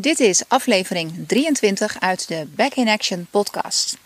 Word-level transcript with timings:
Dit 0.00 0.20
is 0.20 0.42
aflevering 0.48 1.24
23 1.26 2.00
uit 2.00 2.28
de 2.28 2.46
Back 2.54 2.74
in 2.74 2.88
Action 2.88 3.26
podcast. 3.30 3.96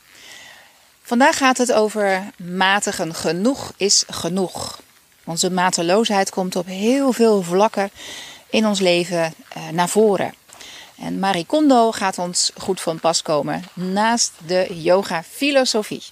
Vandaag 1.02 1.36
gaat 1.36 1.58
het 1.58 1.72
over 1.72 2.30
matigen. 2.36 3.14
Genoeg 3.14 3.72
is 3.76 4.04
genoeg. 4.08 4.80
Onze 5.24 5.50
mateloosheid 5.50 6.30
komt 6.30 6.56
op 6.56 6.66
heel 6.66 7.12
veel 7.12 7.42
vlakken 7.42 7.90
in 8.50 8.66
ons 8.66 8.80
leven 8.80 9.34
eh, 9.48 9.68
naar 9.68 9.88
voren. 9.88 10.34
En 10.98 11.18
Marie 11.18 11.46
Kondo 11.46 11.92
gaat 11.92 12.18
ons 12.18 12.52
goed 12.56 12.80
van 12.80 13.00
pas 13.00 13.22
komen 13.22 13.64
naast 13.74 14.32
de 14.46 14.66
yoga 14.70 15.22
filosofie. 15.22 16.02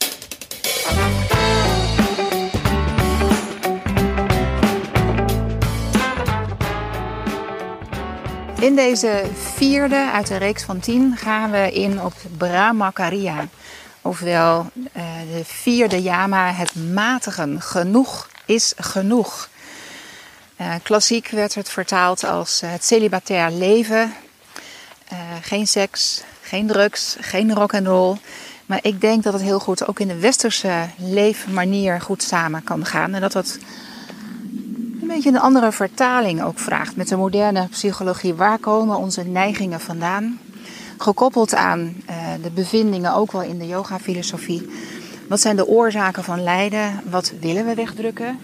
In 8.61 8.77
deze 8.77 9.25
vierde 9.55 10.11
uit 10.13 10.27
de 10.27 10.37
reeks 10.37 10.63
van 10.63 10.81
tien 10.81 11.17
gaan 11.17 11.51
we 11.51 11.73
in 11.73 12.03
op 12.03 12.13
Brahmacharya. 12.37 13.49
Ofwel 14.03 14.71
uh, 14.75 15.03
de 15.35 15.45
vierde 15.45 16.03
yama, 16.03 16.53
het 16.53 16.75
matigen. 16.75 17.63
Genoeg 17.63 18.29
is 18.45 18.73
genoeg. 18.77 19.49
Uh, 20.61 20.75
klassiek 20.83 21.29
werd 21.29 21.55
het 21.55 21.69
vertaald 21.69 22.25
als 22.25 22.63
uh, 22.63 22.71
het 22.71 22.85
celibatair 22.85 23.51
leven. 23.51 24.13
geen 25.43 25.67
seks, 25.67 26.23
geen 26.41 26.67
drugs, 26.67 27.17
geen 27.21 27.55
rock 27.55 27.75
and 27.75 27.87
roll. 27.87 28.17
Maar 28.67 28.79
ik 28.83 29.01
denk 29.01 29.23
dat 29.23 29.33
het 29.33 29.43
heel 29.43 29.61
goed 29.61 29.87
ook 29.87 30.01
in 30.01 30.09
de 30.09 30.19
westerse 30.19 30.89
leefmanier 30.97 32.01
goed 32.01 32.23
samen 32.23 32.65
kan 32.65 32.87
gaan. 32.87 33.15
En 33.15 33.21
dat 33.21 33.33
dat 33.33 33.59
beetje 35.11 35.31
een 35.31 35.41
andere 35.41 35.73
vertaling 35.73 36.43
ook 36.43 36.59
vraagt 36.59 36.97
met 36.97 37.09
de 37.09 37.17
moderne 37.17 37.69
psychologie. 37.69 38.35
Waar 38.35 38.59
komen 38.59 38.97
onze 38.97 39.23
neigingen 39.23 39.81
vandaan? 39.81 40.41
Gekoppeld 40.99 41.55
aan 41.55 41.81
uh, 41.81 42.17
de 42.43 42.51
bevindingen 42.51 43.15
ook 43.15 43.33
wel 43.33 43.43
in 43.43 43.59
de 43.59 43.67
yoga-filosofie. 43.67 44.71
Wat 45.29 45.41
zijn 45.41 45.57
de 45.57 45.67
oorzaken 45.67 46.25
van 46.25 46.43
lijden? 46.43 47.01
Wat 47.11 47.33
willen 47.41 47.67
we 47.67 47.75
wegdrukken? 47.75 48.39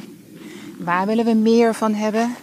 Waar 0.79 1.07
willen 1.07 1.25
we 1.25 1.35
meer 1.35 1.75
van 1.75 1.95
hebben? 1.95 2.37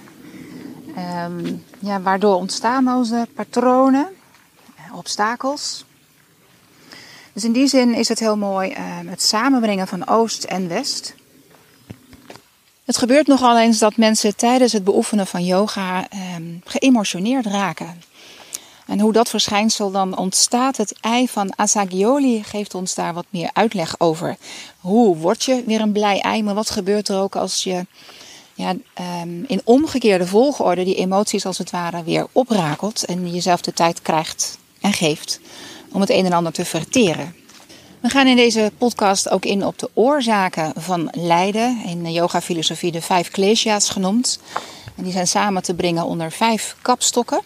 Um, 1.25 1.63
ja, 1.79 2.01
waardoor 2.01 2.35
ontstaan 2.35 2.87
onze 2.87 3.27
patronen, 3.35 4.07
obstakels? 4.93 5.85
Dus 7.33 7.43
in 7.43 7.51
die 7.51 7.67
zin 7.67 7.93
is 7.93 8.09
het 8.09 8.19
heel 8.19 8.37
mooi 8.37 8.69
uh, 8.69 8.77
het 9.05 9.21
samenbrengen 9.21 9.87
van 9.87 10.07
Oost 10.07 10.43
en 10.43 10.67
West. 10.67 11.15
Het 12.85 12.97
gebeurt 12.97 13.27
nogal 13.27 13.59
eens 13.59 13.79
dat 13.79 13.97
mensen 13.97 14.35
tijdens 14.35 14.73
het 14.73 14.83
beoefenen 14.83 15.27
van 15.27 15.45
yoga 15.45 16.09
eh, 16.09 16.19
geëmotioneerd 16.63 17.45
raken. 17.45 18.01
En 18.87 18.99
hoe 18.99 19.13
dat 19.13 19.29
verschijnsel 19.29 19.91
dan 19.91 20.17
ontstaat, 20.17 20.77
het 20.77 20.95
ei 21.01 21.27
van 21.27 21.53
Asagioli 21.55 22.43
geeft 22.43 22.75
ons 22.75 22.95
daar 22.95 23.13
wat 23.13 23.25
meer 23.29 23.49
uitleg 23.53 23.99
over. 23.99 24.37
Hoe 24.79 25.17
word 25.17 25.43
je 25.43 25.63
weer 25.65 25.81
een 25.81 25.91
blij 25.91 26.19
ei, 26.19 26.43
maar 26.43 26.53
wat 26.53 26.69
gebeurt 26.69 27.07
er 27.07 27.19
ook 27.19 27.35
als 27.35 27.63
je 27.63 27.85
ja, 28.53 28.75
um, 29.21 29.43
in 29.47 29.61
omgekeerde 29.63 30.27
volgorde 30.27 30.83
die 30.83 30.95
emoties 30.95 31.45
als 31.45 31.57
het 31.57 31.71
ware 31.71 32.03
weer 32.03 32.27
oprakelt 32.31 33.05
en 33.05 33.33
jezelf 33.33 33.61
de 33.61 33.73
tijd 33.73 34.01
krijgt 34.01 34.57
en 34.81 34.93
geeft 34.93 35.39
om 35.91 36.01
het 36.01 36.09
een 36.09 36.25
en 36.25 36.33
ander 36.33 36.53
te 36.53 36.65
verteren. 36.65 37.35
We 38.03 38.09
gaan 38.09 38.27
in 38.27 38.35
deze 38.35 38.71
podcast 38.77 39.29
ook 39.29 39.45
in 39.45 39.65
op 39.65 39.79
de 39.79 39.89
oorzaken 39.93 40.73
van 40.75 41.09
lijden. 41.11 41.81
In 41.85 42.03
de 42.03 42.11
yoga-filosofie 42.11 42.91
de 42.91 43.01
vijf 43.01 43.31
klesha's 43.31 43.89
genoemd. 43.89 44.39
En 44.95 45.03
die 45.03 45.11
zijn 45.11 45.27
samen 45.27 45.63
te 45.63 45.73
brengen 45.73 46.05
onder 46.05 46.31
vijf 46.31 46.75
kapstokken. 46.81 47.41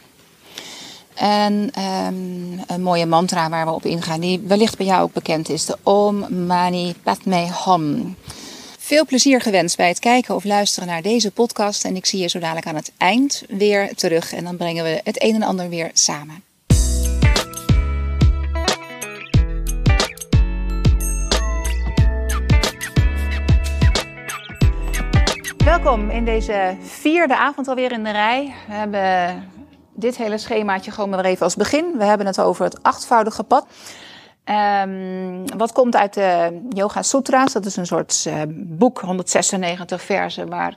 En 1.14 1.54
um, 1.54 2.62
een 2.68 2.82
mooie 2.82 3.06
mantra 3.06 3.50
waar 3.50 3.66
we 3.66 3.72
op 3.72 3.86
ingaan, 3.86 4.20
die 4.20 4.40
wellicht 4.40 4.78
bij 4.78 4.86
jou 4.86 5.02
ook 5.02 5.14
bekend 5.14 5.50
is: 5.50 5.66
de 5.66 5.78
Om 5.84 6.46
Mani 6.46 6.96
Padme 7.04 7.48
Hum. 7.66 8.16
Veel 8.78 9.06
plezier 9.06 9.42
gewenst 9.42 9.78
bij 9.78 9.88
het 9.88 10.00
kijken 10.00 10.36
of 10.36 10.44
luisteren 10.44 10.88
naar 10.88 11.02
deze 11.02 11.32
podcast. 11.32 11.86
En 11.86 11.96
ik 11.96 12.06
zie 12.06 12.20
je 12.20 12.28
zo 12.28 12.40
dadelijk 12.40 12.68
aan 12.68 12.76
het 12.76 12.92
eind 12.98 13.44
weer 13.48 13.96
terug. 13.96 14.34
En 14.34 14.44
dan 14.44 14.58
brengen 14.58 14.84
we 14.84 15.02
het 15.04 15.24
een 15.24 15.36
en 15.36 15.44
ander 15.44 15.70
weer 15.70 15.90
samen. 15.94 16.47
Welkom 25.84 26.10
in 26.10 26.26
deze 26.26 26.78
vierde 26.82 27.38
avond 27.38 27.68
alweer 27.68 27.92
in 27.92 28.04
de 28.04 28.12
rij. 28.12 28.54
We 28.68 28.74
hebben 28.74 29.50
dit 29.94 30.18
hele 30.18 30.38
schemaatje 30.38 30.92
gewoon 30.92 31.10
maar 31.10 31.26
even 31.26 31.44
als 31.44 31.56
begin. 31.56 31.98
We 31.98 32.04
hebben 32.04 32.28
het 32.28 32.40
over 32.40 32.64
het 32.64 32.84
achtvoudige 32.84 33.44
pad. 33.44 33.68
Um, 34.84 35.58
wat 35.58 35.72
komt 35.72 35.96
uit 35.96 36.14
de 36.14 36.60
Yoga 36.70 37.02
Sutra's? 37.02 37.54
Dat 37.54 37.66
is 37.66 37.76
een 37.76 37.86
soort 37.86 38.26
uh, 38.28 38.42
boek, 38.50 39.00
196 39.00 40.02
versen, 40.02 40.50
waar 40.50 40.76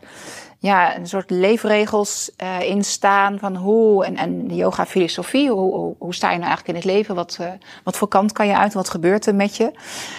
ja, 0.59 0.97
een 0.97 1.07
soort 1.07 1.31
leefregels 1.31 2.31
uh, 2.43 2.61
in 2.61 2.85
staan 2.85 3.39
van 3.39 3.57
hoe, 3.57 4.05
en, 4.05 4.17
en 4.17 4.49
de 4.49 4.55
yoga 4.55 4.87
filosofie, 4.87 5.51
hoe, 5.51 5.95
hoe, 5.99 6.15
sta 6.15 6.31
je 6.31 6.39
nou 6.39 6.49
eigenlijk 6.49 6.69
in 6.69 6.85
het 6.85 6.97
leven? 6.97 7.15
Wat, 7.15 7.39
uh, 7.41 7.47
wat 7.85 7.97
voor 7.97 8.09
kant 8.09 8.33
kan 8.33 8.47
je 8.47 8.57
uit? 8.57 8.75
Wat 8.75 8.91
gebeurt 8.91 9.27
er 9.27 9.35
met 9.35 9.57
je? 9.57 9.73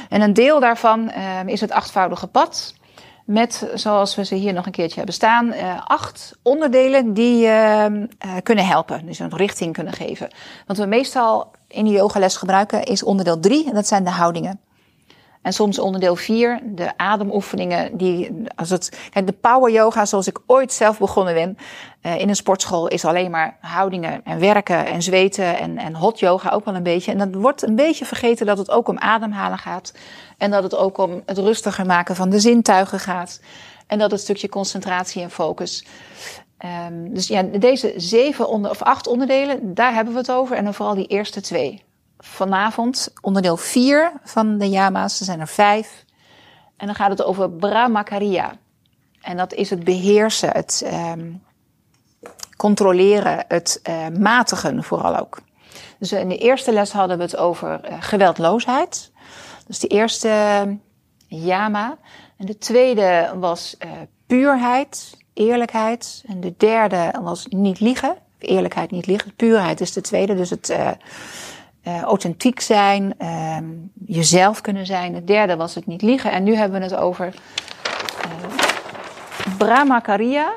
En 0.09 0.21
een 0.21 0.33
deel 0.33 0.59
daarvan 0.59 1.11
is 1.45 1.61
het 1.61 1.71
achtvoudige 1.71 2.27
pad. 2.27 2.73
Met, 3.31 3.67
zoals 3.73 4.15
we 4.15 4.25
ze 4.25 4.35
hier 4.35 4.53
nog 4.53 4.65
een 4.65 4.71
keertje 4.71 4.95
hebben 4.95 5.15
staan, 5.15 5.53
uh, 5.53 5.81
acht 5.85 6.37
onderdelen 6.41 7.13
die 7.13 7.45
uh, 7.45 7.85
uh, 7.85 8.05
kunnen 8.43 8.65
helpen. 8.65 9.05
Dus 9.05 9.19
een 9.19 9.35
richting 9.35 9.73
kunnen 9.73 9.93
geven. 9.93 10.29
Wat 10.67 10.77
we 10.77 10.85
meestal 10.85 11.51
in 11.67 11.85
de 11.85 11.91
yogales 11.91 12.37
gebruiken 12.37 12.83
is 12.83 13.03
onderdeel 13.03 13.39
drie. 13.39 13.67
En 13.67 13.73
dat 13.73 13.87
zijn 13.87 14.03
de 14.03 14.09
houdingen. 14.09 14.59
En 15.41 15.53
soms 15.53 15.79
onderdeel 15.79 16.15
4, 16.15 16.59
de 16.63 16.97
ademoefeningen. 16.97 17.97
Die, 17.97 18.31
als 18.55 18.69
het, 18.69 18.97
de 19.25 19.31
power 19.41 19.71
yoga, 19.71 20.05
zoals 20.05 20.27
ik 20.27 20.39
ooit 20.45 20.73
zelf 20.73 20.99
begonnen 20.99 21.33
ben 21.33 21.57
uh, 22.01 22.19
in 22.19 22.29
een 22.29 22.35
sportschool, 22.35 22.87
is 22.87 23.05
alleen 23.05 23.31
maar 23.31 23.57
houdingen 23.59 24.21
en 24.23 24.39
werken 24.39 24.85
en 24.85 25.01
zweten 25.01 25.57
en, 25.57 25.77
en 25.77 25.95
hot 25.95 26.19
yoga 26.19 26.49
ook 26.49 26.65
wel 26.65 26.75
een 26.75 26.83
beetje. 26.83 27.11
En 27.11 27.17
dan 27.17 27.41
wordt 27.41 27.61
een 27.61 27.75
beetje 27.75 28.05
vergeten 28.05 28.45
dat 28.45 28.57
het 28.57 28.71
ook 28.71 28.87
om 28.87 28.97
ademhalen 28.97 29.57
gaat. 29.57 29.93
En 30.37 30.51
dat 30.51 30.63
het 30.63 30.75
ook 30.75 30.97
om 30.97 31.21
het 31.25 31.37
rustiger 31.37 31.85
maken 31.85 32.15
van 32.15 32.29
de 32.29 32.39
zintuigen 32.39 32.99
gaat. 32.99 33.39
En 33.87 33.99
dat 33.99 34.11
het 34.11 34.19
stukje 34.19 34.49
concentratie 34.49 35.21
en 35.21 35.31
focus. 35.31 35.85
Um, 36.87 37.13
dus 37.13 37.27
ja, 37.27 37.43
deze 37.43 37.93
zeven 37.95 38.47
onder, 38.47 38.71
of 38.71 38.81
acht 38.81 39.07
onderdelen, 39.07 39.73
daar 39.73 39.93
hebben 39.93 40.13
we 40.13 40.19
het 40.19 40.31
over. 40.31 40.55
En 40.55 40.63
dan 40.63 40.73
vooral 40.73 40.95
die 40.95 41.07
eerste 41.07 41.41
twee 41.41 41.83
vanavond 42.23 43.13
onderdeel 43.21 43.57
4 43.57 44.11
van 44.23 44.57
de 44.57 44.69
Yama's. 44.69 45.19
Er 45.19 45.25
zijn 45.25 45.39
er 45.39 45.47
vijf. 45.47 46.05
En 46.77 46.85
dan 46.85 46.95
gaat 46.95 47.09
het 47.09 47.23
over 47.23 47.51
Brahmacharya. 47.51 48.53
En 49.21 49.37
dat 49.37 49.53
is 49.53 49.69
het 49.69 49.83
beheersen, 49.83 50.49
het 50.49 50.91
um, 50.93 51.43
controleren, 52.57 53.45
het 53.47 53.79
uh, 53.89 54.07
matigen 54.19 54.83
vooral 54.83 55.17
ook. 55.17 55.41
Dus 55.99 56.11
in 56.11 56.29
de 56.29 56.37
eerste 56.37 56.71
les 56.71 56.91
hadden 56.91 57.17
we 57.17 57.23
het 57.23 57.37
over 57.37 57.91
uh, 57.91 57.97
geweldloosheid. 57.99 59.11
Dus 59.67 59.79
de 59.79 59.87
eerste 59.87 60.77
yama. 61.27 61.97
En 62.37 62.45
de 62.45 62.57
tweede 62.57 63.33
was 63.35 63.75
uh, 63.85 63.91
puurheid, 64.25 65.17
eerlijkheid. 65.33 66.23
En 66.27 66.39
de 66.39 66.53
derde 66.57 67.13
was 67.21 67.45
niet 67.49 67.79
liegen. 67.79 68.15
Eerlijkheid, 68.39 68.91
niet 68.91 69.05
liegen. 69.05 69.35
Puurheid 69.35 69.81
is 69.81 69.93
de 69.93 70.01
tweede, 70.01 70.35
dus 70.35 70.49
het 70.49 70.69
uh, 71.83 72.01
authentiek 72.01 72.59
zijn, 72.59 73.13
uh, 73.19 73.57
jezelf 74.05 74.61
kunnen 74.61 74.85
zijn. 74.85 75.15
Het 75.15 75.27
derde 75.27 75.55
was 75.55 75.75
het 75.75 75.85
niet 75.85 76.01
liegen. 76.01 76.31
En 76.31 76.43
nu 76.43 76.55
hebben 76.55 76.79
we 76.79 76.85
het 76.85 76.95
over 76.95 77.25
uh, 78.25 79.57
brahmacharya, 79.57 80.53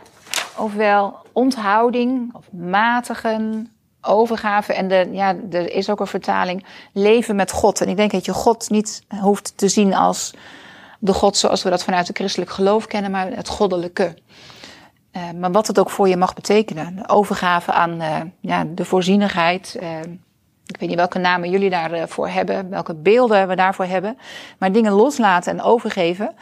ofwel 0.57 1.17
onthouding 1.33 2.35
of 2.35 2.53
matigen, 2.53 3.73
overgave. 4.01 4.73
En 4.73 4.89
de, 4.89 5.09
ja, 5.13 5.37
er 5.51 5.73
is 5.73 5.91
ook 5.91 6.01
een 6.01 6.07
vertaling, 6.07 6.65
leven 6.93 7.37
met 7.37 7.51
God. 7.51 7.81
En 7.81 7.89
ik 7.89 7.97
denk 7.97 8.11
dat 8.11 8.25
je 8.25 8.33
God 8.33 8.71
niet 8.71 9.03
hoeft 9.21 9.53
te 9.57 9.69
zien 9.69 9.95
als 9.95 10.35
de 10.99 11.13
God 11.13 11.37
zoals 11.37 11.63
we 11.63 11.71
dat 11.71 11.85
vanuit 11.85 12.07
het 12.07 12.17
christelijk 12.17 12.51
geloof 12.51 12.87
kennen, 12.87 13.11
maar 13.11 13.31
het 13.31 13.49
goddelijke. 13.49 14.15
Uh, 15.13 15.23
maar 15.41 15.53
wat 15.53 15.67
het 15.67 15.79
ook 15.79 15.91
voor 15.91 16.09
je 16.09 16.17
mag 16.17 16.35
betekenen. 16.35 17.09
Overgave 17.09 17.73
aan 17.73 18.03
uh, 18.03 18.21
ja, 18.41 18.65
de 18.65 18.85
voorzienigheid, 18.85 19.77
uh, 19.83 19.89
ik 20.67 20.77
weet 20.77 20.89
niet 20.89 20.99
welke 20.99 21.19
namen 21.19 21.51
jullie 21.51 21.71
daarvoor 21.71 22.29
hebben, 22.29 22.71
welke 22.71 22.95
beelden 22.95 23.49
we 23.49 23.57
daarvoor 23.57 23.85
hebben. 23.85 24.19
Maar 24.59 24.73
dingen 24.73 24.93
loslaten 24.93 25.53
en 25.53 25.63
overgeven. 25.63 26.35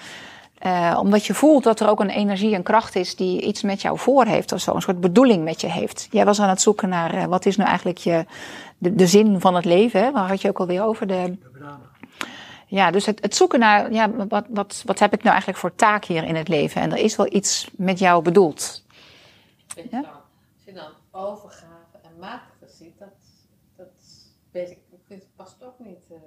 Uh, 0.66 0.98
omdat 1.00 1.26
je 1.26 1.34
voelt 1.34 1.64
dat 1.64 1.80
er 1.80 1.88
ook 1.88 2.00
een 2.00 2.10
energie 2.10 2.54
en 2.54 2.62
kracht 2.62 2.96
is 2.96 3.16
die 3.16 3.40
iets 3.40 3.62
met 3.62 3.82
jou 3.82 3.98
voor 3.98 4.24
heeft 4.24 4.52
of 4.52 4.60
zo. 4.60 4.74
Een 4.74 4.82
soort 4.82 5.00
bedoeling 5.00 5.44
met 5.44 5.60
je 5.60 5.66
heeft. 5.66 6.08
Jij 6.10 6.24
was 6.24 6.40
aan 6.40 6.48
het 6.48 6.60
zoeken 6.60 6.88
naar 6.88 7.14
uh, 7.14 7.24
wat 7.24 7.46
is 7.46 7.56
nou 7.56 7.68
eigenlijk 7.68 7.98
je, 7.98 8.24
de, 8.78 8.94
de 8.94 9.06
zin 9.06 9.40
van 9.40 9.54
het 9.54 9.64
leven. 9.64 10.02
Hè? 10.02 10.10
Waar 10.10 10.28
had 10.28 10.40
je 10.40 10.48
ook 10.48 10.60
alweer 10.60 10.82
over? 10.82 11.06
De, 11.06 11.36
ja, 12.66 12.90
dus 12.90 13.06
het, 13.06 13.22
het 13.22 13.36
zoeken 13.36 13.58
naar 13.58 13.92
ja, 13.92 14.10
wat, 14.28 14.44
wat, 14.48 14.82
wat 14.86 14.98
heb 14.98 15.12
ik 15.12 15.18
nou 15.18 15.30
eigenlijk 15.30 15.58
voor 15.58 15.74
taak 15.74 16.04
hier 16.04 16.24
in 16.24 16.36
het 16.36 16.48
leven. 16.48 16.80
En 16.80 16.92
er 16.92 16.98
is 16.98 17.16
wel 17.16 17.34
iets 17.34 17.68
met 17.76 17.98
jou 17.98 18.22
bedoeld. 18.22 18.84
Ja? 19.90 19.98
Als 19.98 20.64
je 20.64 20.72
dan 20.72 20.90
overgave 21.10 21.98
en 22.02 22.18
matige 22.18 22.66
ziet, 22.78 22.98
dat 22.98 23.08
dat 23.76 23.86
weet 24.52 24.70
ik, 24.70 24.78
het 25.08 25.26
past 25.36 25.64
ook 25.64 25.78
niet. 25.78 26.10
Uh, 26.10 26.18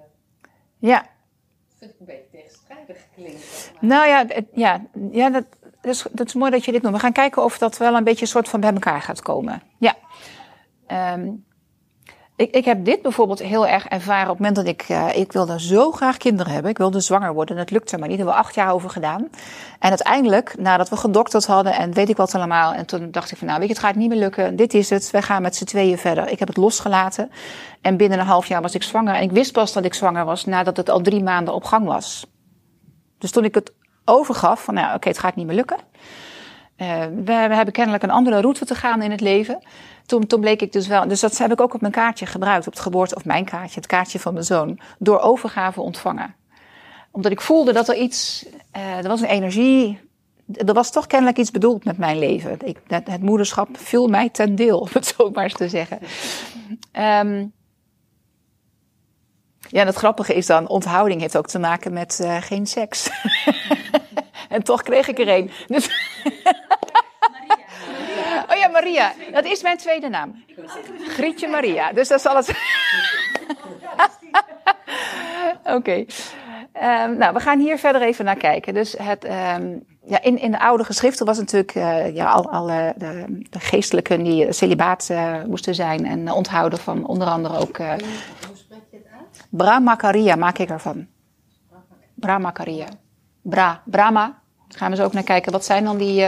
ja. 0.77 0.99
Dat 0.99 1.77
vind 1.77 1.91
ik 1.91 1.99
een 1.99 2.05
beetje 2.05 2.29
tegenstrijdig 2.31 3.07
klinken. 3.15 3.41
Nou 3.81 4.07
ja, 4.07 4.25
het, 4.27 4.45
ja, 4.53 4.85
ja 5.11 5.29
dat, 5.29 5.45
dat, 5.81 5.91
is, 5.91 6.05
dat 6.11 6.27
is 6.27 6.33
mooi 6.33 6.51
dat 6.51 6.65
je 6.65 6.71
dit 6.71 6.81
noemt. 6.81 6.95
We 6.95 7.01
gaan 7.01 7.11
kijken 7.11 7.43
of 7.43 7.57
dat 7.57 7.77
wel 7.77 7.95
een 7.95 8.03
beetje 8.03 8.21
een 8.21 8.27
soort 8.27 8.49
van 8.49 8.59
bij 8.59 8.73
elkaar 8.73 9.01
gaat 9.01 9.21
komen. 9.21 9.61
Ja. 9.79 9.95
Um, 11.13 11.45
ik, 12.35 12.51
ik 12.51 12.65
heb 12.65 12.85
dit 12.85 13.01
bijvoorbeeld 13.01 13.39
heel 13.39 13.67
erg 13.67 13.85
ervaren 13.85 14.29
op 14.29 14.37
het 14.37 14.37
moment 14.37 14.55
dat 14.55 14.65
ik, 14.65 14.89
uh, 14.89 15.17
ik 15.17 15.31
wilde 15.31 15.61
zo 15.61 15.91
graag 15.91 16.17
kinderen 16.17 16.53
hebben. 16.53 16.71
Ik 16.71 16.77
wilde 16.77 16.99
zwanger 16.99 17.33
worden. 17.33 17.55
Dat 17.55 17.71
lukte 17.71 17.97
maar 17.97 18.07
niet. 18.07 18.17
Daar 18.17 18.25
hebben 18.25 18.43
we 18.43 18.47
acht 18.47 18.55
jaar 18.55 18.73
over 18.73 18.89
gedaan. 18.89 19.29
En 19.79 19.89
uiteindelijk, 19.89 20.55
nadat 20.57 20.89
we 20.89 20.97
gedokterd 20.97 21.45
hadden 21.45 21.73
en 21.73 21.93
weet 21.93 22.09
ik 22.09 22.17
wat 22.17 22.35
allemaal. 22.35 22.73
En 22.73 22.85
toen 22.85 23.11
dacht 23.11 23.31
ik 23.31 23.37
van 23.37 23.47
nou 23.47 23.59
weet 23.59 23.67
je, 23.67 23.73
het 23.73 23.83
gaat 23.83 23.95
niet 23.95 24.09
meer 24.09 24.17
lukken. 24.17 24.55
Dit 24.55 24.73
is 24.73 24.89
het. 24.89 25.11
We 25.11 25.21
gaan 25.21 25.41
met 25.41 25.55
z'n 25.55 25.65
tweeën 25.65 25.97
verder. 25.97 26.29
Ik 26.29 26.39
heb 26.39 26.47
het 26.47 26.57
losgelaten. 26.57 27.31
En 27.81 27.97
binnen 27.97 28.19
een 28.19 28.25
half 28.25 28.45
jaar 28.45 28.61
was 28.61 28.75
ik 28.75 28.83
zwanger. 28.83 29.15
En 29.15 29.23
ik 29.23 29.31
wist 29.31 29.51
pas 29.51 29.73
dat 29.73 29.85
ik 29.85 29.93
zwanger 29.93 30.25
was 30.25 30.45
nadat 30.45 30.77
het 30.77 30.89
al 30.89 31.01
drie 31.01 31.23
maanden 31.23 31.53
op 31.53 31.63
gang 31.63 31.85
was. 31.85 32.25
Dus 33.17 33.31
toen 33.31 33.43
ik 33.43 33.55
het 33.55 33.73
overgaf 34.05 34.63
van 34.63 34.73
nou 34.73 34.95
oké, 34.95 35.07
het 35.07 35.19
gaat 35.19 35.35
niet 35.35 35.45
meer 35.45 35.55
lukken. 35.55 35.77
Uh, 36.77 37.05
we, 37.25 37.31
hebben 37.31 37.73
kennelijk 37.73 38.03
een 38.03 38.09
andere 38.09 38.41
route 38.41 38.65
te 38.65 38.75
gaan 38.75 39.01
in 39.01 39.11
het 39.11 39.21
leven 39.21 39.59
toen, 40.05 40.27
toen 40.27 40.39
bleek 40.39 40.61
ik 40.61 40.71
dus 40.71 40.87
wel, 40.87 41.07
dus 41.07 41.19
dat 41.19 41.37
heb 41.37 41.51
ik 41.51 41.61
ook 41.61 41.73
op 41.73 41.81
mijn 41.81 41.93
kaartje 41.93 42.25
gebruikt, 42.25 42.67
op 42.67 42.73
het 42.73 42.81
geboorte, 42.81 43.15
of 43.15 43.25
mijn 43.25 43.45
kaartje, 43.45 43.75
het 43.75 43.85
kaartje 43.85 44.19
van 44.19 44.33
mijn 44.33 44.45
zoon, 44.45 44.79
door 44.99 45.19
overgave 45.19 45.81
ontvangen. 45.81 46.35
Omdat 47.11 47.31
ik 47.31 47.41
voelde 47.41 47.73
dat 47.73 47.89
er 47.89 47.95
iets, 47.95 48.45
uh, 48.75 48.97
er 48.97 49.07
was 49.07 49.21
een 49.21 49.27
energie, 49.27 49.99
er 50.53 50.73
was 50.73 50.91
toch 50.91 51.07
kennelijk 51.07 51.37
iets 51.37 51.51
bedoeld 51.51 51.85
met 51.85 51.97
mijn 51.97 52.19
leven. 52.19 52.57
Ik, 52.65 52.77
het, 52.87 53.07
het, 53.07 53.21
moederschap 53.21 53.67
viel 53.77 54.07
mij 54.07 54.29
ten 54.29 54.55
deel, 54.55 54.79
om 54.85 54.89
het 54.91 55.05
zo 55.05 55.29
maar 55.29 55.43
eens 55.43 55.53
te 55.53 55.69
zeggen. 55.69 55.99
Um, 56.93 57.53
ja, 59.69 59.81
en 59.81 59.87
het 59.87 59.95
grappige 59.95 60.33
is 60.33 60.45
dan, 60.45 60.67
onthouding 60.67 61.21
heeft 61.21 61.37
ook 61.37 61.47
te 61.47 61.59
maken 61.59 61.93
met 61.93 62.19
uh, 62.21 62.37
geen 62.41 62.67
seks. 62.67 63.09
en 64.55 64.63
toch 64.63 64.81
kreeg 64.81 65.07
ik 65.07 65.19
er 65.19 65.27
een. 65.27 65.51
Dus 65.67 65.89
Oh 68.49 68.57
ja, 68.57 68.67
Maria. 68.67 69.13
Dat 69.31 69.45
is 69.45 69.61
mijn 69.61 69.77
tweede 69.77 70.09
naam. 70.09 70.43
Grietje 71.07 71.47
Maria. 71.47 71.91
Dus 71.93 72.07
dat 72.07 72.21
zal 72.21 72.35
het. 72.35 72.53
Oké. 75.77 76.05
Um, 76.83 77.17
nou, 77.17 77.33
we 77.33 77.39
gaan 77.39 77.59
hier 77.59 77.77
verder 77.77 78.01
even 78.01 78.25
naar 78.25 78.35
kijken. 78.35 78.73
Dus 78.73 78.95
het, 78.97 79.23
um, 79.23 79.85
ja, 80.05 80.21
in, 80.21 80.39
in 80.39 80.51
de 80.51 80.59
oude 80.59 80.83
geschriften 80.83 81.25
was 81.25 81.37
natuurlijk 81.37 81.75
uh, 81.75 82.15
ja, 82.15 82.31
al, 82.31 82.51
al 82.51 82.69
uh, 82.69 82.89
de, 82.95 83.25
de, 83.49 83.59
geestelijken 83.59 84.23
die 84.23 84.53
celibaat 84.53 85.07
uh, 85.11 85.43
moesten 85.43 85.75
zijn 85.75 86.05
en 86.05 86.31
onthouden 86.31 86.79
van 86.79 87.05
onder 87.05 87.27
andere 87.27 87.57
ook. 87.57 87.77
Hoe 87.77 87.97
spreek 88.53 88.79
je 88.91 88.97
het 88.97 89.07
uit? 89.17 89.47
Brahmakaria 89.49 90.35
maak 90.35 90.57
ik 90.57 90.69
ervan. 90.69 91.07
Brahmakaria. 92.13 92.87
Bra, 93.41 93.81
Brahma. 93.85 94.43
Gaan 94.75 94.91
we 94.91 94.97
zo 94.97 95.03
ook 95.03 95.13
naar 95.13 95.23
kijken. 95.23 95.51
Wat 95.51 95.65
zijn 95.65 95.83
dan 95.83 95.97
die 95.97 96.25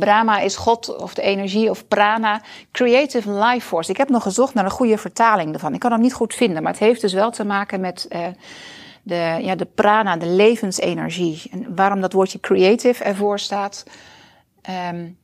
Brahma 0.00 0.38
is 0.38 0.56
God 0.56 0.96
of 0.96 1.14
de 1.14 1.22
energie 1.22 1.70
of 1.70 1.88
prana. 1.88 2.42
Creative 2.72 3.32
life 3.32 3.66
force. 3.66 3.90
Ik 3.90 3.96
heb 3.96 4.08
nog 4.08 4.22
gezocht 4.22 4.54
naar 4.54 4.64
een 4.64 4.70
goede 4.70 4.98
vertaling 4.98 5.52
ervan. 5.52 5.74
Ik 5.74 5.80
kan 5.80 5.92
hem 5.92 6.00
niet 6.00 6.14
goed 6.14 6.34
vinden, 6.34 6.62
maar 6.62 6.72
het 6.72 6.80
heeft 6.80 7.00
dus 7.00 7.12
wel 7.12 7.30
te 7.30 7.44
maken 7.44 7.80
met 7.80 8.06
uh, 8.12 8.26
de, 9.02 9.38
ja, 9.40 9.54
de 9.54 9.64
prana, 9.74 10.16
de 10.16 10.26
levensenergie. 10.26 11.42
En 11.50 11.74
waarom 11.74 12.00
dat 12.00 12.12
woordje 12.12 12.40
creative 12.40 13.04
ervoor 13.04 13.38
staat. 13.38 13.84
Um, 14.92 15.18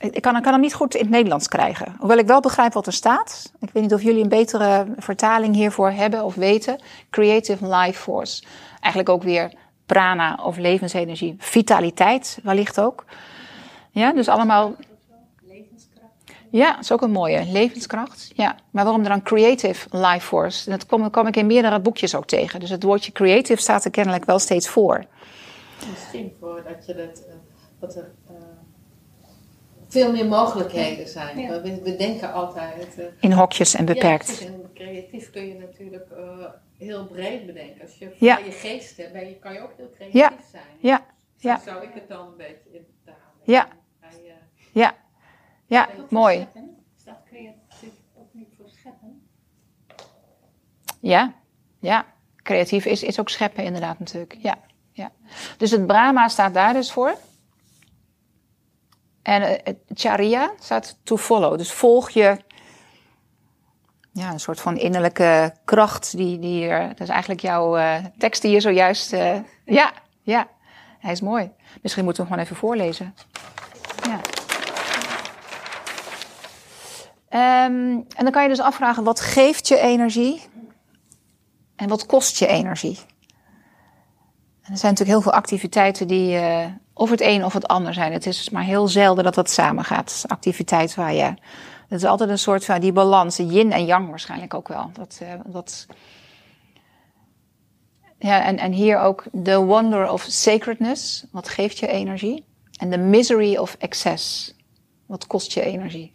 ik 0.00 0.22
kan, 0.22 0.36
ik 0.36 0.42
kan 0.42 0.52
hem 0.52 0.60
niet 0.60 0.74
goed 0.74 0.94
in 0.94 1.00
het 1.00 1.10
Nederlands 1.10 1.48
krijgen. 1.48 1.94
Hoewel 1.98 2.18
ik 2.18 2.26
wel 2.26 2.40
begrijp 2.40 2.72
wat 2.72 2.86
er 2.86 2.92
staat. 2.92 3.52
Ik 3.60 3.70
weet 3.72 3.82
niet 3.82 3.94
of 3.94 4.02
jullie 4.02 4.22
een 4.22 4.28
betere 4.28 4.86
vertaling 4.96 5.54
hiervoor 5.54 5.90
hebben 5.90 6.24
of 6.24 6.34
weten. 6.34 6.80
Creative 7.10 7.76
life 7.76 8.00
force. 8.00 8.42
Eigenlijk 8.80 9.08
ook 9.08 9.22
weer 9.22 9.52
prana 9.86 10.38
of 10.42 10.56
levensenergie. 10.56 11.36
Vitaliteit 11.38 12.38
wellicht 12.42 12.80
ook. 12.80 13.04
Ja, 13.90 14.12
dus 14.12 14.28
allemaal. 14.28 14.74
Levenskracht. 15.46 16.12
Ja, 16.50 16.70
dat 16.70 16.82
is 16.82 16.92
ook 16.92 17.02
een 17.02 17.10
mooie. 17.10 17.44
Levenskracht. 17.44 18.30
Ja. 18.34 18.56
Maar 18.70 18.84
waarom 18.84 19.02
dan 19.02 19.22
creative 19.22 19.88
life 19.90 20.26
force? 20.26 20.70
Dat 20.70 20.86
kom, 21.10 21.26
ik 21.26 21.36
in 21.36 21.46
meerdere 21.46 21.80
boekjes 21.80 22.14
ook 22.14 22.26
tegen. 22.26 22.60
Dus 22.60 22.70
het 22.70 22.82
woordje 22.82 23.12
creative 23.12 23.60
staat 23.60 23.84
er 23.84 23.90
kennelijk 23.90 24.24
wel 24.24 24.38
steeds 24.38 24.68
voor. 24.68 25.04
Misschien 25.90 26.32
voordat 26.40 26.86
je 26.86 26.94
dat. 26.94 27.22
Dat 27.80 27.96
er 27.96 28.10
veel 29.88 30.12
meer 30.12 30.26
mogelijkheden 30.26 31.08
zijn. 31.08 31.38
Ja. 31.38 31.62
We, 31.62 31.82
we, 31.82 31.96
denken 31.96 32.32
altijd. 32.32 32.98
Uh, 32.98 33.04
in 33.20 33.32
hokjes 33.32 33.74
en 33.74 33.84
beperkt. 33.84 34.38
Ja, 34.38 34.46
en 34.46 34.70
creatief 34.74 35.30
kun 35.30 35.46
je 35.46 35.54
natuurlijk 35.54 36.06
heel 36.78 37.06
breed 37.06 37.46
bedenken. 37.46 37.82
Als 37.82 37.98
je 37.98 38.14
ja. 38.18 38.38
je 38.38 38.50
geest 38.50 38.96
hebt, 38.96 39.12
ben 39.12 39.28
je, 39.28 39.38
kan 39.38 39.52
je 39.52 39.60
ook 39.60 39.72
heel 39.76 39.90
creatief 39.94 40.20
ja. 40.20 40.32
zijn. 40.50 40.64
Ja. 40.78 41.06
Dus 41.34 41.42
ja. 41.42 41.60
zou 41.64 41.82
ik 41.82 41.90
het 41.94 42.08
dan 42.08 42.26
een 42.26 42.36
beetje 42.36 42.70
in 42.72 42.86
Ja. 43.42 43.68
Ja, 44.72 44.94
ja, 45.66 45.88
mooi. 46.08 46.46
Staat 46.96 47.22
creatief 47.30 47.92
ook 48.18 48.28
niet 48.32 48.48
voor 48.56 48.68
scheppen? 48.68 49.28
Ja, 51.00 51.34
ja. 51.78 52.06
Creatief 52.36 52.84
is, 52.84 53.02
is 53.02 53.20
ook 53.20 53.28
scheppen 53.28 53.64
inderdaad 53.64 53.98
natuurlijk. 53.98 54.36
Ja, 54.42 54.58
ja. 54.92 55.12
Dus 55.56 55.70
het 55.70 55.86
Brahma 55.86 56.28
staat 56.28 56.54
daar 56.54 56.72
dus 56.72 56.92
voor. 56.92 57.16
En 59.28 59.42
het 59.42 59.76
Charya 59.94 60.52
staat 60.58 60.98
to 61.02 61.16
follow. 61.16 61.58
Dus 61.58 61.72
volg 61.72 62.10
je 62.10 62.36
ja, 64.12 64.30
een 64.30 64.40
soort 64.40 64.60
van 64.60 64.76
innerlijke 64.76 65.54
kracht 65.64 66.16
die, 66.16 66.38
die. 66.38 66.68
Dat 66.68 67.00
is 67.00 67.08
eigenlijk 67.08 67.40
jouw 67.40 67.78
uh, 67.78 67.94
tekst 68.18 68.42
die 68.42 68.50
je 68.50 68.60
zojuist. 68.60 69.12
Uh, 69.12 69.36
ja, 69.64 69.92
ja, 70.22 70.48
hij 70.98 71.12
is 71.12 71.20
mooi. 71.20 71.50
Misschien 71.82 72.04
moeten 72.04 72.22
we 72.22 72.28
hem 72.28 72.38
gewoon 72.38 72.44
even 72.44 72.56
voorlezen. 72.56 73.14
Ja. 74.02 74.20
Um, 77.64 78.06
en 78.16 78.24
dan 78.24 78.30
kan 78.30 78.42
je 78.42 78.48
dus 78.48 78.60
afvragen, 78.60 79.04
wat 79.04 79.20
geeft 79.20 79.68
je 79.68 79.78
energie? 79.78 80.42
En 81.76 81.88
wat 81.88 82.06
kost 82.06 82.38
je 82.38 82.46
energie? 82.46 82.98
En 84.62 84.74
er 84.74 84.78
zijn 84.78 84.92
natuurlijk 84.92 85.18
heel 85.18 85.20
veel 85.20 85.32
activiteiten 85.32 86.08
die 86.08 86.38
of 86.98 87.10
het 87.10 87.20
een 87.20 87.44
of 87.44 87.52
het 87.52 87.68
ander 87.68 87.94
zijn. 87.94 88.12
Het 88.12 88.26
is 88.26 88.50
maar 88.50 88.62
heel 88.62 88.88
zelden 88.88 89.24
dat 89.24 89.34
dat 89.34 89.50
samengaat. 89.50 90.24
Activiteit 90.26 90.94
waar 90.94 91.14
je... 91.14 91.34
Het 91.88 92.02
is 92.02 92.04
altijd 92.04 92.30
een 92.30 92.38
soort 92.38 92.64
van 92.64 92.80
die 92.80 92.92
balans, 92.92 93.36
yin 93.36 93.72
en 93.72 93.84
yang 93.84 94.08
waarschijnlijk 94.08 94.54
ook 94.54 94.68
wel. 94.68 94.90
Dat, 94.92 95.18
uh, 95.22 95.28
dat, 95.46 95.86
ja, 98.18 98.44
en, 98.44 98.58
en 98.58 98.72
hier 98.72 98.98
ook 98.98 99.24
the 99.42 99.64
wonder 99.64 100.10
of 100.10 100.26
sacredness. 100.28 101.24
Wat 101.30 101.48
geeft 101.48 101.78
je 101.78 101.86
energie? 101.86 102.44
En 102.76 102.90
the 102.90 102.96
misery 102.96 103.56
of 103.56 103.76
excess. 103.78 104.54
Wat 105.06 105.26
kost 105.26 105.52
je 105.52 105.62
energie? 105.62 106.12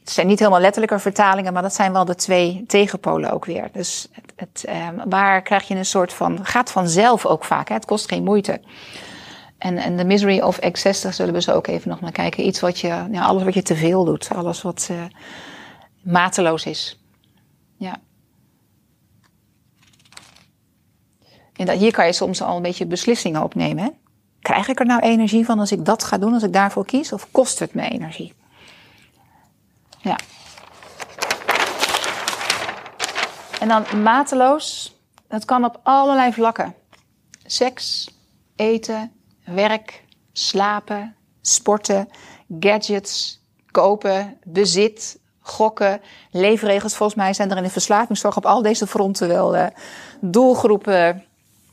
Het 0.00 0.10
zijn 0.10 0.26
niet 0.26 0.38
helemaal 0.38 0.60
letterlijke 0.60 0.98
vertalingen, 0.98 1.52
maar 1.52 1.62
dat 1.62 1.74
zijn 1.74 1.92
wel 1.92 2.04
de 2.04 2.14
twee 2.14 2.64
tegenpolen 2.66 3.30
ook 3.30 3.44
weer. 3.44 3.68
Dus 3.72 4.08
het, 4.12 4.32
het, 4.36 4.64
eh, 4.64 4.88
waar 5.04 5.42
krijg 5.42 5.68
je 5.68 5.74
een 5.74 5.84
soort 5.84 6.12
van. 6.12 6.44
gaat 6.44 6.70
vanzelf 6.70 7.26
ook 7.26 7.44
vaak, 7.44 7.68
hè? 7.68 7.74
het 7.74 7.84
kost 7.84 8.08
geen 8.08 8.24
moeite. 8.24 8.60
En, 9.62 9.78
en 9.78 9.96
de 9.96 10.04
misery 10.04 10.40
of 10.40 10.58
excess, 10.58 11.02
daar 11.02 11.12
zullen 11.12 11.34
we 11.34 11.42
zo 11.42 11.52
ook 11.52 11.66
even 11.66 11.88
nog 11.88 12.00
naar 12.00 12.12
kijken. 12.12 12.46
Iets 12.46 12.60
wat 12.60 12.78
je, 12.78 13.20
alles 13.20 13.42
wat 13.42 13.54
je 13.54 13.62
te 13.62 13.76
veel 13.76 14.04
doet, 14.04 14.28
alles 14.34 14.62
wat 14.62 14.88
uh, 14.90 15.04
mateloos 16.00 16.66
is. 16.66 17.00
Ja. 17.76 18.00
En 21.52 21.66
dat, 21.66 21.78
hier 21.78 21.92
kan 21.92 22.06
je 22.06 22.12
soms 22.12 22.42
al 22.42 22.56
een 22.56 22.62
beetje 22.62 22.86
beslissingen 22.86 23.42
opnemen. 23.42 23.84
Hè? 23.84 23.90
Krijg 24.40 24.68
ik 24.68 24.80
er 24.80 24.86
nou 24.86 25.00
energie 25.00 25.44
van 25.44 25.58
als 25.58 25.72
ik 25.72 25.84
dat 25.84 26.04
ga 26.04 26.18
doen, 26.18 26.34
als 26.34 26.42
ik 26.42 26.52
daarvoor 26.52 26.86
kies? 26.86 27.12
Of 27.12 27.30
kost 27.30 27.58
het 27.58 27.74
me 27.74 27.88
energie? 27.88 28.34
Ja. 29.98 30.18
En 33.60 33.68
dan 33.68 34.02
mateloos. 34.02 34.96
Dat 35.28 35.44
kan 35.44 35.64
op 35.64 35.80
allerlei 35.82 36.32
vlakken. 36.32 36.74
Seks, 37.44 38.10
eten, 38.56 39.12
werk, 39.44 40.04
slapen, 40.32 41.14
sporten, 41.40 42.08
gadgets, 42.60 43.42
kopen, 43.70 44.38
bezit, 44.44 45.18
gokken, 45.40 46.00
leefregels. 46.30 46.94
Volgens 46.94 47.18
mij 47.18 47.32
zijn 47.32 47.50
er 47.50 47.56
in 47.56 47.62
de 47.62 47.70
verslavingszorg 47.70 48.36
op 48.36 48.46
al 48.46 48.62
deze 48.62 48.86
fronten 48.86 49.28
wel 49.28 49.56
uh, 49.56 49.66
doelgroepen. 50.20 51.24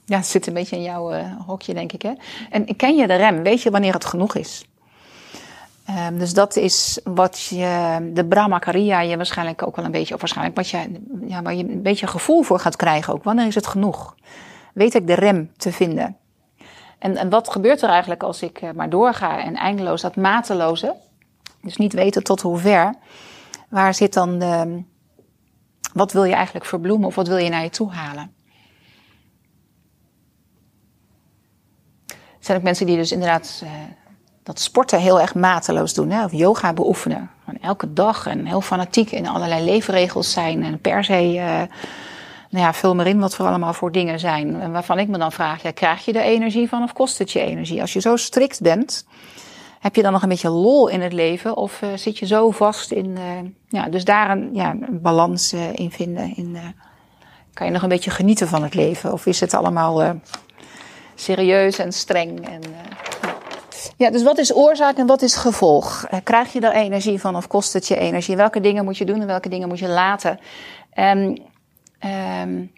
Ja, 0.05 0.17
het 0.17 0.27
zit 0.27 0.47
een 0.47 0.53
beetje 0.53 0.75
in 0.75 0.81
jouw 0.81 1.13
uh, 1.13 1.25
hokje, 1.45 1.73
denk 1.73 1.91
ik. 1.91 2.01
Hè? 2.01 2.13
En 2.49 2.75
ken 2.75 2.95
je 2.95 3.07
de 3.07 3.15
rem? 3.15 3.43
Weet 3.43 3.61
je 3.61 3.71
wanneer 3.71 3.93
het 3.93 4.05
genoeg 4.05 4.35
is? 4.35 4.65
Um, 6.07 6.19
dus 6.19 6.33
dat 6.33 6.55
is 6.55 6.99
wat 7.03 7.43
je, 7.43 7.97
de 8.13 8.25
Brahmacharya 8.25 9.01
je 9.01 9.17
waarschijnlijk 9.17 9.67
ook 9.67 9.75
wel 9.75 9.85
een 9.85 9.91
beetje, 9.91 10.13
of 10.13 10.19
waarschijnlijk 10.19 10.55
wat 10.55 10.69
je, 10.69 11.01
ja, 11.27 11.41
waar 11.41 11.55
je 11.55 11.63
een 11.63 11.81
beetje 11.81 12.07
gevoel 12.07 12.41
voor 12.41 12.59
gaat 12.59 12.75
krijgen 12.75 13.13
ook. 13.13 13.23
Wanneer 13.23 13.47
is 13.47 13.55
het 13.55 13.67
genoeg? 13.67 14.15
Weet 14.73 14.93
ik 14.93 15.07
de 15.07 15.13
rem 15.13 15.51
te 15.57 15.71
vinden? 15.71 16.17
En, 16.99 17.17
en 17.17 17.29
wat 17.29 17.51
gebeurt 17.51 17.81
er 17.81 17.89
eigenlijk 17.89 18.23
als 18.23 18.41
ik 18.41 18.61
uh, 18.61 18.69
maar 18.71 18.89
doorga 18.89 19.43
en 19.43 19.55
eindeloos 19.55 20.01
dat 20.01 20.15
mateloze? 20.15 20.95
Dus 21.61 21.77
niet 21.77 21.93
weten 21.93 22.23
tot 22.23 22.41
hoe 22.41 22.57
ver. 22.57 22.93
Waar 23.69 23.93
zit 23.93 24.13
dan 24.13 24.39
de, 24.39 24.83
wat 25.93 26.11
wil 26.11 26.23
je 26.23 26.33
eigenlijk 26.33 26.65
verbloemen 26.65 27.07
of 27.07 27.15
wat 27.15 27.27
wil 27.27 27.37
je 27.37 27.49
naar 27.49 27.63
je 27.63 27.69
toe 27.69 27.91
halen? 27.91 28.33
Er 32.07 32.45
zijn 32.45 32.57
ook 32.57 32.63
mensen 32.63 32.85
die 32.85 32.97
dus 32.97 33.11
inderdaad 33.11 33.61
uh, 33.63 33.69
dat 34.43 34.59
sporten 34.59 34.99
heel 34.99 35.21
erg 35.21 35.35
mateloos 35.35 35.93
doen. 35.93 36.09
Hè? 36.09 36.23
Of 36.23 36.31
yoga 36.31 36.73
beoefenen. 36.73 37.29
Gewoon 37.45 37.61
elke 37.61 37.93
dag 37.93 38.27
en 38.27 38.45
heel 38.45 38.61
fanatiek 38.61 39.11
in 39.11 39.27
allerlei 39.27 39.63
leefregels 39.65 40.31
zijn. 40.31 40.63
En 40.63 40.79
per 40.81 41.03
se, 41.03 41.33
uh, 41.33 41.61
nou 42.49 42.65
ja, 42.65 42.73
vul 42.73 42.95
maar 42.95 43.07
in 43.07 43.19
wat 43.19 43.35
voor 43.35 43.45
allemaal 43.45 43.73
voor 43.73 43.91
dingen 43.91 44.19
zijn. 44.19 44.61
En 44.61 44.71
waarvan 44.71 44.99
ik 44.99 45.07
me 45.07 45.17
dan 45.17 45.31
vraag, 45.31 45.61
krijg 45.73 46.05
je 46.05 46.13
er 46.13 46.21
energie 46.21 46.69
van 46.69 46.83
of 46.83 46.93
kost 46.93 47.17
het 47.17 47.31
je 47.31 47.39
energie? 47.39 47.81
Als 47.81 47.93
je 47.93 47.99
zo 47.99 48.15
strikt 48.15 48.61
bent, 48.61 49.05
heb 49.79 49.95
je 49.95 50.01
dan 50.01 50.11
nog 50.11 50.21
een 50.21 50.29
beetje 50.29 50.49
lol 50.49 50.87
in 50.87 51.01
het 51.01 51.13
leven? 51.13 51.57
Of 51.57 51.81
uh, 51.81 51.89
zit 51.95 52.17
je 52.17 52.25
zo 52.25 52.51
vast 52.51 52.91
in, 52.91 53.05
uh, 53.05 53.49
ja, 53.67 53.89
dus 53.89 54.05
daar 54.05 54.29
een, 54.29 54.49
ja, 54.53 54.71
een 54.71 55.01
balans 55.01 55.53
uh, 55.53 55.73
in 55.73 55.91
vinden. 55.91 56.35
In, 56.35 56.57
kan 57.53 57.67
je 57.67 57.73
nog 57.73 57.81
een 57.81 57.89
beetje 57.89 58.11
genieten 58.11 58.47
van 58.47 58.63
het 58.63 58.73
leven? 58.73 59.13
Of 59.13 59.25
is 59.25 59.39
het 59.39 59.53
allemaal 59.53 60.15
serieus 61.15 61.79
en 61.79 61.91
streng? 61.91 62.47
En, 62.47 62.61
ja, 63.97 64.09
dus 64.09 64.23
wat 64.23 64.37
is 64.37 64.55
oorzaak 64.55 64.97
en 64.97 65.07
wat 65.07 65.21
is 65.21 65.35
gevolg? 65.35 66.07
krijg 66.23 66.53
je 66.53 66.59
daar 66.59 66.73
energie 66.73 67.19
van 67.19 67.35
of 67.35 67.47
kost 67.47 67.73
het 67.73 67.87
je 67.87 67.97
energie? 67.97 68.35
Welke 68.35 68.59
dingen 68.59 68.83
moet 68.83 68.97
je 68.97 69.05
doen 69.05 69.21
en 69.21 69.27
welke 69.27 69.49
dingen 69.49 69.67
moet 69.67 69.79
je 69.79 69.87
laten? 69.87 70.39
En, 70.89 71.41
um, 72.05 72.71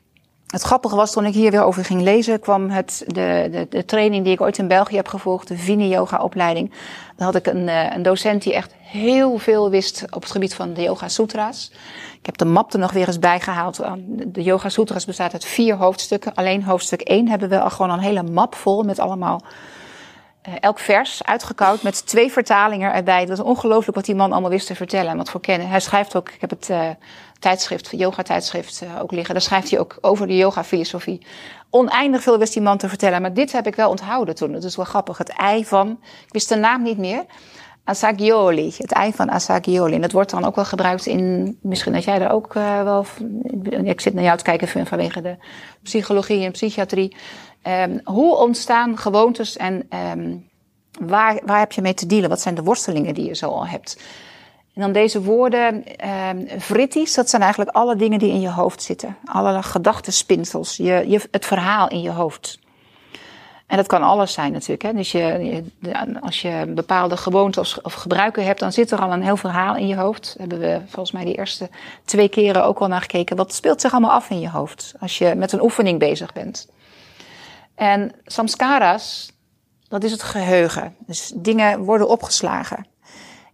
het 0.48 0.62
grappige 0.62 0.96
was, 0.96 1.12
toen 1.12 1.26
ik 1.26 1.34
hier 1.34 1.52
weer 1.52 1.64
over 1.64 1.86
ging 1.86 2.02
lezen, 2.02 2.40
kwam 2.40 2.70
het, 2.70 3.04
de, 3.08 3.48
de, 3.52 3.68
de 3.70 3.86
training 3.86 4.24
die 4.24 4.34
ik 4.34 4.42
ooit 4.42 4.58
in 4.58 4.68
België 4.68 4.96
heb 4.96 5.08
gevolgd, 5.08 5.48
de 5.48 5.58
Vini-yoga-opleiding. 5.58 6.72
Dan 7.16 7.26
had 7.26 7.36
ik 7.36 7.48
een, 7.48 7.68
eh, 7.68 7.96
een 7.96 8.02
docent 8.02 8.44
die 8.44 8.54
echt 8.54 8.74
heel 8.80 9.38
veel 9.38 9.70
wist 9.70 10.06
op 10.10 10.22
het 10.22 10.32
gebied 10.32 10.54
van 10.54 10.74
de 10.74 10.82
Yoga 10.82 11.08
Sutras. 11.08 11.72
Ik 12.20 12.26
heb 12.26 12.38
de 12.38 12.46
map 12.46 12.74
er 12.74 12.80
nog 12.80 12.92
weer 12.92 13.08
eens 13.08 13.20
bijgehaald. 13.20 13.82
De 14.26 14.44
Yoga 14.44 14.70
Sutras 14.70 15.06
bestaat 15.06 15.34
uit 15.34 15.46
vier 15.46 15.76
hoofdstukken. 15.76 16.34
Alleen 16.34 16.64
hoofdstuk 16.64 17.02
1 17.02 17.30
hebben 17.30 17.50
we 17.50 17.60
al 17.60 17.70
gewoon 17.70 17.92
een 17.92 18.00
hele 18.00 18.24
map 18.24 18.56
vol 18.56 18.84
met 18.84 19.00
allemaal 19.00 19.42
uh, 20.48 20.54
elk 20.60 20.80
vers 20.80 21.24
uitgekoud 21.24 21.82
met 21.82 22.08
twee 22.08 22.32
vertalingen 22.32 22.94
erbij. 22.94 23.20
Het 23.20 23.30
was 23.30 23.40
ongelooflijk 23.40 23.96
wat 23.96 24.06
die 24.06 24.16
man 24.16 24.32
allemaal 24.32 24.50
wist 24.50 24.68
te 24.68 24.76
vertellen 24.76 25.12
en 25.12 25.18
wat 25.18 25.30
voor 25.30 25.42
kennen. 25.42 25.70
Hij 25.70 25.80
schrijft 25.80 26.16
ook, 26.16 26.30
ik 26.30 26.42
heb 26.42 26.50
het 26.50 26.70
uh, 26.70 26.90
tijdschrift, 27.42 27.90
yoga 27.92 28.24
tijdschrift 28.24 28.82
uh, 28.84 29.02
ook 29.02 29.12
liggen. 29.12 29.34
Daar 29.34 29.44
schrijft 29.44 29.70
hij 29.70 29.80
ook 29.80 29.98
over 30.02 30.28
de 30.28 30.38
yoga 30.38 30.64
filosofie. 30.64 31.26
Oneindig 31.70 32.22
veel 32.22 32.38
wist 32.38 32.54
die 32.54 32.62
man 32.62 32.78
te 32.78 32.90
vertellen, 32.90 33.22
maar 33.22 33.34
dit 33.34 33.52
heb 33.52 33.68
ik 33.68 33.76
wel 33.76 33.90
onthouden 33.90 34.36
toen. 34.36 34.52
Dat 34.52 34.64
is 34.64 34.76
wel 34.76 34.86
grappig. 34.86 35.18
Het 35.18 35.30
ei 35.30 35.66
van, 35.66 35.90
ik 36.26 36.34
wist 36.34 36.50
de 36.50 36.56
naam 36.56 36.84
niet 36.84 36.98
meer. 36.98 37.26
Asagioli, 37.84 38.74
het 38.78 38.92
ei 38.92 39.14
van 39.14 39.32
Asagioli. 39.32 39.96
En 39.96 40.02
dat 40.02 40.12
wordt 40.12 40.32
dan 40.32 40.46
ook 40.46 40.56
wel 40.56 40.66
gebruikt 40.66 41.06
in, 41.06 41.58
misschien 41.62 41.94
dat 41.94 42.04
jij 42.04 42.22
er 42.22 42.32
ook 42.32 42.56
uh, 42.56 42.84
wel, 42.84 43.06
ik 43.84 44.02
zit 44.02 44.14
naar 44.14 44.24
jou 44.24 44.38
te 44.38 44.44
kijken 44.44 44.88
vanwege 44.88 45.22
de 45.22 45.38
psychologie 45.84 46.46
en 46.46 46.52
psychiatrie. 46.52 47.16
Um, 47.68 48.02
hoe 48.04 48.36
ontstaan 48.36 48.98
gewoontes 48.98 49.58
en 49.58 49.88
um, 50.14 50.50
waar, 51.00 51.40
waar 51.46 51.60
heb 51.60 51.72
je 51.72 51.82
mee 51.82 51.94
te 51.94 52.06
dealen? 52.06 52.30
Wat 52.30 52.42
zijn 52.42 52.56
de 52.56 52.64
worstelingen 52.64 53.14
die 53.14 53.26
je 53.26 53.36
zo 53.36 53.48
al 53.48 53.68
hebt? 53.68 53.98
En 54.74 54.82
dan 54.82 54.92
deze 54.92 55.22
woorden, 55.22 55.84
um, 56.30 56.48
vritties, 56.58 57.14
dat 57.14 57.30
zijn 57.30 57.42
eigenlijk 57.42 57.76
alle 57.76 57.96
dingen 57.96 58.20
die 58.20 58.32
in 58.32 58.42
je 58.42 58.50
hoofd 58.50 58.84
zitten. 58.84 59.18
Alle 59.26 59.64
gedachtenspinsels, 59.64 60.78
je, 60.78 61.04
je, 61.08 61.22
het 61.32 61.46
verhaal 61.46 61.88
in 61.88 62.02
je 62.02 62.12
hoofd. 62.12 62.60
En 63.68 63.78
dat 63.78 63.88
kan 63.88 64.02
alles 64.02 64.34
zijn 64.34 64.52
natuurlijk. 64.52 64.82
Hè? 64.82 64.94
Dus 64.94 65.12
je, 65.12 65.64
als 66.22 66.42
je 66.42 66.72
bepaalde 66.76 67.18
gewoonten 67.18 67.62
of, 67.62 67.94
gebruiken 67.94 68.46
hebt, 68.46 68.60
dan 68.60 68.72
zit 68.72 68.92
er 68.92 69.00
al 69.00 69.12
een 69.12 69.24
heel 69.24 69.38
verhaal 69.38 69.76
in 69.76 69.88
je 69.88 69.96
hoofd. 69.96 70.36
Hebben 70.38 70.60
we 70.60 70.82
volgens 70.86 71.12
mij 71.12 71.26
die 71.26 71.38
eerste 71.38 71.70
twee 72.06 72.30
keren 72.30 72.66
ook 72.66 72.80
al 72.80 72.88
naar 72.88 73.02
gekeken. 73.02 73.36
Wat 73.36 73.54
speelt 73.54 73.82
zich 73.82 73.92
allemaal 73.92 74.12
af 74.12 74.30
in 74.30 74.40
je 74.40 74.50
hoofd 74.50 74.94
als 75.00 75.18
je 75.18 75.36
met 75.36 75.52
een 75.52 75.62
oefening 75.62 76.00
bezig 76.00 76.34
bent? 76.34 76.70
En 77.76 78.12
samskaras, 78.26 79.32
dat 79.88 80.04
is 80.04 80.12
het 80.12 80.24
geheugen. 80.24 80.96
Dus 81.00 81.32
dingen 81.36 81.80
worden 81.80 82.10
opgeslagen. 82.10 82.86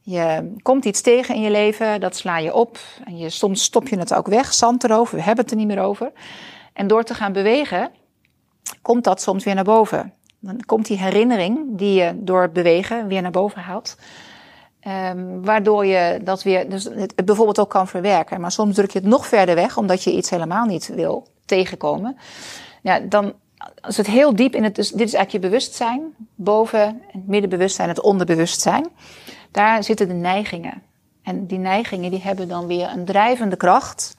Je 0.10 0.54
komt 0.62 0.86
iets 0.86 1.02
tegen 1.02 1.36
in 1.36 1.42
je 1.42 1.52
leven, 1.52 2.00
dat 2.00 2.16
sla 2.16 2.38
je 2.38 2.54
op. 2.54 2.80
En 3.06 3.18
je, 3.18 3.30
soms 3.30 3.64
stop 3.64 3.88
je 3.88 3.98
het 3.98 4.14
ook 4.14 4.28
weg, 4.28 4.54
zand 4.54 4.84
erover, 4.84 5.16
we 5.16 5.22
hebben 5.22 5.44
het 5.44 5.54
er 5.54 5.60
niet 5.60 5.68
meer 5.68 5.82
over. 5.82 6.12
En 6.74 6.88
door 6.88 7.04
te 7.04 7.14
gaan 7.14 7.34
bewegen, 7.34 7.90
komt 8.82 9.04
dat 9.04 9.22
soms 9.22 9.44
weer 9.44 9.56
naar 9.56 9.64
boven. 9.64 10.14
Dan 10.40 10.62
komt 10.66 10.86
die 10.86 10.98
herinnering 10.98 11.78
die 11.78 11.94
je 11.94 12.14
door 12.16 12.42
het 12.42 12.54
bewegen 12.54 13.08
weer 13.08 13.22
naar 13.22 13.32
boven 13.32 13.62
haalt. 13.62 13.98
Um, 14.88 15.46
waardoor 15.46 15.86
je 15.86 16.20
dat 16.24 16.44
weer, 16.44 16.70
dus 16.70 16.84
het, 16.84 17.14
het 17.16 17.26
bijvoorbeeld 17.26 17.60
ook 17.60 17.70
kan 17.70 17.88
verwerken. 17.88 18.42
Maar 18.42 18.52
soms 18.52 18.76
druk 18.76 18.92
je 18.92 19.00
het 19.00 19.08
nog 19.08 19.28
verder 19.28 19.56
weg, 19.56 19.78
omdat 19.78 20.04
je 20.04 20.16
iets 20.16 20.30
helemaal 20.30 20.66
niet 20.66 20.88
wil 20.88 21.28
tegenkomen. 21.46 22.18
Ja, 22.82 23.00
dan 23.00 23.34
als 23.82 23.98
het 23.98 24.08
heel 24.08 24.36
diep 24.36 24.56
in 24.56 24.64
het, 24.64 24.76
dus 24.76 24.90
dit 24.90 25.08
is 25.08 25.14
eigenlijk 25.14 25.32
je 25.44 25.50
bewustzijn, 25.50 26.02
boven 26.36 27.02
het 27.08 27.28
middenbewustzijn, 27.28 27.90
het 27.90 28.02
onderbewustzijn. 28.02 28.88
Daar 29.58 29.84
zitten 29.84 30.08
de 30.08 30.14
neigingen. 30.14 30.82
En 31.24 31.46
die 31.46 31.58
neigingen 31.58 32.12
die 32.12 32.22
hebben 32.22 32.48
dan 32.48 32.68
weer 32.68 32.90
een 32.90 33.06
drijvende 33.06 33.56
kracht 33.56 34.16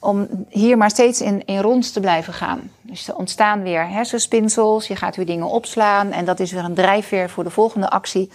om 0.00 0.28
hier 0.48 0.76
maar 0.76 0.90
steeds 0.90 1.20
in, 1.20 1.44
in 1.44 1.60
rond 1.60 1.92
te 1.92 2.00
blijven 2.00 2.32
gaan. 2.32 2.70
Dus 2.80 3.08
er 3.08 3.16
ontstaan 3.16 3.62
weer 3.62 3.88
hersenspinsels, 3.88 4.86
je 4.86 4.96
gaat 4.96 5.16
weer 5.16 5.26
dingen 5.26 5.46
opslaan 5.46 6.12
en 6.12 6.24
dat 6.24 6.40
is 6.40 6.52
weer 6.52 6.64
een 6.64 6.74
drijfveer 6.74 7.30
voor 7.30 7.44
de 7.44 7.50
volgende 7.50 7.90
actie. 7.90 8.30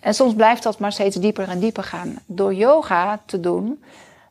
En 0.00 0.14
soms 0.14 0.34
blijft 0.34 0.62
dat 0.62 0.78
maar 0.78 0.92
steeds 0.92 1.16
dieper 1.16 1.48
en 1.48 1.58
dieper 1.58 1.84
gaan. 1.84 2.18
Door 2.26 2.54
yoga 2.54 3.20
te 3.26 3.40
doen, 3.40 3.82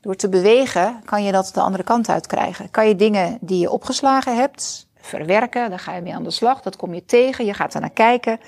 door 0.01 0.15
te 0.15 0.29
bewegen, 0.29 1.01
kan 1.05 1.23
je 1.23 1.31
dat 1.31 1.51
de 1.53 1.61
andere 1.61 1.83
kant 1.83 2.09
uit 2.09 2.27
krijgen. 2.27 2.71
Kan 2.71 2.87
je 2.87 2.95
dingen 2.95 3.37
die 3.41 3.59
je 3.59 3.71
opgeslagen 3.71 4.35
hebt, 4.35 4.87
verwerken. 4.99 5.69
Daar 5.69 5.79
ga 5.79 5.95
je 5.95 6.01
mee 6.01 6.15
aan 6.15 6.23
de 6.23 6.31
slag. 6.31 6.61
Dat 6.61 6.75
kom 6.75 6.93
je 6.93 7.05
tegen. 7.05 7.45
Je 7.45 7.53
gaat 7.53 7.73
er 7.73 7.81
naar 7.81 7.89
kijken. 7.89 8.39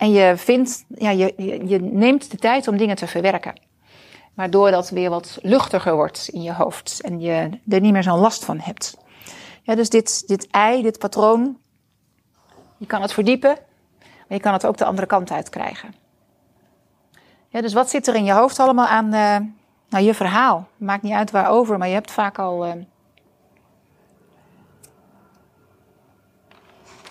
En 0.00 0.12
je 0.12 0.36
vindt, 0.36 0.84
ja, 0.88 1.10
je, 1.10 1.34
je, 1.66 1.80
neemt 1.80 2.30
de 2.30 2.36
tijd 2.36 2.68
om 2.68 2.76
dingen 2.76 2.96
te 2.96 3.06
verwerken. 3.06 3.60
Waardoor 4.34 4.70
dat 4.70 4.90
weer 4.90 5.10
wat 5.10 5.38
luchtiger 5.42 5.94
wordt 5.94 6.28
in 6.28 6.42
je 6.42 6.52
hoofd. 6.52 7.00
En 7.00 7.20
je 7.20 7.60
er 7.68 7.80
niet 7.80 7.92
meer 7.92 8.02
zo'n 8.02 8.18
last 8.18 8.44
van 8.44 8.58
hebt. 8.58 8.96
Ja, 9.62 9.74
dus 9.74 9.90
dit, 9.90 10.28
dit 10.28 10.46
ei, 10.50 10.82
dit 10.82 10.98
patroon. 10.98 11.58
Je 12.76 12.86
kan 12.86 13.02
het 13.02 13.12
verdiepen. 13.12 13.58
Maar 13.98 14.38
je 14.38 14.40
kan 14.40 14.52
het 14.52 14.66
ook 14.66 14.76
de 14.76 14.84
andere 14.84 15.06
kant 15.06 15.30
uit 15.30 15.48
krijgen. 15.48 15.94
Ja, 17.48 17.60
dus 17.60 17.72
wat 17.72 17.90
zit 17.90 18.06
er 18.06 18.14
in 18.14 18.24
je 18.24 18.32
hoofd 18.32 18.58
allemaal 18.58 18.86
aan 18.86 19.04
uh, 19.04 19.36
nou, 19.88 20.04
je 20.04 20.14
verhaal? 20.14 20.68
Maakt 20.76 21.02
niet 21.02 21.12
uit 21.12 21.30
waarover, 21.30 21.78
maar 21.78 21.88
je 21.88 21.94
hebt 21.94 22.10
vaak 22.10 22.38
al 22.38 22.66
uh, 22.66 22.72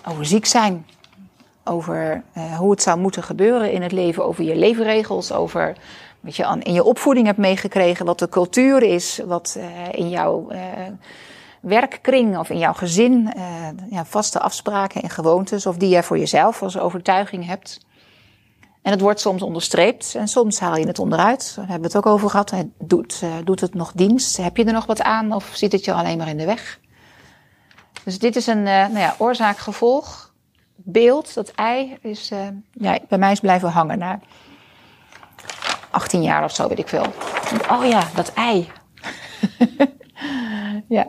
over 0.06 0.26
ziek 0.26 0.46
zijn. 0.46 0.86
Over 1.64 2.22
uh, 2.36 2.58
hoe 2.58 2.70
het 2.70 2.82
zou 2.82 2.98
moeten 2.98 3.22
gebeuren 3.22 3.72
in 3.72 3.82
het 3.82 3.92
leven. 3.92 4.24
Over 4.24 4.44
je 4.44 4.56
leefregels. 4.56 5.32
Over 5.32 5.76
wat 6.20 6.36
je 6.36 6.60
in 6.62 6.72
je 6.72 6.84
opvoeding 6.84 7.26
hebt 7.26 7.38
meegekregen. 7.38 8.06
Wat 8.06 8.18
de 8.18 8.28
cultuur 8.28 8.82
is. 8.82 9.20
Wat 9.26 9.56
uh, 9.58 9.64
in 9.92 10.08
jouw 10.08 10.52
uh, 10.52 10.58
werkkring 11.60 12.38
of 12.38 12.50
in 12.50 12.58
jouw 12.58 12.72
gezin. 12.72 13.32
ja, 13.90 14.04
vaste 14.04 14.40
afspraken 14.40 15.02
en 15.02 15.10
gewoontes. 15.10 15.66
Of 15.66 15.76
die 15.76 15.88
jij 15.88 16.02
voor 16.02 16.18
jezelf 16.18 16.62
als 16.62 16.78
overtuiging 16.78 17.46
hebt. 17.46 17.80
En 18.82 18.90
het 18.90 19.00
wordt 19.00 19.20
soms 19.20 19.42
onderstreept 19.42 20.14
en 20.14 20.28
soms 20.28 20.60
haal 20.60 20.76
je 20.76 20.86
het 20.86 20.98
onderuit. 20.98 21.52
Daar 21.56 21.68
hebben 21.68 21.90
we 21.90 21.96
het 21.96 22.06
ook 22.06 22.12
over 22.12 22.30
gehad. 22.30 22.52
Doet, 22.78 23.22
doet 23.44 23.60
het 23.60 23.74
nog 23.74 23.92
dienst? 23.94 24.36
Heb 24.36 24.56
je 24.56 24.64
er 24.64 24.72
nog 24.72 24.86
wat 24.86 25.02
aan 25.02 25.32
of 25.32 25.50
zit 25.54 25.72
het 25.72 25.84
je 25.84 25.92
alleen 25.92 26.18
maar 26.18 26.28
in 26.28 26.36
de 26.36 26.44
weg? 26.44 26.80
Dus 28.04 28.18
dit 28.18 28.36
is 28.36 28.46
een 28.46 28.62
nou 28.62 28.98
ja, 28.98 29.14
oorzaak-gevolg 29.18 30.29
beeld. 30.92 31.34
Dat 31.34 31.50
ei 31.50 31.98
is 32.00 32.30
uh, 32.30 32.38
ja, 32.72 32.98
bij 33.08 33.18
mij 33.18 33.32
is 33.32 33.40
blijven 33.40 33.68
hangen 33.68 33.98
na 33.98 34.18
18 35.90 36.22
jaar 36.22 36.44
of 36.44 36.54
zo, 36.54 36.68
weet 36.68 36.78
ik 36.78 36.88
veel. 36.88 37.06
Oh 37.70 37.84
ja, 37.84 38.02
dat 38.14 38.32
ei. 38.32 38.68
ja. 40.88 41.06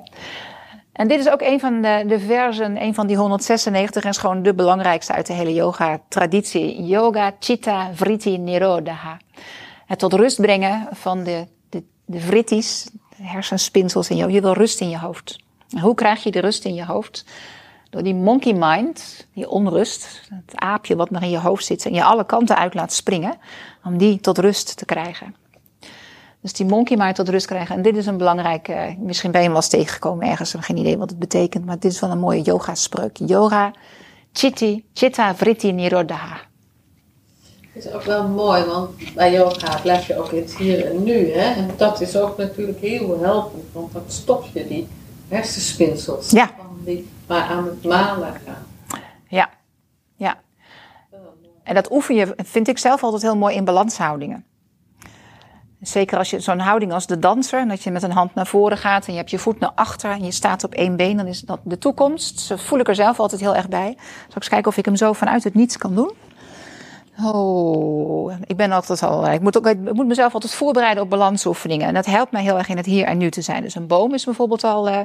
En 0.94 1.08
dit 1.08 1.20
is 1.20 1.30
ook 1.30 1.42
een 1.42 1.60
van 1.60 1.82
de, 1.82 2.04
de 2.08 2.20
versen, 2.20 2.82
een 2.82 2.94
van 2.94 3.08
die 3.08 3.18
196 3.18 4.04
en 4.04 4.10
is 4.10 4.18
gewoon 4.18 4.44
de 4.44 4.54
belangrijkste 4.54 5.14
uit 5.14 5.28
de 5.28 5.34
hele 5.34 5.54
yoga-traditie. 5.54 6.84
Yoga 6.84 7.34
Chitta 7.40 7.90
Vritti 7.94 8.38
Nirodha. 8.38 9.18
Het 9.86 10.00
tot 10.00 10.14
rust 10.14 10.42
brengen 10.42 10.88
van 10.92 11.24
de, 11.24 11.48
de, 11.70 11.84
de 12.06 12.20
vrittis, 12.20 12.90
de 13.18 13.24
hersenspinsels 13.24 14.10
in 14.10 14.18
je 14.18 14.28
Je 14.28 14.42
wil 14.42 14.54
rust 14.54 14.82
in 14.82 14.90
je 14.90 14.98
hoofd. 14.98 15.40
Hoe 15.82 15.96
krijg 15.96 16.24
je 16.24 16.32
de 16.32 16.40
rust 16.40 16.66
in 16.66 16.74
je 16.74 16.86
hoofd? 16.86 17.26
Door 17.92 18.04
die 18.04 18.16
monkey 18.16 18.54
mind, 18.54 19.28
die 19.34 19.50
onrust, 19.50 20.22
het 20.30 20.56
aapje 20.56 20.96
wat 20.96 21.10
nog 21.10 21.22
in 21.22 21.30
je 21.30 21.40
hoofd 21.40 21.66
zit 21.66 21.86
en 21.86 21.94
je 21.94 22.04
alle 22.04 22.26
kanten 22.26 22.58
uit 22.58 22.74
laat 22.74 22.94
springen, 22.94 23.38
om 23.84 23.98
die 23.98 24.20
tot 24.20 24.38
rust 24.38 24.78
te 24.78 24.86
krijgen. 24.86 25.36
Dus 26.42 26.54
die 26.54 26.66
monkey 26.66 26.98
mind 26.98 27.16
tot 27.16 27.30
rust 27.30 27.46
krijgen. 27.46 27.76
En 27.76 27.82
dit 27.82 27.98
is 27.98 28.06
een 28.06 28.18
belangrijke, 28.18 28.96
misschien 29.00 29.32
ben 29.32 29.42
je 29.42 29.46
hem 29.46 29.56
wel 29.56 29.66
eens 29.66 29.72
tegengekomen 29.72 30.28
ergens, 30.28 30.50
ik 30.50 30.56
heb 30.56 30.64
geen 30.64 30.78
idee 30.78 30.98
wat 30.98 31.10
het 31.10 31.20
betekent, 31.20 31.66
maar 31.66 31.80
dit 31.80 31.92
is 31.92 32.00
wel 32.00 32.12
een 32.12 32.20
mooie 32.20 32.42
yoga 32.42 32.76
spreuk. 32.76 33.18
Yoga, 33.26 33.74
chitti, 34.34 34.86
chitta, 34.94 35.36
vritti, 35.36 35.72
nirodha. 35.72 36.40
Het 37.74 37.86
is 37.86 37.92
ook 37.92 38.04
wel 38.04 38.28
mooi, 38.28 38.64
want 38.64 39.14
bij 39.14 39.32
yoga 39.32 39.80
blijf 39.82 40.08
je 40.08 40.18
ook 40.18 40.32
in 40.32 40.42
het 40.42 40.56
hier 40.56 40.86
en 40.86 41.04
nu. 41.04 41.32
Hè? 41.32 41.54
En 41.54 41.70
dat 41.78 42.02
is 42.02 42.18
ook 42.18 42.38
natuurlijk 42.38 42.80
heel 42.80 43.20
helpend, 43.22 43.64
want 43.72 43.94
dan 43.94 44.04
stop 44.08 44.46
je 44.54 44.68
die 44.68 44.88
hersenspinsels 45.28 46.30
Ja. 46.30 46.52
van 46.58 46.78
die 46.86 47.10
maar 47.32 47.50
aan 47.50 47.66
het 47.66 47.84
malen 47.84 48.34
gaan. 48.46 48.66
Ja, 49.28 49.50
ja. 50.16 50.36
En 51.64 51.76
dat 51.76 51.92
oefen 51.92 52.16
je, 52.16 52.34
vind 52.38 52.68
ik 52.68 52.78
zelf 52.78 53.04
altijd 53.04 53.22
heel 53.22 53.38
mooi 53.38 53.56
in 53.56 53.66
balanshoudingen. 53.66 54.46
Zeker 55.82 56.18
als 56.18 56.30
je 56.30 56.40
zo'n 56.40 56.60
houding 56.60 56.94
als 56.94 57.08
de 57.08 57.20
danser, 57.20 57.68
dat 57.68 57.84
je 57.84 57.92
met 57.92 58.04
een 58.04 58.12
hand 58.12 58.36
naar 58.36 58.48
voren 58.48 58.78
gaat 58.78 59.06
en 59.06 59.12
je 59.12 59.18
hebt 59.18 59.32
je 59.32 59.40
voet 59.40 59.60
naar 59.60 59.72
achter 59.76 60.12
en 60.12 60.24
je 60.24 60.32
staat 60.32 60.64
op 60.64 60.74
één 60.74 60.96
been, 60.96 61.18
dan 61.18 61.28
is 61.28 61.42
dat 61.42 61.60
de 61.64 61.78
toekomst. 61.78 62.40
Zo 62.40 62.56
voel 62.56 62.80
ik 62.80 62.88
er 62.88 62.96
zelf 62.96 63.20
altijd 63.20 63.42
heel 63.42 63.56
erg 63.56 63.70
bij. 63.70 63.96
Zal 63.98 64.28
ik 64.28 64.36
eens 64.36 64.50
kijken 64.50 64.72
of 64.72 64.78
ik 64.78 64.86
hem 64.86 64.96
zo 64.96 65.14
vanuit 65.14 65.44
het 65.44 65.54
niets 65.54 65.78
kan 65.78 65.96
doen? 65.96 66.12
Oh, 67.24 68.34
ik 68.46 68.58
ben 68.58 68.72
altijd 68.72 69.04
al. 69.04 69.28
Ik 69.28 69.42
moet, 69.42 69.58
ook, 69.58 69.76
moet 69.94 70.08
mezelf 70.08 70.34
altijd 70.34 70.54
voorbereiden 70.54 71.04
op 71.04 71.10
balansoefeningen. 71.10 71.88
En 71.88 71.94
dat 71.94 72.06
helpt 72.06 72.32
mij 72.32 72.42
heel 72.42 72.58
erg 72.58 72.70
in 72.70 72.78
het 72.78 72.86
hier 72.86 73.06
en 73.06 73.18
nu 73.18 73.30
te 73.30 73.42
zijn. 73.42 73.62
Dus 73.62 73.76
een 73.76 73.88
boom 73.88 74.14
is 74.14 74.26
bijvoorbeeld 74.26 74.64
al 74.64 74.90
eh, 74.90 75.00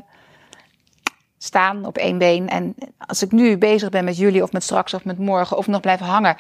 staan 1.39 1.85
op 1.85 1.99
één 1.99 2.19
been. 2.19 2.49
En 2.49 2.75
als 2.99 3.23
ik 3.23 3.33
nu 3.33 3.59
bezig 3.59 3.89
ben 3.89 4.05
met 4.05 4.17
jullie 4.17 4.43
of 4.43 4.53
met 4.53 4.63
straks 4.63 4.95
of 4.95 5.05
met 5.05 5.19
morgen 5.19 5.57
of 5.57 5.67
nog 5.67 5.81
blijf 5.81 6.01
hangen, 6.01 6.37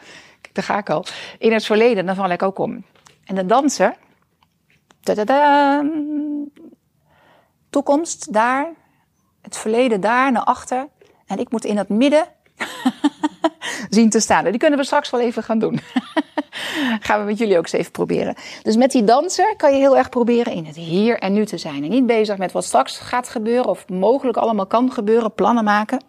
daar 0.52 0.64
ga 0.64 0.78
ik 0.78 0.90
al, 0.90 1.04
in 1.38 1.52
het 1.52 1.64
verleden, 1.64 2.06
dan 2.06 2.14
val 2.14 2.30
ik 2.30 2.42
ook 2.42 2.58
om. 2.58 2.84
En 3.24 3.34
de 3.34 3.46
danser, 3.46 3.96
toekomst 7.70 8.32
daar, 8.32 8.72
het 9.42 9.56
verleden 9.56 10.00
daar 10.00 10.32
naar 10.32 10.44
achter. 10.44 10.88
En 11.26 11.38
ik 11.38 11.50
moet 11.50 11.64
in 11.64 11.76
het 11.76 11.88
midden 11.88 12.26
zien 13.88 14.10
te 14.10 14.20
staan. 14.20 14.44
Die 14.44 14.56
kunnen 14.56 14.78
we 14.78 14.84
straks 14.84 15.10
wel 15.10 15.20
even 15.20 15.42
gaan 15.42 15.58
doen. 15.58 15.80
gaan 17.00 17.20
we 17.20 17.26
met 17.26 17.38
jullie 17.38 17.56
ook 17.56 17.62
eens 17.62 17.72
even 17.72 17.92
proberen. 17.92 18.34
Dus 18.62 18.76
met 18.76 18.90
die 18.90 19.04
danser 19.04 19.54
kan 19.56 19.72
je 19.72 19.78
heel 19.78 19.96
erg 19.96 20.08
proberen 20.08 20.52
in 20.52 20.64
het 20.64 20.76
hier 20.76 21.18
en 21.18 21.32
nu 21.32 21.46
te 21.46 21.58
zijn. 21.58 21.84
En 21.84 21.90
niet 21.90 22.06
bezig 22.06 22.38
met 22.38 22.52
wat 22.52 22.64
straks 22.64 22.98
gaat 22.98 23.28
gebeuren 23.28 23.66
of 23.66 23.88
mogelijk 23.88 24.36
allemaal 24.36 24.66
kan 24.66 24.92
gebeuren, 24.92 25.34
plannen 25.34 25.64
maken. 25.64 26.00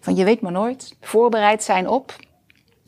Van 0.00 0.16
je 0.16 0.24
weet 0.24 0.40
maar 0.40 0.52
nooit. 0.52 0.96
Voorbereid 1.00 1.62
zijn 1.62 1.88
op. 1.88 2.16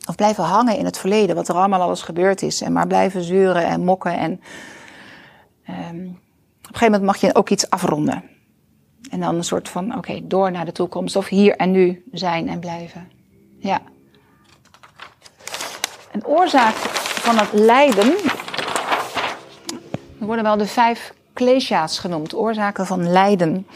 Of 0.07 0.15
blijven 0.15 0.43
hangen 0.43 0.77
in 0.77 0.85
het 0.85 0.97
verleden, 0.97 1.35
wat 1.35 1.47
er 1.47 1.55
allemaal 1.55 1.81
alles 1.81 2.01
gebeurd 2.01 2.41
is. 2.41 2.61
En 2.61 2.73
maar 2.73 2.87
blijven 2.87 3.23
zeuren 3.23 3.65
en 3.65 3.83
mokken. 3.83 4.17
En 4.17 4.41
ehm, 5.65 6.05
op 6.07 6.75
een 6.75 6.75
gegeven 6.75 6.91
moment 6.91 7.03
mag 7.03 7.17
je 7.17 7.35
ook 7.35 7.49
iets 7.49 7.69
afronden. 7.69 8.23
En 9.09 9.19
dan 9.19 9.35
een 9.35 9.43
soort 9.43 9.69
van, 9.69 9.97
oké, 9.97 10.19
door 10.23 10.51
naar 10.51 10.65
de 10.65 10.71
toekomst. 10.71 11.15
Of 11.15 11.27
hier 11.27 11.55
en 11.55 11.71
nu 11.71 12.03
zijn 12.11 12.49
en 12.49 12.59
blijven. 12.59 13.11
Ja. 13.57 13.81
Een 16.19 16.25
oorzaak 16.25 16.75
van 16.75 17.37
het 17.37 17.53
lijden. 17.53 18.15
Worden 20.17 20.43
wel 20.43 20.57
de 20.57 20.67
vijf 20.67 21.13
klesha's 21.33 21.99
genoemd. 21.99 22.35
Oorzaken 22.35 22.85
van 22.85 23.11
lijden. 23.11 23.67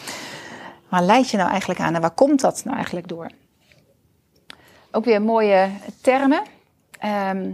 Waar 0.89 1.01
leid 1.01 1.29
je 1.29 1.37
nou 1.37 1.49
eigenlijk 1.49 1.79
aan 1.79 1.95
en 1.95 2.01
waar 2.01 2.11
komt 2.11 2.41
dat 2.41 2.61
nou 2.63 2.75
eigenlijk 2.75 3.07
door? 3.07 3.29
Ook 4.91 5.05
weer 5.05 5.21
mooie 5.21 5.69
termen. 6.01 6.43
Ehm, 6.99 7.51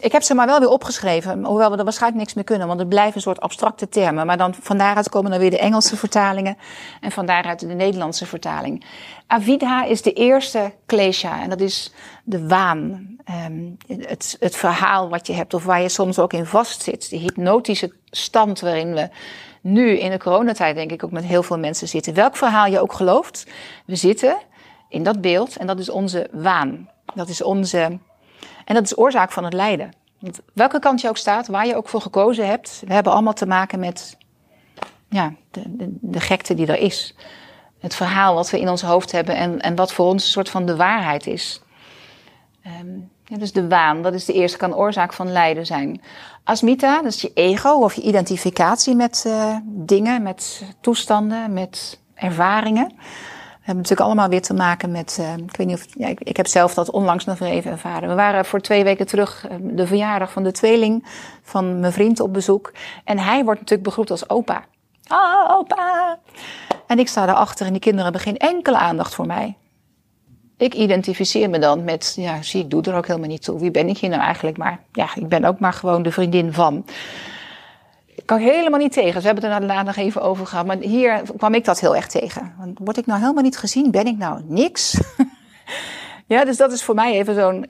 ik 0.00 0.12
heb 0.12 0.22
ze 0.22 0.34
maar 0.34 0.46
wel 0.46 0.58
weer 0.58 0.68
opgeschreven, 0.68 1.44
hoewel 1.44 1.70
we 1.70 1.76
er 1.76 1.84
waarschijnlijk 1.84 2.22
niks 2.22 2.34
mee 2.34 2.44
kunnen, 2.44 2.66
want 2.66 2.78
het 2.78 2.88
blijven 2.88 3.14
een 3.14 3.22
soort 3.22 3.40
abstracte 3.40 3.88
termen. 3.88 4.26
Maar 4.26 4.36
dan 4.36 4.54
van 4.60 4.78
daaruit 4.78 5.08
komen 5.08 5.30
dan 5.30 5.40
weer 5.40 5.50
de 5.50 5.58
Engelse 5.58 5.96
vertalingen 5.96 6.56
en 7.00 7.10
van 7.10 7.26
daaruit 7.26 7.60
de 7.60 7.66
Nederlandse 7.66 8.26
vertaling. 8.26 8.84
Avidha 9.26 9.84
is 9.84 10.02
de 10.02 10.12
eerste 10.12 10.72
klesha 10.86 11.42
en 11.42 11.50
dat 11.50 11.60
is 11.60 11.92
de 12.24 12.46
waan. 12.46 13.16
Ehm, 13.24 13.70
het, 13.86 14.36
het 14.40 14.56
verhaal 14.56 15.08
wat 15.08 15.26
je 15.26 15.32
hebt 15.32 15.54
of 15.54 15.64
waar 15.64 15.82
je 15.82 15.88
soms 15.88 16.18
ook 16.18 16.32
in 16.32 16.46
vastzit. 16.46 17.10
De 17.10 17.16
hypnotische 17.16 17.92
stand 18.10 18.60
waarin 18.60 18.94
we 18.94 19.08
nu 19.60 19.98
in 19.98 20.10
de 20.10 20.18
coronatijd 20.18 20.76
denk 20.76 20.92
ik 20.92 21.04
ook 21.04 21.10
met 21.10 21.24
heel 21.24 21.42
veel 21.42 21.58
mensen 21.58 21.88
zitten. 21.88 22.14
Welk 22.14 22.36
verhaal 22.36 22.66
je 22.66 22.80
ook 22.80 22.92
gelooft, 22.92 23.46
we 23.86 23.96
zitten 23.96 24.36
in 24.88 25.02
dat 25.02 25.20
beeld 25.20 25.56
en 25.56 25.66
dat 25.66 25.78
is 25.78 25.90
onze 25.90 26.28
waan. 26.32 26.88
Dat 27.14 27.28
is 27.28 27.42
onze 27.42 27.98
en 28.70 28.76
dat 28.76 28.84
is 28.84 28.98
oorzaak 28.98 29.32
van 29.32 29.44
het 29.44 29.52
lijden. 29.52 29.90
Want 30.18 30.40
welke 30.52 30.78
kant 30.78 31.00
je 31.00 31.08
ook 31.08 31.16
staat, 31.16 31.46
waar 31.46 31.66
je 31.66 31.76
ook 31.76 31.88
voor 31.88 32.00
gekozen 32.00 32.46
hebt, 32.46 32.82
we 32.86 32.92
hebben 32.92 33.12
allemaal 33.12 33.32
te 33.32 33.46
maken 33.46 33.78
met 33.78 34.16
ja, 35.08 35.32
de, 35.50 35.62
de, 36.00 36.20
gekte 36.20 36.54
die 36.54 36.66
er 36.66 36.78
is. 36.78 37.14
Het 37.78 37.94
verhaal 37.94 38.34
wat 38.34 38.50
we 38.50 38.60
in 38.60 38.68
ons 38.68 38.82
hoofd 38.82 39.12
hebben 39.12 39.36
en, 39.36 39.60
en 39.60 39.74
wat 39.74 39.92
voor 39.92 40.06
ons 40.06 40.24
een 40.24 40.30
soort 40.30 40.50
van 40.50 40.66
de 40.66 40.76
waarheid 40.76 41.26
is. 41.26 41.62
Um, 42.80 43.10
ja, 43.24 43.36
dus 43.36 43.52
de 43.52 43.68
waan, 43.68 44.02
dat 44.02 44.14
is 44.14 44.24
de 44.24 44.32
eerste, 44.32 44.58
kan 44.58 44.74
oorzaak 44.74 45.12
van 45.12 45.32
lijden 45.32 45.66
zijn. 45.66 46.02
Asmita, 46.44 47.02
dat 47.02 47.12
is 47.12 47.20
je 47.20 47.32
ego 47.34 47.70
of 47.70 47.94
je 47.94 48.02
identificatie 48.02 48.94
met 48.94 49.24
uh, 49.26 49.56
dingen, 49.64 50.22
met 50.22 50.62
toestanden, 50.80 51.52
met 51.52 52.00
ervaringen. 52.14 52.92
Hebben 53.70 53.88
natuurlijk 53.88 54.08
allemaal 54.08 54.38
weer 54.38 54.46
te 54.46 54.54
maken 54.54 54.90
met. 54.90 55.16
Uh, 55.20 55.36
ik 55.36 55.56
weet 55.56 55.66
niet 55.66 55.76
of. 55.76 55.86
Ja, 55.94 56.08
ik, 56.18 56.36
heb 56.36 56.46
zelf 56.46 56.74
dat 56.74 56.90
onlangs 56.90 57.24
nog 57.24 57.40
even 57.40 57.70
ervaren. 57.70 58.08
We 58.08 58.14
waren 58.14 58.44
voor 58.44 58.60
twee 58.60 58.84
weken 58.84 59.06
terug 59.06 59.46
uh, 59.50 59.56
de 59.60 59.86
verjaardag 59.86 60.32
van 60.32 60.42
de 60.42 60.52
tweeling 60.52 61.06
van 61.42 61.80
mijn 61.80 61.92
vriend 61.92 62.20
op 62.20 62.32
bezoek. 62.32 62.72
En 63.04 63.18
hij 63.18 63.44
wordt 63.44 63.60
natuurlijk 63.60 63.88
begroet 63.88 64.10
als 64.10 64.28
opa. 64.28 64.64
Ah, 65.06 65.50
opa! 65.50 66.18
En 66.86 66.98
ik 66.98 67.08
sta 67.08 67.26
daarachter 67.26 67.66
en 67.66 67.72
die 67.72 67.80
kinderen 67.80 68.04
hebben 68.04 68.22
geen 68.22 68.36
enkele 68.36 68.76
aandacht 68.76 69.14
voor 69.14 69.26
mij. 69.26 69.56
Ik 70.56 70.74
identificeer 70.74 71.50
me 71.50 71.58
dan 71.58 71.84
met, 71.84 72.14
ja, 72.16 72.42
zie, 72.42 72.62
ik 72.62 72.70
doe 72.70 72.82
er 72.82 72.94
ook 72.94 73.06
helemaal 73.06 73.28
niet 73.28 73.42
toe. 73.42 73.60
Wie 73.60 73.70
ben 73.70 73.88
ik 73.88 73.98
hier 73.98 74.10
nou 74.10 74.22
eigenlijk? 74.22 74.56
Maar 74.56 74.80
ja, 74.92 75.08
ik 75.14 75.28
ben 75.28 75.44
ook 75.44 75.58
maar 75.58 75.72
gewoon 75.72 76.02
de 76.02 76.12
vriendin 76.12 76.52
van. 76.52 76.84
Ik 78.30 78.36
kan 78.36 78.44
helemaal 78.44 78.78
niet 78.78 78.92
tegen. 78.92 79.20
Ze 79.20 79.26
hebben 79.26 79.44
het 79.44 79.52
er 79.52 79.66
daarna 79.66 79.82
nog 79.82 79.96
even 79.96 80.22
over 80.22 80.46
gehad. 80.46 80.66
Maar 80.66 80.76
hier 80.76 81.22
kwam 81.36 81.54
ik 81.54 81.64
dat 81.64 81.80
heel 81.80 81.96
erg 81.96 82.06
tegen. 82.06 82.54
Want 82.58 82.78
word 82.78 82.96
ik 82.96 83.06
nou 83.06 83.20
helemaal 83.20 83.42
niet 83.42 83.56
gezien? 83.56 83.90
Ben 83.90 84.06
ik 84.06 84.18
nou 84.18 84.42
niks? 84.46 85.00
ja, 86.26 86.44
dus 86.44 86.56
dat 86.56 86.72
is 86.72 86.82
voor 86.82 86.94
mij 86.94 87.12
even 87.12 87.34
zo'n. 87.34 87.66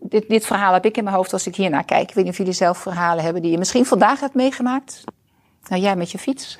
Dit, 0.00 0.28
dit 0.28 0.46
verhaal 0.46 0.72
heb 0.72 0.84
ik 0.84 0.96
in 0.96 1.04
mijn 1.04 1.16
hoofd 1.16 1.32
als 1.32 1.46
ik 1.46 1.56
hier 1.56 1.70
naar 1.70 1.84
kijk. 1.84 2.08
Ik 2.08 2.14
weet 2.14 2.24
niet 2.24 2.32
of 2.32 2.38
jullie 2.38 2.52
zelf 2.52 2.78
verhalen 2.78 3.24
hebben 3.24 3.42
die 3.42 3.50
je 3.50 3.58
misschien 3.58 3.86
vandaag 3.86 4.20
hebt 4.20 4.34
meegemaakt. 4.34 5.04
Nou, 5.68 5.82
jij 5.82 5.96
met 5.96 6.10
je 6.10 6.18
fiets. 6.18 6.58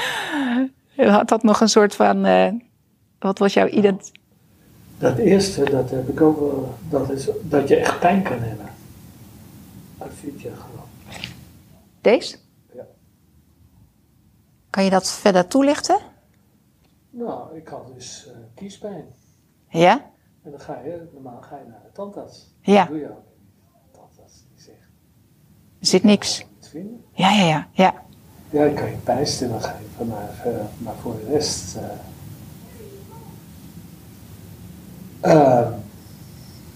Had 0.96 1.28
dat 1.28 1.42
nog 1.42 1.60
een 1.60 1.68
soort 1.68 1.94
van. 1.94 2.26
Uh, 2.26 2.48
wat 3.18 3.38
was 3.38 3.54
jouw 3.54 3.68
ident? 3.68 4.12
Dat 4.98 5.18
eerste, 5.18 5.70
dat 5.70 5.90
heb 5.90 6.08
ik 6.08 6.20
ook 6.20 6.38
wel. 6.38 6.74
Dat 6.88 7.10
is 7.10 7.28
dat 7.42 7.68
je 7.68 7.76
echt 7.76 8.00
pijn 8.00 8.22
kan 8.22 8.38
hebben. 8.38 8.70
Uit 9.98 10.12
fietsje 10.20 10.50
gewoon. 10.54 10.86
Deze? 12.00 12.44
Kan 14.76 14.84
je 14.84 14.90
dat 14.90 15.10
verder 15.10 15.46
toelichten? 15.46 15.98
Nou, 17.10 17.56
ik 17.56 17.68
had 17.68 17.94
dus 17.94 18.26
uh, 18.28 18.36
kiespijn. 18.54 19.04
Ja? 19.68 20.10
En 20.42 20.50
dan 20.50 20.60
ga 20.60 20.80
je, 20.84 21.08
normaal 21.12 21.40
ga 21.40 21.56
je 21.56 21.68
naar 21.68 21.80
de 21.84 21.92
tandarts. 21.92 22.54
Ja. 22.60 22.80
Dat 22.80 22.88
doe 22.88 22.98
je 22.98 23.10
ook. 23.10 23.24
De 23.92 23.98
tandarts 23.98 24.34
die 24.54 24.64
zegt. 24.64 24.88
Er 25.80 25.86
zit 25.86 26.02
niks. 26.02 26.46
Vinden. 26.60 27.04
Ja, 27.12 27.30
ja, 27.30 27.46
ja. 27.46 27.68
ja. 27.72 27.94
Ja, 28.50 28.64
ik 28.64 28.74
kan 28.74 28.90
je 28.90 28.96
pijnstillen 28.96 29.62
geven, 29.62 30.06
maar, 30.06 30.42
uh, 30.46 30.52
maar 30.78 30.94
voor 30.94 31.16
de 31.16 31.26
rest. 31.30 31.76
Uh, 35.24 35.70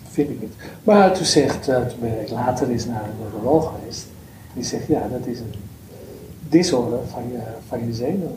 vind 0.08 0.30
ik 0.30 0.40
niet. 0.40 0.54
Maar 0.84 1.14
toen, 1.14 1.24
zegt, 1.24 1.62
toen 1.62 2.00
ben 2.00 2.20
ik 2.20 2.30
later 2.30 2.70
eens 2.70 2.84
naar 2.84 3.04
een 3.04 3.18
neuroloog 3.18 3.74
geweest. 3.74 4.06
Die 4.54 4.64
zegt, 4.64 4.86
ja, 4.86 5.08
dat 5.08 5.26
is 5.26 5.40
een 5.40 5.54
disorder 6.50 7.08
van 7.08 7.28
je, 7.28 7.42
van 7.68 7.94
je. 7.94 8.34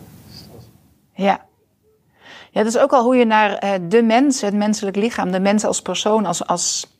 Ja. 1.14 1.46
Ja, 2.52 2.64
dat 2.64 2.74
is 2.74 2.78
ook 2.78 2.94
al 2.94 3.04
hoe 3.04 3.16
je 3.16 3.26
naar 3.26 3.64
uh, 3.64 3.90
de 3.90 4.02
mens, 4.02 4.42
het 4.42 4.54
menselijk 4.54 4.96
lichaam, 4.96 5.32
de 5.32 5.40
mens 5.40 5.64
als 5.64 5.82
persoon, 5.82 6.26
als, 6.26 6.48
als 6.48 6.98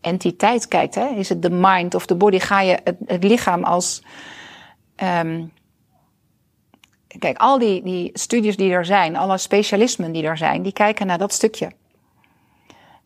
entiteit 0.00 0.68
kijkt. 0.68 0.94
Hè? 0.94 1.06
Is 1.06 1.28
het 1.28 1.42
de 1.42 1.50
mind 1.50 1.94
of 1.94 2.06
de 2.06 2.14
body? 2.14 2.38
Ga 2.38 2.60
je 2.60 2.78
het, 3.06 3.24
lichaam 3.24 3.64
als. 3.64 4.02
Um, 5.02 5.52
kijk, 7.18 7.38
al 7.38 7.58
die, 7.58 7.82
die 7.82 8.10
studies 8.12 8.56
die 8.56 8.72
er 8.72 8.84
zijn, 8.84 9.16
alle 9.16 9.38
specialismen 9.38 10.12
die 10.12 10.22
er 10.22 10.36
zijn, 10.36 10.62
die 10.62 10.72
kijken 10.72 11.06
naar 11.06 11.18
dat 11.18 11.32
stukje. 11.32 11.72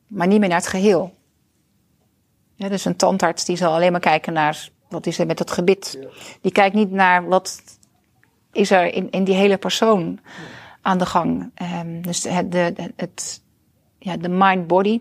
Maar 0.07 0.27
niet 0.27 0.41
meer 0.41 0.49
naar 0.49 0.59
het 0.59 0.69
geheel. 0.69 1.15
Ja, 2.55 2.69
dus 2.69 2.85
een 2.85 2.97
tandarts 2.97 3.45
die 3.45 3.57
zal 3.57 3.75
alleen 3.75 3.93
maar 3.93 4.01
kijken 4.01 4.33
naar 4.33 4.69
wat 4.95 5.07
is 5.07 5.19
er 5.19 5.27
met 5.27 5.39
het 5.39 5.51
gebit. 5.51 5.99
Ja. 6.01 6.09
Die 6.41 6.53
kijkt 6.53 6.75
niet 6.75 6.91
naar 6.91 7.29
wat 7.29 7.63
is 8.53 8.71
er 8.71 8.95
in, 8.95 9.11
in 9.11 9.25
die 9.25 9.35
hele 9.35 9.57
persoon 9.57 10.21
aan 10.83 10.99
de 10.99 11.07
gang. 11.07 11.51
Um, 11.83 12.03
dus 12.03 12.25
het, 12.25 12.53
de, 12.53 12.93
het, 12.97 13.41
ja, 13.99 14.17
de 14.17 14.29
mind-body 14.29 15.01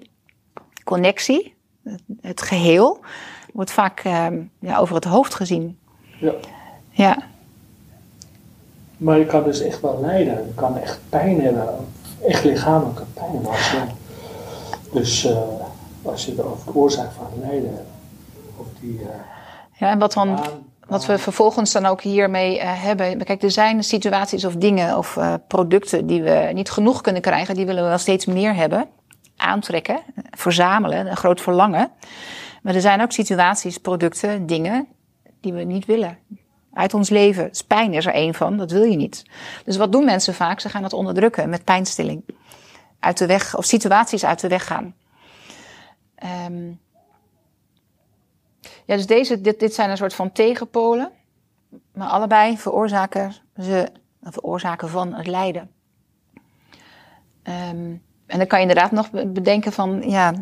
connectie, 0.84 1.56
het, 1.84 2.02
het, 2.22 2.42
geheel, 2.42 3.00
wordt 3.54 3.72
vaak 3.72 4.04
um, 4.04 4.52
ja, 4.60 4.78
over 4.78 4.96
het 4.96 5.04
hoofd 5.04 5.34
gezien. 5.36 5.80
Ja. 6.20 6.34
Ja. 6.90 7.18
Maar 8.98 9.20
je 9.20 9.26
kan 9.26 9.44
dus 9.44 9.62
echt 9.62 9.82
wel 9.82 10.00
lijden. 10.02 10.46
Je 10.48 10.54
kan 10.56 10.78
echt 10.78 11.00
pijn 11.10 11.42
hebben. 11.42 11.88
Echt 12.28 12.44
lichamelijke 12.44 13.04
pijn. 13.14 13.46
Als 13.46 13.72
je, 13.72 13.82
dus 14.92 15.26
uh, 15.26 15.38
als 16.02 16.26
je 16.26 16.32
het 16.32 16.42
over 16.42 16.66
de 16.66 16.80
oorzaak 16.80 17.12
van 17.12 17.28
lijden 17.40 17.74
hebt 17.74 17.88
Of 18.58 18.66
die, 18.80 19.00
uh, 19.00 19.08
ja, 19.74 19.90
en 19.90 20.00
wat 20.00 20.14
dan... 20.14 20.40
Wat 20.88 21.06
we 21.06 21.18
vervolgens 21.18 21.72
dan 21.72 21.86
ook 21.86 22.02
hiermee 22.02 22.60
eh, 22.60 22.84
hebben. 22.84 23.24
Kijk, 23.24 23.44
er 23.44 23.52
zijn 23.52 23.84
situaties 23.84 24.46
of 24.46 24.56
dingen 24.56 24.98
of 24.98 25.18
eh, 25.18 25.34
producten 25.48 26.06
die 26.06 26.24
we 26.24 26.50
niet 26.54 26.72
genoeg 26.72 27.02
kunnen 27.02 27.22
krijgen. 27.22 27.56
Die 27.56 27.66
willen 27.66 27.84
we 27.84 27.90
wel 27.90 27.98
steeds 27.98 28.26
meer 28.26 28.56
hebben. 28.56 28.88
Aantrekken, 29.38 30.00
verzamelen, 30.32 31.08
een 31.08 31.18
groot 31.18 31.42
verlangen. 31.42 31.92
Maar 32.62 32.76
er 32.76 32.82
zijn 32.82 33.02
ook 33.02 33.12
situaties, 33.12 33.78
producten, 33.78 34.46
dingen 34.46 34.88
die 35.42 35.54
we 35.54 35.64
niet 35.64 35.86
willen. 35.86 36.18
Uit 36.74 36.94
ons 36.94 37.10
leven. 37.10 37.48
Dus 37.48 37.62
pijn 37.62 37.94
is 37.94 38.06
er 38.06 38.14
één 38.14 38.34
van, 38.34 38.58
dat 38.58 38.72
wil 38.72 38.84
je 38.84 38.98
niet. 38.98 39.24
Dus 39.66 39.78
wat 39.78 39.92
doen 39.92 40.06
mensen 40.06 40.34
vaak? 40.34 40.60
Ze 40.60 40.70
gaan 40.70 40.82
dat 40.82 40.94
onderdrukken 40.94 41.50
met 41.50 41.64
pijnstilling. 41.64 42.24
Uit 43.00 43.18
de 43.18 43.26
weg, 43.26 43.58
of 43.58 43.66
situaties 43.66 44.26
uit 44.26 44.40
de 44.40 44.48
weg 44.48 44.66
gaan. 44.68 44.96
Ehm, 46.16 46.72
ja, 48.86 48.96
dus 48.96 49.08
deze, 49.08 49.42
dit, 49.42 49.60
dit 49.60 49.74
zijn 49.74 49.90
een 49.90 49.98
soort 49.98 50.14
van 50.14 50.32
tegenpolen. 50.32 51.12
Maar 51.94 52.08
allebei 52.10 52.58
veroorzaken 52.58 53.34
ze 53.58 53.92
veroorzaken 54.22 54.90
van 54.90 55.14
het 55.14 55.28
lijden. 55.28 55.72
Ehm, 57.44 57.96
en 58.26 58.38
dan 58.38 58.48
kan 58.48 58.60
je 58.62 58.68
inderdaad 58.68 58.92
nog 58.92 59.12
be- 59.12 59.28
bedenken 59.28 59.72
van, 59.72 60.10
ja, 60.10 60.34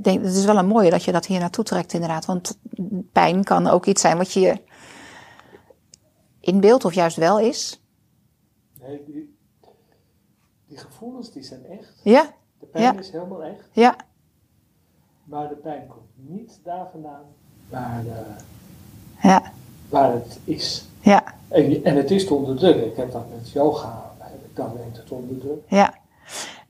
denk, 0.00 0.22
het 0.24 0.34
is 0.34 0.44
wel 0.44 0.58
een 0.58 0.66
mooie 0.66 0.90
dat 0.90 1.02
je 1.04 1.12
dat 1.12 1.26
hier 1.26 1.40
naartoe 1.40 1.64
trekt 1.64 1.92
inderdaad. 1.92 2.24
Want 2.24 2.58
pijn 3.12 3.44
kan 3.44 3.66
ook 3.66 3.86
iets 3.86 4.00
zijn 4.00 4.16
wat 4.16 4.32
je 4.32 4.40
je 4.40 4.62
inbeeldt 6.40 6.84
of 6.84 6.92
juist 6.94 7.16
wel 7.16 7.38
is. 7.40 7.82
Nee, 8.80 9.04
die, 9.04 9.36
die 10.66 10.78
gevoelens 10.78 11.32
die 11.32 11.42
zijn 11.42 11.64
echt. 11.66 12.00
Ja, 12.02 12.34
De 12.58 12.66
pijn 12.66 12.84
Ja. 12.84 12.98
is 12.98 13.10
helemaal 13.10 13.42
echt. 13.44 13.68
ja, 13.72 13.96
Maar 15.24 15.48
de 15.48 15.56
pijn 15.56 15.86
komt 15.86 16.10
niet 16.14 16.60
daar 16.64 16.88
vandaan 16.90 17.24
waar, 17.74 18.04
eh, 18.06 19.30
ja, 19.30 19.42
waar 19.88 20.12
het 20.12 20.38
is. 20.44 20.84
ja, 21.00 21.24
En, 21.48 21.84
en 21.84 21.96
het 21.96 22.10
is 22.10 22.26
te 22.26 22.34
onderdrukken. 22.34 22.86
Ik 22.86 22.96
heb 22.96 23.12
dat 23.12 23.24
met 23.36 23.50
yoga, 23.50 24.12
heb 24.18 24.32
ik 24.44 24.56
dat 24.56 25.06
te 25.06 25.14
onderdrukken. 25.14 25.76
ja. 25.76 25.94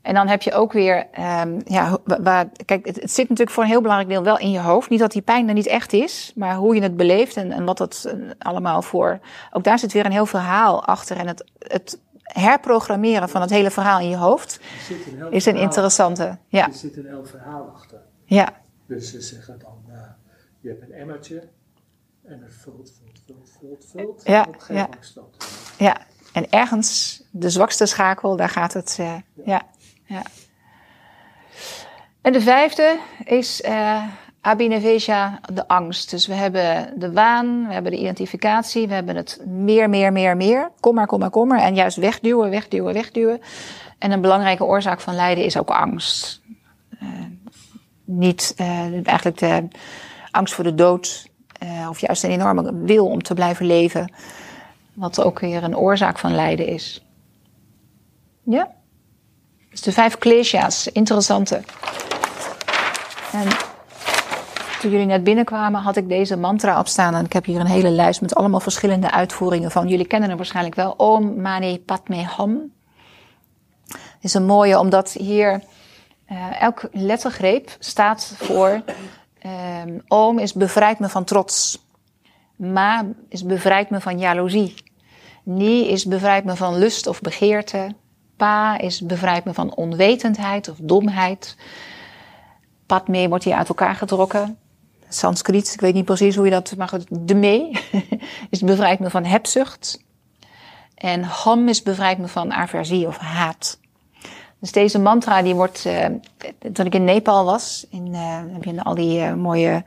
En 0.02 0.14
dan 0.14 0.28
heb 0.28 0.42
je 0.42 0.52
ook 0.52 0.72
weer, 0.72 1.06
ehm, 1.12 1.60
ja, 1.64 1.98
wa- 2.04 2.22
waar, 2.22 2.46
kijk, 2.64 2.86
het, 2.86 3.00
het 3.00 3.10
zit 3.10 3.28
natuurlijk 3.28 3.50
voor 3.50 3.62
een 3.62 3.68
heel 3.70 3.80
belangrijk 3.80 4.10
deel 4.12 4.22
wel 4.22 4.38
in 4.38 4.50
je 4.50 4.60
hoofd. 4.60 4.90
Niet 4.90 4.98
dat 5.00 5.12
die 5.12 5.22
pijn 5.22 5.48
er 5.48 5.54
niet 5.54 5.66
echt 5.66 5.92
is, 5.92 6.32
maar 6.34 6.54
hoe 6.56 6.74
je 6.74 6.82
het 6.82 6.96
beleeft 6.96 7.36
en, 7.36 7.52
en 7.52 7.64
wat 7.64 7.78
het 7.78 8.04
eh, 8.04 8.30
allemaal 8.38 8.82
voor. 8.82 9.18
Ook 9.52 9.64
daar 9.64 9.78
zit 9.78 9.92
weer 9.92 10.04
een 10.04 10.12
heel 10.12 10.26
verhaal 10.26 10.84
achter. 10.84 11.16
En 11.16 11.26
het, 11.26 11.44
het 11.58 11.98
herprogrammeren 12.22 13.28
van 13.28 13.40
het 13.40 13.50
hele 13.50 13.70
verhaal 13.70 14.00
in 14.00 14.08
je 14.08 14.16
hoofd 14.16 14.60
zit 14.88 15.06
een 15.06 15.16
heel 15.16 15.28
is 15.30 15.46
een 15.46 15.56
interessante. 15.56 16.38
Ja, 16.48 16.66
Er 16.66 16.74
zit 16.74 16.96
een 16.96 17.06
heel 17.06 17.24
verhaal 17.26 17.70
achter. 17.74 17.98
ja, 18.24 18.48
Dus 18.86 19.10
ze 19.10 19.20
zeggen 19.20 19.58
dan, 19.58 19.94
eh, 19.94 20.00
je 20.64 20.70
hebt 20.70 20.82
een 20.82 20.92
emmertje 20.92 21.48
en 22.22 22.42
het 22.42 22.54
vult, 22.54 22.92
vult, 22.98 23.20
vult, 23.24 23.50
vult, 23.60 23.84
vult. 23.90 24.22
Ja, 24.24 24.42
en 24.44 24.54
op 24.54 24.64
een 24.68 24.76
ja. 24.76 24.88
ja. 25.78 25.96
En 26.32 26.50
ergens, 26.50 27.22
de 27.30 27.50
zwakste 27.50 27.86
schakel, 27.86 28.36
daar 28.36 28.48
gaat 28.48 28.72
het. 28.72 28.96
eh, 29.00 29.14
ja, 29.44 29.62
ja. 30.04 30.22
En 32.20 32.32
de 32.32 32.40
vijfde 32.40 32.98
is 33.24 33.62
abhineveja, 34.40 35.40
de 35.52 35.68
angst. 35.68 36.10
Dus 36.10 36.26
we 36.26 36.34
hebben 36.34 36.98
de 36.98 37.12
waan, 37.12 37.66
we 37.66 37.72
hebben 37.72 37.92
de 37.92 37.98
identificatie, 37.98 38.88
we 38.88 38.94
hebben 38.94 39.16
het 39.16 39.40
meer, 39.46 39.90
meer, 39.90 40.12
meer, 40.12 40.36
meer. 40.36 40.70
Kom 40.80 40.94
maar, 40.94 41.06
kom 41.06 41.18
maar, 41.18 41.30
kom 41.30 41.48
maar. 41.48 41.60
En 41.60 41.74
juist 41.74 41.96
wegduwen, 41.96 42.50
wegduwen, 42.50 42.94
wegduwen. 42.94 43.40
En 43.98 44.10
een 44.10 44.20
belangrijke 44.20 44.64
oorzaak 44.64 45.00
van 45.00 45.14
lijden 45.14 45.44
is 45.44 45.58
ook 45.58 45.70
angst. 45.70 46.40
Eh, 47.00 47.08
niet 48.04 48.52
eh, 48.56 49.06
eigenlijk 49.06 49.38
de 49.38 49.68
angst 50.34 50.54
voor 50.54 50.64
de 50.64 50.74
dood. 50.74 51.32
eh, 51.58 51.86
of 51.88 52.00
juist 52.00 52.24
een 52.24 52.30
enorme 52.30 52.74
wil 52.84 53.06
om 53.06 53.22
te 53.22 53.34
blijven 53.34 53.66
leven. 53.66 54.12
Wat 54.92 55.22
ook 55.22 55.40
weer 55.40 55.64
een 55.64 55.76
oorzaak 55.76 56.18
van 56.18 56.34
lijden 56.34 56.66
is. 56.66 57.04
Ja? 58.42 58.68
Dus 59.70 59.80
de 59.82 59.92
vijf 59.92 60.18
klesha's, 60.18 60.86
interessante. 60.86 61.62
En 63.32 63.48
toen 64.80 64.90
jullie 64.90 65.06
net 65.06 65.24
binnenkwamen, 65.24 65.80
had 65.80 65.96
ik 65.96 66.08
deze 66.08 66.36
mantra 66.36 66.78
opstaan. 66.78 67.14
En 67.14 67.24
ik 67.24 67.32
heb 67.32 67.44
hier 67.44 67.60
een 67.60 67.66
hele 67.66 67.90
lijst 67.90 68.20
met 68.20 68.34
allemaal 68.34 68.60
verschillende 68.60 69.10
uitvoeringen 69.10 69.70
van. 69.70 69.88
Jullie 69.88 70.06
kennen 70.06 70.28
hem 70.28 70.38
waarschijnlijk 70.38 70.74
wel. 70.74 70.90
Om 70.90 71.40
Mani 71.40 71.80
Padme 71.80 72.26
Hum. 72.36 72.72
Het 73.86 74.32
is 74.32 74.34
een 74.34 74.46
mooie, 74.46 74.78
omdat 74.78 75.12
hier 75.12 75.62
eh, 76.26 76.62
elk 76.62 76.88
lettergreep 76.92 77.76
staat 77.78 78.34
voor. 78.36 78.82
Ehm, 79.44 79.98
Om 80.08 80.38
is 80.38 80.52
bevrijd 80.52 80.98
me 80.98 81.08
van 81.08 81.24
trots. 81.24 81.84
Ma 82.56 83.06
is 83.28 83.44
bevrijd 83.44 83.90
me 83.90 84.00
van 84.00 84.18
jaloezie. 84.18 84.74
Ni 85.42 85.88
is 85.88 86.04
bevrijd 86.04 86.44
me 86.44 86.56
van 86.56 86.78
lust 86.78 87.06
of 87.06 87.20
begeerte. 87.20 87.94
Pa 88.36 88.78
is 88.78 89.00
bevrijd 89.00 89.44
me 89.44 89.54
van 89.54 89.74
onwetendheid 89.74 90.68
of 90.68 90.76
domheid. 90.82 91.56
Padme 92.86 93.28
wordt 93.28 93.44
hier 93.44 93.54
uit 93.54 93.68
elkaar 93.68 93.94
getrokken. 93.94 94.58
Sanskriet, 95.08 95.72
ik 95.72 95.80
weet 95.80 95.94
niet 95.94 96.04
precies 96.04 96.36
hoe 96.36 96.44
je 96.44 96.50
dat... 96.50 96.76
Maar 96.76 96.98
de 97.08 97.34
mee 97.34 97.70
is 98.50 98.60
bevrijd 98.60 98.98
me 98.98 99.10
van 99.10 99.24
hebzucht. 99.24 100.04
En 100.94 101.22
ham 101.22 101.68
is 101.68 101.82
bevrijd 101.82 102.18
me 102.18 102.28
van 102.28 102.52
aversie 102.52 103.06
of 103.06 103.16
haat. 103.16 103.78
Dus 104.64 104.72
deze 104.72 104.98
mantra 104.98 105.42
die 105.42 105.54
wordt... 105.54 105.86
eh, 105.86 106.06
toen 106.72 106.86
ik 106.86 106.94
in 106.94 107.04
Nepal 107.04 107.44
was, 107.44 107.86
in, 107.90 108.14
eh, 108.14 108.38
heb 108.52 108.64
je 108.64 108.82
al 108.82 108.94
die 108.94 109.20
eh, 109.20 109.34
mooie... 109.34 109.84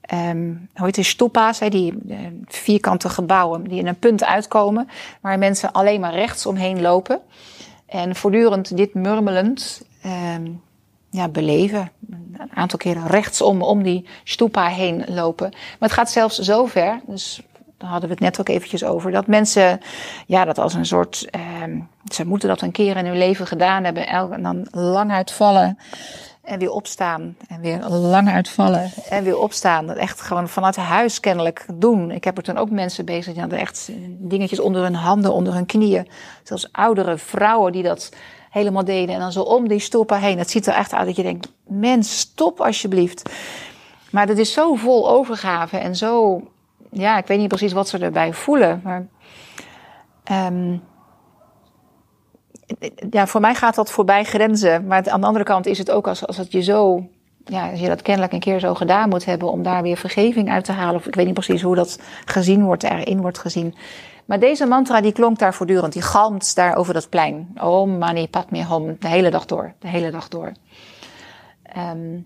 ehm 0.00 0.46
hoe 0.74 0.86
heet 0.86 0.96
het, 0.96 1.06
stupa's, 1.06 1.58
hè, 1.58 1.68
die 1.68 1.94
vierkante 2.46 3.08
gebouwen 3.08 3.68
die 3.68 3.78
in 3.78 3.86
een 3.86 3.98
punt 3.98 4.24
uitkomen, 4.24 4.88
waar 5.20 5.38
mensen 5.38 5.72
alleen 5.72 6.00
maar 6.00 6.14
rechts 6.14 6.46
omheen 6.46 6.80
lopen. 6.80 7.20
En 7.86 8.16
voortdurend 8.16 8.76
dit 8.76 8.94
murmelend 8.94 9.82
ehm, 10.02 10.50
ja, 11.10 11.28
beleven. 11.28 11.90
Een 12.10 12.50
aantal 12.54 12.78
keren 12.78 13.06
rechtsom 13.06 13.62
om 13.62 13.82
die 13.82 14.06
stupa 14.24 14.66
heen 14.66 15.04
lopen. 15.06 15.50
Maar 15.50 15.88
het 15.88 15.92
gaat 15.92 16.10
zelfs 16.10 16.38
zo 16.38 16.66
ver, 16.66 17.00
dus 17.06 17.42
daar 17.82 17.90
hadden 17.90 18.08
we 18.08 18.14
het 18.14 18.24
net 18.24 18.40
ook 18.40 18.48
eventjes 18.48 18.84
over, 18.84 19.10
dat 19.10 19.26
mensen 19.26 19.80
ja, 20.26 20.44
dat 20.44 20.58
als 20.58 20.74
een 20.74 20.86
soort, 20.86 21.26
ehm, 21.30 21.80
ze 22.12 22.26
moeten 22.26 22.48
dat 22.48 22.60
een 22.60 22.72
keer 22.72 22.96
in 22.96 23.06
hun 23.06 23.18
leven 23.18 23.46
gedaan 23.46 23.84
hebben, 23.84 24.06
en 24.06 24.42
dan 24.42 24.66
lang 24.70 25.10
uitvallen 25.10 25.78
en 26.42 26.58
weer 26.58 26.70
opstaan 26.70 27.36
en 27.48 27.60
weer 27.60 27.88
lang 27.88 28.28
uitvallen 28.28 28.90
en 29.08 29.24
weer 29.24 29.38
opstaan. 29.38 29.86
Dat 29.86 29.96
echt 29.96 30.20
gewoon 30.20 30.48
vanuit 30.48 30.76
huis 30.76 31.20
kennelijk 31.20 31.66
doen. 31.74 32.10
Ik 32.10 32.24
heb 32.24 32.36
er 32.36 32.42
toen 32.42 32.58
ook 32.58 32.70
mensen 32.70 33.04
bezig 33.04 33.32
die 33.32 33.40
hadden 33.40 33.58
echt 33.58 33.90
dingetjes 34.18 34.60
onder 34.60 34.82
hun 34.82 34.94
handen, 34.94 35.32
onder 35.32 35.54
hun 35.54 35.66
knieën. 35.66 36.08
Zelfs 36.42 36.68
oudere 36.72 37.18
vrouwen 37.18 37.72
die 37.72 37.82
dat 37.82 38.12
helemaal 38.50 38.84
deden 38.84 39.14
en 39.14 39.20
dan 39.20 39.32
zo 39.32 39.42
om 39.42 39.68
die 39.68 39.78
stoppen 39.78 40.20
heen. 40.20 40.38
Het 40.38 40.50
ziet 40.50 40.66
er 40.66 40.74
echt 40.74 40.94
uit 40.94 41.06
dat 41.06 41.16
je 41.16 41.22
denkt, 41.22 41.52
mens, 41.66 42.18
stop 42.18 42.60
alsjeblieft. 42.60 43.30
Maar 44.10 44.26
dat 44.26 44.38
is 44.38 44.52
zo 44.52 44.74
vol 44.74 45.10
overgave 45.10 45.76
en 45.76 45.96
zo, 45.96 46.42
ja, 46.92 47.18
ik 47.18 47.26
weet 47.26 47.38
niet 47.38 47.48
precies 47.48 47.72
wat 47.72 47.88
ze 47.88 47.98
erbij 47.98 48.32
voelen, 48.32 48.80
maar 48.84 49.06
ehm, 50.24 50.76
ja, 53.10 53.26
voor 53.26 53.40
mij 53.40 53.54
gaat 53.54 53.74
dat 53.74 53.90
voorbij 53.90 54.24
grenzen. 54.24 54.86
Maar 54.86 55.10
aan 55.10 55.20
de 55.20 55.26
andere 55.26 55.44
kant 55.44 55.66
is 55.66 55.78
het 55.78 55.90
ook 55.90 56.06
als, 56.06 56.26
als 56.26 56.36
het 56.36 56.52
je 56.52 56.62
zo. 56.62 57.06
Ja, 57.44 57.70
als 57.70 57.80
je 57.80 57.88
dat 57.88 58.02
kennelijk 58.02 58.32
een 58.32 58.40
keer 58.40 58.60
zo 58.60 58.74
gedaan 58.74 59.08
moet 59.08 59.24
hebben 59.24 59.50
om 59.50 59.62
daar 59.62 59.82
weer 59.82 59.96
vergeving 59.96 60.50
uit 60.50 60.64
te 60.64 60.72
halen. 60.72 60.94
Of 60.94 61.06
ik 61.06 61.14
weet 61.14 61.24
niet 61.24 61.34
precies 61.34 61.62
hoe 61.62 61.74
dat 61.74 61.98
gezien 62.24 62.64
wordt, 62.64 62.82
erin 62.82 63.20
wordt 63.20 63.38
gezien. 63.38 63.74
Maar 64.24 64.38
deze 64.38 64.66
mantra 64.66 65.00
die 65.00 65.12
klonk 65.12 65.38
daar 65.38 65.54
voortdurend. 65.54 65.92
Die 65.92 66.02
galmt 66.02 66.54
daar 66.54 66.76
over 66.76 66.94
dat 66.94 67.08
plein. 67.08 67.54
Om 67.62 67.98
mani 67.98 68.28
padme 68.28 68.64
hum. 68.64 68.96
De 68.98 69.08
hele 69.08 69.30
dag 69.30 69.46
door. 69.46 69.72
De 69.78 69.88
hele 69.88 70.10
dag 70.10 70.28
door. 70.28 70.52
Ik 71.62 72.22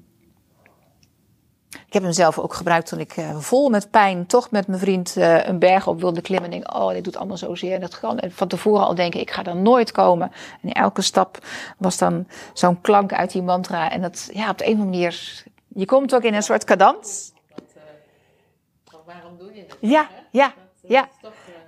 heb 1.96 2.04
hem 2.04 2.12
zelf 2.12 2.38
ook 2.38 2.54
gebruikt 2.54 2.88
toen 2.88 2.98
ik 2.98 3.16
eh, 3.16 3.36
vol 3.38 3.68
met 3.68 3.90
pijn 3.90 4.26
toch 4.26 4.50
met 4.50 4.66
mijn 4.66 4.80
vriend 4.80 5.16
eh, 5.16 5.46
een 5.46 5.58
berg 5.58 5.86
op 5.86 6.00
wilde 6.00 6.20
klimmen. 6.20 6.50
En 6.50 6.58
denk, 6.58 6.74
oh, 6.74 6.90
dit 6.90 7.04
doet 7.04 7.16
allemaal 7.16 7.36
zo 7.36 7.54
zeer. 7.54 7.74
En 7.74 7.80
dat 7.80 7.98
kan 7.98 8.18
en 8.18 8.32
van 8.32 8.48
tevoren 8.48 8.86
al 8.86 8.94
denken, 8.94 9.20
ik 9.20 9.30
ga 9.30 9.42
dan 9.42 9.62
nooit 9.62 9.92
komen. 9.92 10.32
En 10.62 10.72
elke 10.72 11.02
stap 11.02 11.38
was 11.78 11.98
dan 11.98 12.26
zo'n 12.52 12.80
klank 12.80 13.12
uit 13.12 13.32
die 13.32 13.42
mantra. 13.42 13.90
En 13.90 14.00
dat, 14.00 14.28
ja, 14.32 14.50
op 14.50 14.58
de 14.58 14.66
een 14.66 14.72
of 14.72 14.78
andere 14.78 14.96
manier, 14.96 15.44
je 15.68 15.84
komt 15.84 16.14
ook 16.14 16.22
in 16.22 16.34
een 16.34 16.42
soort 16.42 16.64
cadans. 16.64 17.32
Eh, 17.54 18.94
waarom 19.04 19.38
doe 19.38 19.54
je 19.54 19.60
het? 19.60 19.76
Ja, 19.80 20.08
ja, 20.30 20.52
ja. 20.80 21.08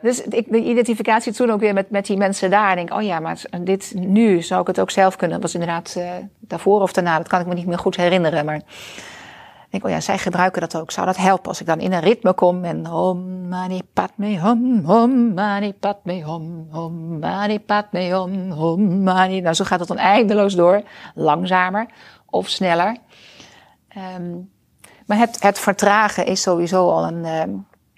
Dus 0.02 0.22
ik, 0.22 0.50
de 0.50 0.62
identificatie 0.62 1.32
toen 1.32 1.50
ook 1.50 1.60
weer 1.60 1.74
met, 1.74 1.90
met 1.90 2.06
die 2.06 2.16
mensen 2.16 2.50
daar. 2.50 2.70
En 2.70 2.76
denk, 2.76 2.92
oh 2.92 3.02
ja, 3.02 3.20
maar 3.20 3.42
dit 3.60 3.92
nu 3.94 4.42
zou 4.42 4.60
ik 4.60 4.66
het 4.66 4.80
ook 4.80 4.90
zelf 4.90 5.16
kunnen. 5.16 5.40
Dat 5.40 5.52
was 5.52 5.60
inderdaad 5.60 5.94
uh, 5.98 6.10
daarvoor 6.38 6.80
of 6.80 6.92
daarna, 6.92 7.16
dat 7.16 7.28
kan 7.28 7.40
ik 7.40 7.46
me 7.46 7.54
niet 7.54 7.66
meer 7.66 7.78
goed 7.78 7.96
herinneren. 7.96 8.44
Maar 8.44 8.54
ik 8.54 8.62
denk, 9.70 9.85
oh 9.85 9.90
ja, 9.90 10.00
zij 10.00 10.18
gebruiken 10.18 10.61
dat 10.61 10.76
ook. 10.76 10.90
Zou 10.90 11.07
dat 11.07 11.16
helpen 11.16 11.48
als 11.48 11.61
ik 11.61 11.66
dan 11.66 11.81
in 11.81 11.92
een 11.92 12.00
ritme 12.00 12.33
kom 12.33 12.64
en 12.64 12.90
om 12.90 13.48
mani 13.48 13.81
padme 13.92 14.40
hom, 14.40 14.85
hom 14.85 15.35
mani 15.35 15.72
padme 15.72 16.22
hom, 16.22 16.68
hom 16.70 17.18
mani 17.18 17.59
padme 17.61 18.12
hom, 18.12 18.50
hom 18.50 19.02
mani. 19.02 19.40
Nou, 19.40 19.54
zo 19.54 19.64
gaat 19.64 19.78
het 19.78 19.88
dan 19.88 19.98
eindeloos 19.98 20.54
door. 20.54 20.83
Langzamer 21.14 21.87
of 22.26 22.48
sneller. 22.48 22.96
Um, 24.16 24.50
Maar 25.07 25.18
het, 25.18 25.42
het 25.42 25.59
vertragen 25.59 26.26
is 26.26 26.42
sowieso 26.42 26.90
al 26.90 27.07
een, 27.07 27.24
uh, 27.24 27.42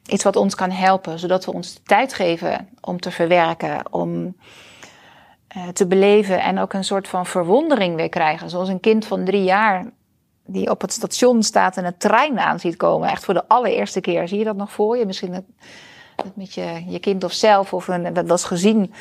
iets 0.06 0.24
wat 0.24 0.36
ons 0.36 0.54
kan 0.54 0.70
helpen, 0.70 1.18
zodat 1.18 1.44
we 1.44 1.52
ons 1.52 1.80
tijd 1.84 2.14
geven 2.14 2.68
om 2.80 3.00
te 3.00 3.10
verwerken, 3.10 3.92
om 3.92 4.36
uh, 5.56 5.68
te 5.72 5.86
beleven 5.86 6.40
en 6.40 6.58
ook 6.58 6.72
een 6.72 6.84
soort 6.84 7.08
van 7.08 7.26
verwondering 7.26 7.96
weer 7.96 8.08
krijgen. 8.08 8.50
Zoals 8.50 8.68
een 8.68 8.80
kind 8.80 9.06
van 9.06 9.24
drie 9.24 9.44
jaar 9.44 9.84
die 10.52 10.70
op 10.70 10.80
het 10.80 10.92
station 10.92 11.42
staat 11.42 11.76
en 11.76 11.84
een 11.84 11.96
trein 11.98 12.38
aan 12.38 12.60
ziet 12.60 12.76
komen. 12.76 13.08
Echt 13.08 13.24
voor 13.24 13.34
de 13.34 13.48
allereerste 13.48 14.00
keer. 14.00 14.28
Zie 14.28 14.38
je 14.38 14.44
dat 14.44 14.56
nog 14.56 14.72
voor 14.72 14.96
je? 14.96 15.06
Misschien 15.06 15.34
het 15.34 15.44
met 16.34 16.54
je, 16.54 16.84
je 16.86 16.98
kind 16.98 17.24
of 17.24 17.32
zelf 17.32 17.72
of 17.72 17.88
een, 17.88 18.12
dat 18.12 18.26
was 18.26 18.44
gezien. 18.44 18.92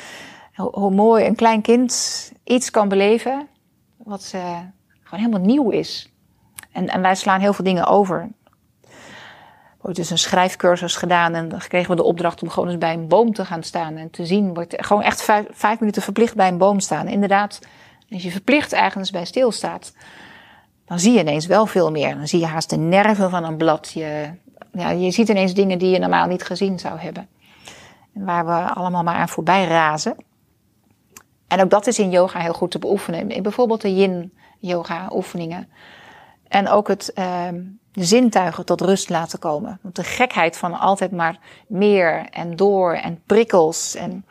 Hoe, 0.54 0.90
mooi 0.90 1.26
een 1.26 1.34
klein 1.34 1.62
kind 1.62 2.32
iets 2.44 2.70
kan 2.70 2.88
beleven. 2.88 3.48
Wat 3.96 4.32
uh, 4.34 4.58
gewoon 5.02 5.24
helemaal 5.24 5.46
nieuw 5.46 5.70
is. 5.70 6.12
En, 6.72 6.88
en 6.88 7.02
wij 7.02 7.14
slaan 7.14 7.40
heel 7.40 7.52
veel 7.52 7.64
dingen 7.64 7.86
over. 7.86 8.28
We 8.80 9.86
hebben 9.86 10.02
dus 10.02 10.10
een 10.10 10.28
schrijfcursus 10.28 10.96
gedaan 10.96 11.34
en 11.34 11.48
dan 11.48 11.58
kregen 11.58 11.90
we 11.90 11.96
de 11.96 12.02
opdracht 12.02 12.42
om 12.42 12.48
gewoon 12.48 12.68
eens 12.68 12.78
bij 12.78 12.94
een 12.94 13.08
boom 13.08 13.32
te 13.32 13.44
gaan 13.44 13.62
staan 13.62 13.96
en 13.96 14.10
te 14.10 14.26
zien. 14.26 14.54
Wordt 14.54 14.74
gewoon 14.78 15.02
echt 15.02 15.22
vijf, 15.22 15.46
vijf 15.50 15.80
minuten 15.80 16.02
verplicht 16.02 16.34
bij 16.34 16.48
een 16.48 16.58
boom 16.58 16.80
staan. 16.80 17.08
Inderdaad, 17.08 17.58
als 18.10 18.22
je 18.22 18.30
verplicht 18.30 18.72
ergens 18.72 19.10
bij 19.10 19.24
stilstaat, 19.24 19.92
dan 20.90 20.98
zie 20.98 21.12
je 21.12 21.20
ineens 21.20 21.46
wel 21.46 21.66
veel 21.66 21.90
meer. 21.90 22.14
Dan 22.14 22.28
zie 22.28 22.40
je 22.40 22.46
haast 22.46 22.70
de 22.70 22.76
nerven 22.76 23.30
van 23.30 23.44
een 23.44 23.56
blad. 23.56 23.90
Je, 23.92 24.30
ja, 24.72 24.90
je 24.90 25.10
ziet 25.10 25.28
ineens 25.28 25.54
dingen 25.54 25.78
die 25.78 25.90
je 25.90 25.98
normaal 25.98 26.26
niet 26.26 26.42
gezien 26.42 26.78
zou 26.78 26.98
hebben. 26.98 27.28
En 28.14 28.24
waar 28.24 28.46
we 28.46 28.74
allemaal 28.74 29.02
maar 29.02 29.14
aan 29.14 29.28
voorbij 29.28 29.64
razen. 29.64 30.16
En 31.48 31.60
ook 31.60 31.70
dat 31.70 31.86
is 31.86 31.98
in 31.98 32.10
yoga 32.10 32.40
heel 32.40 32.52
goed 32.52 32.70
te 32.70 32.78
beoefenen. 32.78 33.42
Bijvoorbeeld 33.42 33.80
de 33.80 33.94
yin-yoga 33.94 35.10
oefeningen. 35.12 35.68
En 36.48 36.68
ook 36.68 36.88
het 36.88 37.12
uh, 37.14 37.48
zintuigen 37.92 38.64
tot 38.64 38.80
rust 38.80 39.08
laten 39.08 39.38
komen. 39.38 39.78
Want 39.82 39.96
de 39.96 40.04
gekheid 40.04 40.56
van 40.56 40.78
altijd 40.78 41.10
maar 41.10 41.38
meer 41.68 42.26
en 42.30 42.56
door 42.56 42.92
en 42.92 43.22
prikkels 43.26 43.94
en 43.94 44.24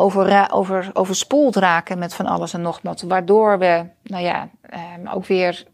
over, 0.00 0.50
over, 0.50 0.90
overspoeld 0.92 1.56
raken 1.56 1.98
met 1.98 2.14
van 2.14 2.26
alles 2.26 2.52
en 2.54 2.62
nog 2.62 2.80
wat. 2.82 3.02
Waardoor 3.02 3.58
we, 3.58 3.86
nou 4.02 4.22
ja, 4.22 4.48
um, 4.96 5.08
ook 5.08 5.26
weer 5.26 5.64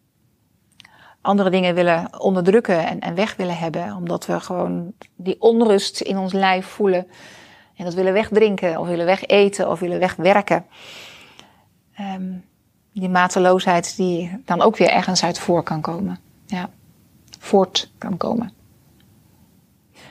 andere 1.20 1.50
dingen 1.50 1.74
willen 1.74 2.20
onderdrukken 2.20 2.86
en, 2.86 3.00
en 3.00 3.14
weg 3.14 3.36
willen 3.36 3.58
hebben. 3.58 3.94
Omdat 3.96 4.26
we 4.26 4.40
gewoon 4.40 4.92
die 5.16 5.40
onrust 5.40 6.00
in 6.00 6.18
ons 6.18 6.32
lijf 6.32 6.66
voelen. 6.66 7.06
En 7.76 7.84
dat 7.84 7.94
willen 7.94 8.12
wegdrinken 8.12 8.78
of 8.78 8.86
willen 8.86 9.06
wegeten 9.06 9.70
of 9.70 9.80
willen 9.80 9.98
wegwerken. 9.98 10.66
Um, 12.00 12.44
die 12.92 13.08
mateloosheid 13.08 13.96
die 13.96 14.42
dan 14.44 14.60
ook 14.60 14.76
weer 14.76 14.90
ergens 14.90 15.24
uit 15.24 15.38
voor 15.38 15.62
kan 15.62 15.80
komen. 15.80 16.18
Ja, 16.46 16.70
voort 17.38 17.90
kan 17.98 18.16
komen. 18.16 18.52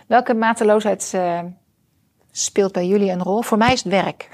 Welke 0.07 0.33
mateloosheid 0.33 1.11
uh, 1.15 1.39
speelt 2.37 2.71
bij 2.71 2.87
jullie 2.87 3.11
een 3.11 3.23
rol? 3.23 3.41
Voor 3.41 3.57
mij 3.57 3.73
is 3.73 3.83
het 3.83 3.91
werk. 3.91 4.29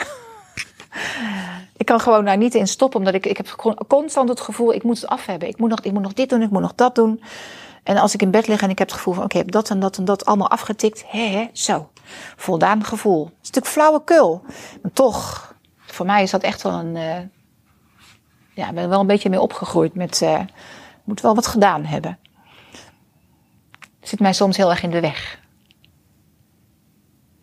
ik 1.78 1.86
kan 1.86 2.00
gewoon 2.00 2.26
daar 2.26 2.38
niet 2.38 2.56
in 2.56 2.68
stoppen, 2.68 3.00
omdat 3.00 3.14
ik, 3.14 3.26
ik 3.26 3.38
heb 3.38 3.76
constant 3.88 4.30
het 4.30 4.42
gevoel, 4.42 4.74
ik 4.74 4.84
moet 4.84 5.02
het 5.02 5.10
af 5.10 5.26
hebben. 5.26 5.48
Ik 5.48 5.58
moet, 5.58 5.70
nog, 5.70 5.80
ik 5.80 5.92
moet 5.92 6.02
nog 6.02 6.14
dit 6.14 6.30
doen, 6.30 6.42
ik 6.42 6.50
moet 6.50 6.62
nog 6.62 6.76
dat 6.76 6.96
doen. 6.96 7.24
En 7.84 7.98
als 7.98 8.14
ik 8.14 8.22
in 8.22 8.32
bed 8.32 8.48
lig 8.48 8.62
en 8.62 8.70
ik 8.70 8.78
heb 8.78 8.88
het 8.88 8.98
gevoel 8.98 9.14
van, 9.14 9.24
oké, 9.24 9.38
ik 9.38 9.44
heb 9.44 9.52
dat 9.52 9.70
en 9.70 9.80
dat 9.80 9.98
en 9.98 10.06
dat 10.06 10.26
allemaal 10.26 10.50
afgetikt. 10.50 11.04
Hé, 11.08 11.50
zo. 11.54 11.90
Voldaan 12.36 12.84
gevoel. 12.84 13.26
Het 13.26 13.34
is 13.42 13.48
stuk 13.48 13.66
flauwekul. 13.66 14.42
Maar 14.82 14.92
toch, 14.94 15.54
voor 15.80 16.06
mij 16.06 16.24
is 16.24 16.32
dat 16.32 16.42
echt 16.42 16.62
wel 16.62 16.74
een... 16.74 16.96
Uh, 16.96 17.18
ja, 18.54 18.68
ik 18.68 18.74
ben 18.74 18.84
er 18.84 18.90
wel 18.90 19.00
een 19.00 19.08
beetje 19.08 19.30
mee 19.30 19.42
opgegroeid 19.42 19.96
met, 19.96 20.22
uh, 20.22 20.42
moet 21.04 21.22
wel 21.22 21.36
wat 21.36 21.48
gedaan 21.48 21.86
hebben. 21.86 22.20
Zit 24.02 24.20
mij 24.20 24.34
soms 24.34 24.58
heel 24.58 24.70
erg 24.70 24.84
in 24.84 24.92
de 24.92 25.00
weg. 25.00 25.41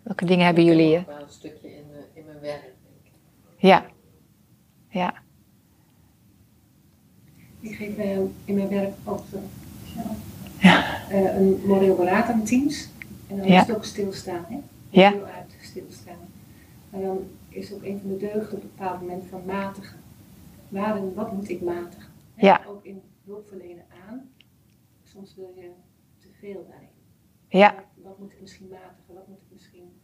Welke 0.08 0.24
dingen 0.24 0.44
hebben 0.46 0.64
jullie? 0.64 0.96
Ik 0.98 1.06
wel 1.06 1.20
een 1.20 1.30
stukje 1.30 1.74
in, 1.76 1.84
uh, 1.90 1.96
in 2.12 2.24
mijn 2.24 2.40
werk, 2.40 2.62
denk 2.62 3.04
ik. 3.04 3.12
Ja. 3.56 3.86
Ja. 4.88 5.14
Ik 7.60 7.74
geef 7.74 7.96
in 8.44 8.54
mijn 8.54 8.68
werk 8.68 8.94
ook 9.04 9.24
ja. 10.58 11.08
uh, 11.10 11.36
een 11.36 11.60
moreel 11.66 11.96
beraad 11.96 12.28
aan 12.28 12.44
teams. 12.44 12.88
En 13.28 13.36
dan 13.36 13.46
Ja. 13.46 13.60
is 13.60 13.66
het 13.66 13.76
ook 13.76 13.84
stilstaan, 13.84 14.44
hè? 14.48 14.58
Ja. 14.88 15.10
Heel 15.10 15.24
uit 15.24 15.56
stilstaan. 15.62 16.28
Maar 16.90 17.00
dan 17.00 17.18
is 17.48 17.72
ook 17.72 17.82
een 17.82 18.00
van 18.00 18.10
de 18.10 18.16
deugden 18.16 18.56
op 18.56 18.62
een 18.62 18.70
bepaald 18.76 19.00
moment 19.00 19.24
van 19.30 19.42
matigen. 19.46 19.98
Waarin, 20.68 21.14
wat 21.14 21.32
moet 21.32 21.48
ik 21.48 21.60
matigen? 21.60 22.12
Ja. 22.34 22.60
Ook 22.68 22.84
in 22.84 23.02
hulpverlenen 23.24 23.84
aan. 24.08 24.30
Soms 25.02 25.34
wil 25.34 25.52
je 25.56 25.70
te 26.18 26.28
veel 26.40 26.66
daarin. 26.70 26.97
Ja. 27.48 27.74
Wat 27.94 28.18
moet 28.18 28.32
ik 28.32 28.40
misschien 28.40 28.68
matigen? 28.68 29.14
Wat 29.14 29.26
moet 29.26 29.38
ik 29.38 29.52
misschien 29.52 30.00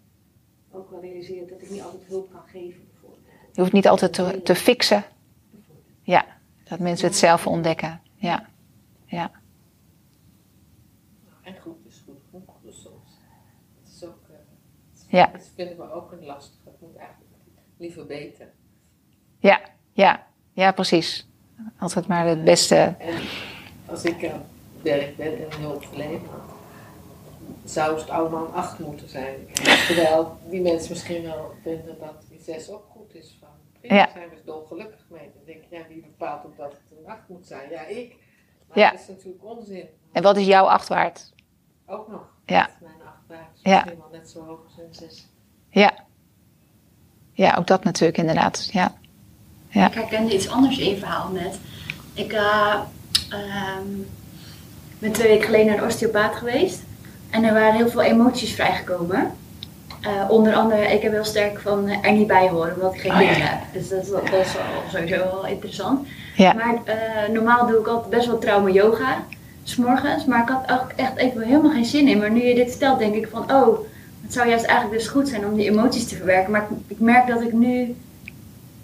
ook 0.70 0.90
wel 0.90 1.00
realiseren 1.00 1.48
dat 1.48 1.62
ik 1.62 1.70
niet 1.70 1.82
altijd 1.82 2.04
hulp 2.04 2.30
kan 2.32 2.42
geven, 2.46 2.80
bijvoorbeeld. 2.90 3.22
Je 3.52 3.60
hoeft 3.60 3.72
niet 3.72 3.88
altijd 3.88 4.12
te, 4.12 4.40
te 4.42 4.54
fixen. 4.54 5.04
Ja. 6.02 6.26
Dat 6.64 6.78
mensen 6.78 7.06
het 7.06 7.16
zelf 7.16 7.46
ontdekken. 7.46 8.00
Ja. 8.14 8.48
Ja. 9.06 9.30
Nou, 11.24 11.54
en 11.56 11.62
goed 11.62 11.86
is 11.86 12.02
goed, 12.06 12.16
goed 12.32 12.70
is 12.70 12.82
soms. 12.82 13.18
Dat 13.82 13.92
is 13.92 14.04
ook, 14.04 14.18
uh, 14.30 14.36
Ja. 15.08 15.26
dat 15.26 15.50
vinden 15.54 15.76
we 15.76 15.92
ook 15.92 16.12
een 16.12 16.24
lastig. 16.24 16.58
Het 16.64 16.80
moet 16.80 16.96
eigenlijk 16.96 17.30
liever 17.76 18.06
beter. 18.06 18.52
Ja. 19.38 19.60
Ja. 19.92 20.26
Ja, 20.52 20.72
precies. 20.72 21.28
Altijd 21.78 22.06
maar 22.06 22.26
het 22.26 22.44
beste. 22.44 22.76
En 22.98 23.22
als 23.86 24.04
ik 24.04 24.24
aan 24.30 24.42
het 24.74 24.82
werk 24.82 25.16
ben 25.16 25.50
en 25.50 25.60
hulpverlener, 25.60 26.20
zou 27.64 27.98
het 27.98 28.10
allemaal 28.10 28.46
een 28.46 28.52
acht 28.52 28.78
moeten 28.78 29.08
zijn. 29.08 29.34
Terwijl 29.86 30.38
die 30.50 30.60
mensen 30.60 30.90
misschien 30.90 31.22
wel 31.22 31.54
vinden 31.62 31.96
dat 31.98 32.14
die 32.28 32.40
zes 32.42 32.70
ook 32.70 32.84
goed 32.92 33.14
is. 33.14 33.36
Van, 33.40 33.48
Ja. 33.80 33.88
daar 33.96 34.10
zijn 34.14 34.28
we 34.28 34.36
dolgelukkig 34.44 35.04
mee. 35.08 35.30
Dan 35.34 35.44
denk 35.44 35.62
je, 35.70 35.76
ja, 35.76 35.82
wie 35.88 36.00
bepaalt 36.02 36.44
ook 36.46 36.56
dat 36.56 36.72
het 36.72 36.98
een 36.98 37.10
acht 37.10 37.28
moet 37.28 37.46
zijn? 37.46 37.70
Ja, 37.70 37.86
ik. 37.86 38.16
Maar 38.68 38.78
Ja. 38.78 38.90
dat 38.90 39.00
is 39.00 39.08
natuurlijk 39.08 39.44
onzin. 39.44 39.86
En 40.12 40.22
wat 40.22 40.36
is 40.36 40.46
jouw 40.46 40.64
acht 40.64 40.88
waard? 40.88 41.32
Ook 41.86 42.08
nog. 42.08 42.26
Ja. 42.46 42.60
Dat 42.60 42.70
is 42.74 42.80
Mijn 42.80 43.02
acht 43.08 43.22
waard 43.28 43.54
is 43.54 43.60
Ja. 43.62 43.74
misschien 43.74 43.98
wel 43.98 44.08
net 44.20 44.30
zo 44.30 44.44
hoog 44.44 44.60
als 44.64 44.76
een 44.78 44.94
zes. 45.08 45.26
Ja. 45.70 45.92
Ja, 47.32 47.54
ook 47.58 47.66
dat 47.66 47.84
natuurlijk 47.84 48.18
inderdaad. 48.18 48.68
Ja. 48.72 48.94
Ja. 49.68 49.86
Ik 49.86 49.94
herkende 49.94 50.34
iets 50.34 50.48
anders 50.48 50.78
in 50.78 50.90
je 50.90 50.96
verhaal 50.96 51.30
net. 51.30 51.58
Ik 52.14 52.32
eh, 52.32 52.80
ehm, 53.30 53.86
ben 54.98 55.12
twee 55.12 55.28
weken 55.28 55.44
geleden 55.44 55.66
naar 55.66 55.76
de 55.76 55.84
osteopaat 55.84 56.34
geweest. 56.34 56.82
En 57.34 57.44
er 57.44 57.52
waren 57.52 57.74
heel 57.74 57.88
veel 57.88 58.02
emoties 58.02 58.54
vrijgekomen. 58.54 59.32
Eh, 60.00 60.30
onder 60.30 60.54
andere, 60.54 60.92
ik 60.94 61.02
heb 61.02 61.12
heel 61.12 61.24
sterk 61.24 61.60
van 61.60 61.88
eh, 61.88 61.98
er 62.02 62.12
niet 62.12 62.26
bij 62.26 62.48
horen, 62.48 62.74
omdat 62.74 62.94
ik 62.94 63.00
geen 63.00 63.12
Oh, 63.12 63.20
ja. 63.20 63.26
kinderen 63.26 63.48
heb. 63.48 63.60
Dus 63.72 63.88
dat 63.88 64.02
is, 64.02 64.08
wel- 64.10 64.22
sowieso 64.90 65.16
wel 65.16 65.46
interessant. 65.46 66.06
Ja. 66.36 66.52
Maar 66.52 66.74
eh, 66.84 67.28
normaal 67.32 67.66
doe 67.66 67.78
ik 67.80 67.86
altijd 67.86 68.10
best 68.10 68.26
wel 68.26 68.38
trauma 68.38 68.68
yoga, 68.70 69.24
s'morgens. 69.62 70.24
Maar 70.24 70.42
ik 70.42 70.48
had 70.48 70.80
ook 70.80 70.90
echt 70.96 71.16
even 71.16 71.42
helemaal 71.42 71.70
geen 71.70 71.84
zin 71.84 72.08
in. 72.08 72.18
Maar 72.18 72.30
nu 72.30 72.42
je 72.42 72.54
dit 72.54 72.70
vertelt, 72.70 72.98
denk 72.98 73.14
ik 73.14 73.28
van, 73.30 73.52
oh, 73.52 73.78
het 74.22 74.32
zou 74.32 74.48
juist 74.48 74.64
eigenlijk 74.64 74.98
dus 75.00 75.08
goed 75.08 75.28
zijn 75.28 75.46
om 75.46 75.54
die 75.56 75.70
emoties 75.70 76.06
te 76.08 76.16
verwerken. 76.16 76.50
Maar 76.52 76.62
ik, 76.70 76.76
ik 76.88 77.00
merk 77.00 77.26
dat 77.26 77.40
ik 77.42 77.52
nu 77.52 77.94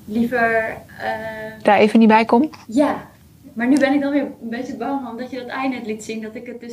liever... 0.05 0.77
eh, 0.99 1.63
Daar 1.63 1.79
even 1.79 1.99
niet 1.99 2.09
bij 2.09 2.25
kom? 2.25 2.51
ja, 2.67 3.09
maar 3.53 3.67
nu 3.67 3.79
ben 3.79 3.93
ik 3.95 4.01
dan 4.01 4.11
weer 4.13 4.23
een 4.23 4.49
beetje 4.51 4.77
bang 4.77 5.09
omdat 5.09 5.31
je 5.31 5.37
dat 5.39 5.47
ei 5.47 5.69
net 5.69 5.87
liet 5.87 6.05
zien, 6.05 6.23
dat 6.23 6.35
ik 6.35 6.47
het 6.47 6.61
dus 6.61 6.73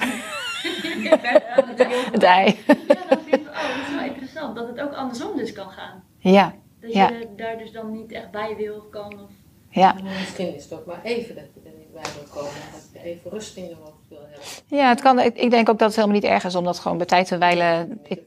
het 2.11 2.23
ei. 2.23 2.57
Ja, 2.65 2.75
dan 3.09 3.19
denk 3.25 3.41
ik, 3.41 3.47
oh, 3.47 3.67
dat 3.67 3.87
is 3.87 3.95
wel 3.95 4.03
interessant, 4.05 4.55
dat 4.55 4.67
het 4.67 4.79
ook 4.79 4.93
andersom 4.93 5.37
dus 5.37 5.51
kan 5.51 5.69
gaan. 5.69 6.03
Ja. 6.17 6.55
Dat 6.81 6.93
Ja. 6.93 7.09
je 7.09 7.27
daar 7.35 7.57
dus 7.57 7.71
dan 7.71 7.91
niet 7.91 8.11
echt 8.11 8.31
bij 8.31 8.55
wil 8.55 8.75
of 8.75 8.89
kan. 8.89 9.13
Of... 9.13 9.29
Ja. 9.69 9.95
Misschien 10.03 10.55
is 10.55 10.63
het 10.63 10.73
ook 10.73 10.85
maar 10.85 11.03
even 11.03 11.35
dat 11.35 11.43
je 11.53 11.69
er 11.69 11.77
niet 11.77 11.93
bij 11.93 12.11
wil 12.13 12.41
komen. 12.41 12.51
Dat 12.73 12.89
je 12.93 12.99
even 12.99 13.31
rust 13.31 13.57
in 13.57 13.63
je 13.67 13.75
hoofd 13.83 13.96
wil 14.09 14.19
hebben. 14.19 14.77
Ja, 14.77 14.89
het 14.89 15.01
kan, 15.01 15.19
ik, 15.19 15.51
denk 15.51 15.69
ook 15.69 15.79
dat 15.79 15.87
het 15.87 15.95
helemaal 15.95 16.15
niet 16.15 16.29
erg 16.29 16.43
is 16.43 16.55
om 16.55 16.63
dat 16.63 16.79
gewoon 16.79 16.97
bij 16.97 17.05
tijd 17.05 17.31
en 17.31 17.39
wijle. 17.39 17.87
Ik, 18.07 18.19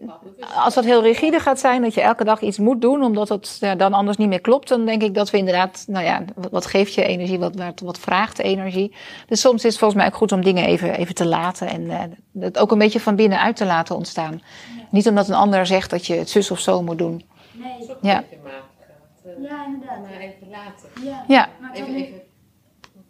als 0.54 0.74
dat 0.74 0.84
heel 0.84 1.02
rigide 1.02 1.40
gaat 1.40 1.60
zijn, 1.60 1.82
dat 1.82 1.94
je 1.94 2.00
elke 2.00 2.24
dag 2.24 2.40
iets 2.40 2.58
moet 2.58 2.80
doen, 2.80 3.02
omdat 3.02 3.28
het 3.28 3.56
ja, 3.60 3.74
dan 3.74 3.92
anders 3.92 4.16
niet 4.16 4.28
meer 4.28 4.40
klopt, 4.40 4.68
dan 4.68 4.84
denk 4.86 5.02
ik 5.02 5.14
dat 5.14 5.30
we 5.30 5.38
inderdaad, 5.38 5.84
nou 5.88 6.04
ja, 6.04 6.24
wat, 6.50 6.66
geeft 6.66 6.94
je 6.94 7.04
energie, 7.04 7.38
wat, 7.38 7.54
wat, 7.54 7.80
wat 7.80 7.98
vraagt 7.98 8.38
energie. 8.38 8.94
Dus 9.26 9.40
soms 9.40 9.64
is 9.64 9.70
het 9.70 9.78
volgens 9.78 10.00
mij 10.00 10.10
ook 10.10 10.16
goed 10.16 10.32
om 10.32 10.44
dingen 10.44 10.66
even, 10.66 10.96
even 10.96 11.14
te 11.14 11.26
laten 11.26 11.68
en 11.68 11.90
eh, 11.90 12.42
het 12.42 12.58
ook 12.58 12.72
een 12.72 12.78
beetje 12.78 13.00
van 13.00 13.16
binnenuit 13.16 13.56
te 13.56 13.66
laten 13.66 13.96
ontstaan. 13.96 14.42
Niet 14.90 15.08
omdat 15.08 15.28
een 15.28 15.34
ander 15.34 15.66
zegt 15.66 15.90
dat 15.90 16.06
je 16.06 16.14
het 16.14 16.30
zus 16.30 16.50
of 16.50 16.58
zo 16.58 16.82
moet 16.82 16.98
doen. 16.98 17.24
Nee, 17.52 17.96
Ja. 18.00 18.24
ja, 19.40 19.64
inderdaad. 19.66 20.00
Maar 20.02 20.20
even 20.20 20.48
laten. 20.50 20.88
Ja. 21.26 21.48
Even, 21.72 21.94
even 21.94 22.19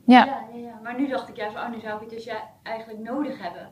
ja. 0.04 0.24
ja, 0.24 0.24
ja, 0.54 0.58
ja. 0.60 0.78
maar 0.82 1.00
nu 1.00 1.08
dacht 1.08 1.28
ik 1.28 1.36
juist, 1.36 1.56
oh, 1.56 1.70
nu 1.70 1.80
zou 1.80 1.94
ik 1.94 2.00
het 2.00 2.10
dus 2.10 2.24
ja, 2.24 2.36
eigenlijk 2.62 2.98
nodig 2.98 3.42
hebben. 3.42 3.68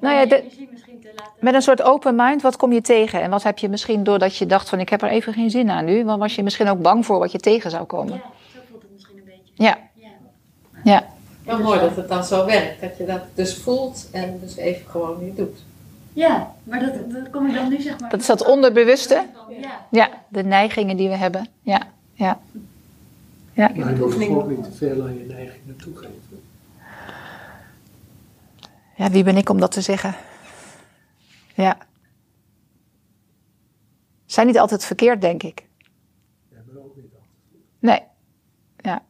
Nou 0.00 0.14
ja, 0.14 0.22
Om 0.22 0.28
de- 0.28 0.34
die 0.34 0.44
energie 0.44 0.68
misschien 0.70 1.00
te 1.00 1.08
laten. 1.16 1.32
Met 1.40 1.54
een 1.54 1.62
soort 1.62 1.82
open 1.82 2.14
mind, 2.16 2.42
wat 2.42 2.56
kom 2.56 2.72
je 2.72 2.80
tegen? 2.80 3.22
En 3.22 3.30
wat 3.30 3.42
heb 3.42 3.58
je 3.58 3.68
misschien 3.68 4.04
doordat 4.04 4.36
je 4.36 4.46
dacht 4.46 4.68
van 4.68 4.80
ik 4.80 4.88
heb 4.88 5.02
er 5.02 5.08
even 5.08 5.32
geen 5.32 5.50
zin 5.50 5.70
aan 5.70 5.84
nu? 5.84 6.04
Want 6.04 6.18
was 6.20 6.34
je 6.34 6.42
misschien 6.42 6.68
ook 6.68 6.82
bang 6.82 7.06
voor 7.06 7.18
wat 7.18 7.32
je 7.32 7.38
tegen 7.38 7.70
zou 7.70 7.84
komen? 7.84 8.14
Ja, 8.14 8.20
zo 8.52 8.58
voelt 8.70 8.82
het 8.82 8.90
misschien 8.92 9.18
een 9.18 9.24
beetje. 9.24 9.52
Ja, 9.54 9.78
Ja. 9.94 10.08
ja. 10.84 11.04
Wel 11.44 11.58
mooi 11.58 11.80
dat 11.80 11.96
het 11.96 12.08
dan 12.08 12.24
zo 12.24 12.44
werkt. 12.46 12.80
Dat 12.80 12.96
je 12.96 13.04
dat 13.04 13.20
dus 13.34 13.56
voelt 13.56 14.08
en 14.12 14.38
dus 14.40 14.56
even 14.56 14.90
gewoon 14.90 15.24
niet 15.24 15.36
doet. 15.36 15.58
Ja, 16.12 16.54
maar 16.64 16.80
dat, 16.80 17.10
dat 17.12 17.30
kom 17.30 17.46
ik 17.46 17.54
dan 17.54 17.68
nu 17.68 17.80
zeg 17.80 18.00
maar. 18.00 18.10
Dat 18.10 18.20
is 18.20 18.26
dat 18.26 18.46
onderbewuste. 18.46 19.24
Ja. 19.60 19.70
Ja, 19.90 20.08
de 20.28 20.42
neigingen 20.44 20.96
die 20.96 21.08
we 21.08 21.16
hebben. 21.16 21.46
Ja, 21.62 21.80
ja. 22.14 22.40
Ja, 23.54 23.68
Maar 23.76 23.90
je 23.92 23.96
moet 24.00 24.28
ook 24.28 24.48
niet 24.48 24.62
te 24.64 24.72
veel 24.72 25.02
aan 25.02 25.18
je 25.18 25.24
neigingen 25.24 25.76
toegeven. 25.76 26.42
ja 28.96 29.10
wie 29.10 29.24
ben 29.24 29.36
ik 29.36 29.48
om 29.48 29.60
dat 29.60 29.72
te 29.72 29.80
zeggen? 29.80 30.14
Ja. 31.54 31.78
Zijn 34.26 34.46
niet 34.46 34.58
altijd 34.58 34.84
verkeerd, 34.84 35.20
denk 35.20 35.42
ik. 35.42 35.66
Hebt 36.52 36.68
er 36.70 36.78
ook 36.84 36.96
niet 36.96 37.04
altijd. 37.04 37.62
Nee. 37.78 38.00
Ja, 38.76 39.02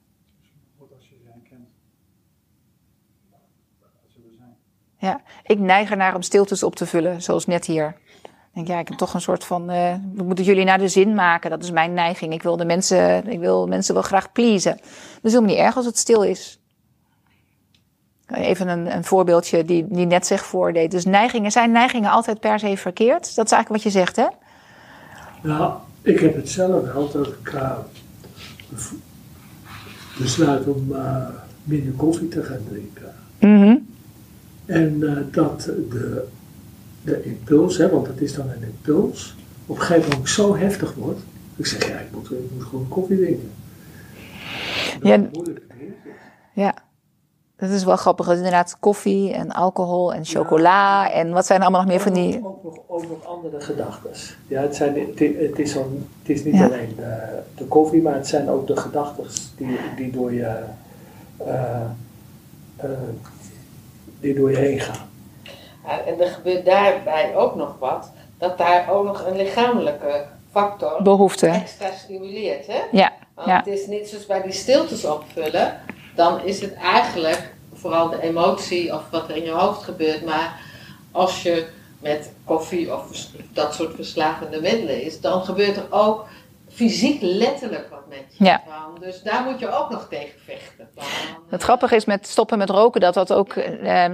Goed 0.79 0.93
als 0.95 1.09
je 1.09 1.17
ze 1.25 1.31
herkent. 1.31 1.69
Dat 3.81 3.91
zullen 4.15 4.35
zijn. 4.37 4.57
ja. 4.99 5.23
Ik 5.43 5.59
neig 5.59 5.91
ernaar 5.91 6.15
om 6.15 6.23
stiltes 6.23 6.63
op 6.63 6.77
te 6.77 6.87
vullen, 6.87 7.23
zoals 7.23 7.47
net 7.47 7.65
hier. 7.65 7.97
Ik 8.53 8.59
denk, 8.59 8.69
ja, 8.69 8.79
ik 8.79 8.89
heb 8.89 8.99
toch 8.99 9.15
een 9.15 9.21
soort 9.21 9.45
van, 9.45 9.71
eh, 9.71 9.95
we 10.15 10.23
moeten 10.23 10.45
jullie 10.45 10.65
naar 10.65 10.79
de 10.79 10.89
zin 10.89 11.15
maken. 11.15 11.51
Dat 11.51 11.63
is 11.63 11.71
mijn 11.71 11.93
neiging. 11.95 12.33
Ik 12.33 12.43
wil 12.43 12.57
de 12.57 12.65
mensen, 12.65 13.29
ik 13.29 13.39
wil 13.39 13.67
mensen 13.67 13.95
wel 13.95 14.03
graag 14.03 14.33
pleasen. 14.33 14.77
Dat 14.77 15.23
is 15.23 15.33
helemaal 15.33 15.55
niet 15.55 15.65
erg 15.65 15.77
als 15.77 15.87
het 15.87 15.99
stil 15.99 16.23
is. 16.23 16.61
Even 18.27 18.69
een, 18.69 18.95
een 18.95 19.05
voorbeeldje 19.05 19.65
die, 19.65 19.87
die 19.89 20.07
net 20.07 20.27
zich 20.27 20.45
voordeed. 20.45 20.91
Dus 20.91 21.05
neigingen, 21.05 21.51
zijn 21.51 21.71
neigingen 21.71 22.11
altijd 22.11 22.41
per 22.41 22.59
se 22.59 22.77
verkeerd? 22.77 23.35
Dat 23.35 23.47
is 23.47 23.53
eigenlijk 23.53 23.69
wat 23.69 23.93
je 23.93 23.99
zegt, 23.99 24.17
hè? 24.17 24.27
Nou, 25.43 25.73
ik 26.03 26.21
heb 26.21 26.35
het 26.37 26.49
zelf 26.49 26.93
wel 26.93 27.11
dat 27.11 27.27
ik 27.27 27.53
besluit 30.19 30.67
om 30.67 30.95
eh, 30.95 31.27
minder 31.65 31.93
koffie 31.93 32.29
te 32.29 32.43
gaan 32.43 32.65
drinken. 32.69 33.15
Mhm. 33.39 33.77
En 34.67 35.03
eh, 35.03 35.17
dat 35.31 35.63
de, 35.65 36.27
de 37.05 37.23
impuls, 37.23 37.77
hè, 37.77 37.91
want 37.91 38.07
dat 38.07 38.21
is 38.21 38.35
dan 38.35 38.49
een 38.49 38.63
impuls, 38.63 39.37
op 39.67 39.77
een 39.77 39.83
gegeven 39.83 40.11
moment 40.11 40.29
zo 40.29 40.57
heftig 40.57 40.95
wordt. 40.95 41.21
Ik 41.57 41.67
zeg, 41.67 41.89
ja, 41.89 41.99
ik 41.99 42.07
moet, 42.13 42.31
ik 42.31 42.51
moet 42.55 42.63
gewoon 42.63 42.89
koffie 42.89 43.17
drinken. 43.17 43.51
Dat 45.01 45.09
Ja. 45.09 45.29
Ja. 46.55 46.75
Dat 47.57 47.71
is 47.71 47.85
wel 47.85 47.97
grappig. 47.97 48.29
Is 48.29 48.37
inderdaad 48.37 48.77
koffie 48.81 49.33
en 49.33 49.51
alcohol 49.51 50.15
en 50.15 50.25
chocola. 50.25 51.11
En 51.13 51.33
wat 51.33 51.47
zijn 51.47 51.59
er 51.59 51.65
allemaal 51.65 51.83
nog 51.83 51.91
meer 51.91 52.01
van 52.01 52.13
die... 52.13 52.37
Ook 52.45 52.63
nog, 52.63 52.79
ook 52.87 53.09
nog 53.09 53.25
andere 53.27 53.61
gedachten. 53.61 54.11
Ja, 54.47 54.63
het, 54.63 54.77
zijn, 54.77 54.95
het, 54.95 55.21
is, 55.59 55.75
het 55.75 55.89
is 56.25 56.45
niet 56.45 56.55
Ja. 56.55 56.65
alleen 56.65 56.95
de, 56.97 57.39
de 57.55 57.65
koffie, 57.65 58.03
maar 58.03 58.15
het 58.15 58.27
zijn 58.27 58.49
ook 58.49 58.67
de 58.67 58.77
gedachten 58.77 59.25
die, 59.57 59.79
die, 59.97 60.11
door 60.11 60.33
je, 60.33 60.59
eh, 61.37 61.81
eh, 62.77 62.91
die 64.21 64.35
door 64.35 64.51
je 64.51 64.57
heen 64.57 64.81
gaan. 64.81 65.09
En 66.07 66.21
er 66.21 66.27
gebeurt 66.31 66.65
daarbij 66.65 67.37
ook 67.37 67.55
nog 67.55 67.77
wat. 67.79 68.11
Dat 68.39 68.59
daar 68.59 68.91
ook 68.91 69.05
nog 69.05 69.27
een 69.27 69.37
lichamelijke 69.37 70.25
factor 70.53 71.03
Behoefte. 71.03 71.47
extra 71.47 71.91
stimuleert. 71.93 72.67
Hè? 72.67 72.81
Ja, 72.93 73.13
Want 73.35 73.49
Ja. 73.49 73.57
het 73.57 73.67
is 73.67 73.87
niet 73.87 74.09
zoals 74.09 74.27
bij 74.27 74.43
die 74.43 74.53
stiltes 74.53 75.05
opvullen. 75.05 75.81
Dan 76.15 76.41
is 76.45 76.61
het 76.61 76.75
eigenlijk 76.75 77.53
vooral 77.75 78.09
de 78.09 78.23
emotie 78.23 78.95
of 78.95 79.03
wat 79.11 79.29
er 79.29 79.37
in 79.37 79.45
je 79.45 79.51
hoofd 79.51 79.83
gebeurt. 79.83 80.25
Maar 80.25 80.61
als 81.13 81.43
je 81.43 81.67
met 81.99 82.33
koffie 82.45 82.95
of 82.95 83.05
dat 83.53 83.75
soort 83.75 83.95
verslavende 83.95 84.61
middelen 84.61 85.03
is, 85.03 85.21
dan 85.21 85.45
gebeurt 85.45 85.77
er 85.77 85.87
ook 85.91 86.27
fysiek 86.73 87.19
letterlijk 87.23 87.89
wat 87.91 88.09
met 88.09 88.25
je. 88.29 88.45
Ja. 88.45 88.63
Dus 89.01 89.23
daar 89.23 89.43
moet 89.43 89.59
je 89.59 89.71
ook 89.71 89.91
nog 89.91 90.07
tegen 90.11 90.39
vechten. 90.45 90.89
Van, 90.95 91.05
Het 91.49 91.63
grappige 91.63 91.97
is 91.97 92.05
met 92.05 92.27
stoppen 92.27 92.59
met 92.59 92.71
roken 92.71 93.01
dat 93.01 93.15
dat 93.15 93.33
ook 93.33 93.53
eh, 93.53 94.05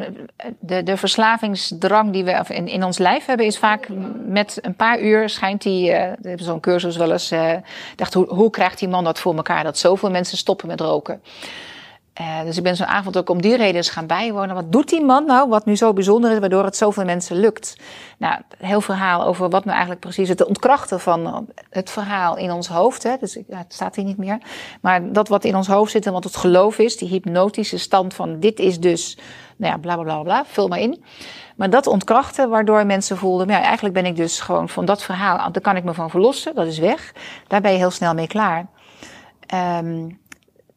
de, 0.58 0.82
de 0.82 0.96
verslavingsdrang 0.96 2.12
die 2.12 2.24
we 2.24 2.44
in, 2.48 2.68
in 2.68 2.84
ons 2.84 2.98
lijf 2.98 3.26
hebben, 3.26 3.46
is 3.46 3.58
vaak 3.58 3.88
met 4.26 4.58
een 4.60 4.76
paar 4.76 5.00
uur 5.00 5.28
schijnt 5.28 5.62
die. 5.62 5.92
eh 5.92 6.12
hebben 6.22 6.46
zo'n 6.46 6.60
cursus 6.60 6.96
wel 6.96 7.12
eens. 7.12 7.30
eh 7.30 7.52
dacht, 7.96 8.14
hoe, 8.14 8.26
hoe 8.34 8.50
krijgt 8.50 8.78
die 8.78 8.88
man 8.88 9.04
dat 9.04 9.18
voor 9.18 9.36
elkaar? 9.36 9.64
Dat 9.64 9.78
zoveel 9.78 10.10
mensen 10.10 10.38
stoppen 10.38 10.68
met 10.68 10.80
roken. 10.80 11.22
Eh, 12.18 12.42
dus 12.44 12.56
ik 12.56 12.62
ben 12.62 12.76
zo'n 12.76 12.86
avond 12.86 13.16
ook 13.16 13.30
om 13.30 13.42
die 13.42 13.56
reden 13.56 13.74
eens 13.74 13.90
gaan 13.90 14.06
bijwonen. 14.06 14.54
Wat 14.54 14.72
doet 14.72 14.88
die 14.88 15.04
man 15.04 15.26
nou, 15.26 15.48
wat 15.48 15.64
nu 15.64 15.76
zo 15.76 15.92
bijzonder 15.92 16.32
is, 16.32 16.38
waardoor 16.38 16.64
het 16.64 16.76
zoveel 16.76 17.04
mensen 17.04 17.36
lukt? 17.36 17.76
Nou, 18.16 18.40
heel 18.56 18.80
verhaal 18.80 19.24
over 19.24 19.48
wat 19.48 19.60
nou 19.60 19.70
eigenlijk 19.70 20.00
precies 20.00 20.28
het 20.28 20.44
ontkrachten 20.44 21.00
van 21.00 21.48
het 21.70 21.90
verhaal 21.90 22.36
in 22.36 22.50
ons 22.50 22.68
hoofd. 22.68 23.02
Hè? 23.02 23.16
Dus 23.20 23.38
het 23.48 23.72
staat 23.72 23.96
hier 23.96 24.04
niet 24.04 24.16
meer. 24.16 24.38
Maar 24.80 25.12
dat 25.12 25.28
wat 25.28 25.44
in 25.44 25.56
ons 25.56 25.66
hoofd 25.66 25.90
zit 25.90 26.06
en 26.06 26.12
wat 26.12 26.24
het 26.24 26.36
geloof 26.36 26.78
is, 26.78 26.96
die 26.96 27.08
hypnotische 27.08 27.78
stand 27.78 28.14
van 28.14 28.40
dit 28.40 28.58
is 28.58 28.80
dus, 28.80 29.18
nou 29.56 29.72
ja, 29.72 29.78
bla 29.78 29.94
bla 29.94 30.04
bla 30.04 30.22
bla, 30.22 30.44
vul 30.46 30.68
maar 30.68 30.80
in. 30.80 31.04
Maar 31.56 31.70
dat 31.70 31.86
ontkrachten, 31.86 32.48
waardoor 32.48 32.86
mensen 32.86 33.16
voelden, 33.16 33.48
ja, 33.48 33.62
eigenlijk 33.62 33.94
ben 33.94 34.06
ik 34.06 34.16
dus 34.16 34.40
gewoon 34.40 34.68
van 34.68 34.84
dat 34.84 35.02
verhaal, 35.02 35.52
daar 35.52 35.62
kan 35.62 35.76
ik 35.76 35.84
me 35.84 35.94
van 35.94 36.10
verlossen, 36.10 36.54
dat 36.54 36.66
is 36.66 36.78
weg. 36.78 37.12
Daar 37.46 37.60
ben 37.60 37.72
je 37.72 37.78
heel 37.78 37.90
snel 37.90 38.14
mee 38.14 38.26
klaar. 38.26 38.66
Ehm, 39.46 40.06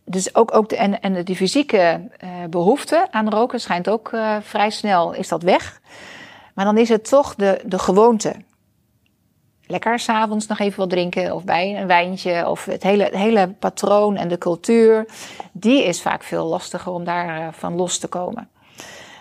dus 0.06 0.36
ook, 0.36 0.56
ook 0.56 0.70
de, 0.70 0.76
en, 0.76 1.02
en 1.02 1.24
die 1.24 1.36
fysieke 1.36 2.10
eh, 2.18 2.30
behoefte 2.50 3.08
aan 3.12 3.30
roken 3.30 3.60
schijnt 3.60 3.90
ook 3.90 4.12
eh, 4.12 4.38
vrij 4.42 4.70
snel, 4.70 5.14
is 5.14 5.28
dat 5.28 5.44
weg. 5.44 5.82
Maar 6.54 6.66
dan 6.66 6.78
is 6.78 6.90
het 6.90 7.10
toch 7.10 7.36
de, 7.36 7.62
de 7.66 7.80
gewoonte. 7.80 8.36
Lekker 9.66 10.00
s'avonds 10.00 10.48
nog 10.48 10.60
even 10.60 10.80
wat 10.80 10.90
drinken 10.90 11.36
of 11.36 11.44
bij 11.44 11.82
een 11.82 11.88
wijntje. 11.88 12.50
Of 12.50 12.66
het 12.66 12.84
hele, 12.84 13.10
hele 13.12 13.56
patroon 13.60 14.16
en 14.16 14.28
de 14.28 14.38
cultuur. 14.38 15.06
Die 15.52 15.84
is 15.84 16.02
vaak 16.02 16.24
veel 16.24 16.46
lastiger 16.46 16.92
om 16.92 17.04
daar 17.04 17.40
eh, 17.40 17.54
van 17.54 17.76
los 17.76 17.98
te 17.98 18.08
komen. 18.08 18.50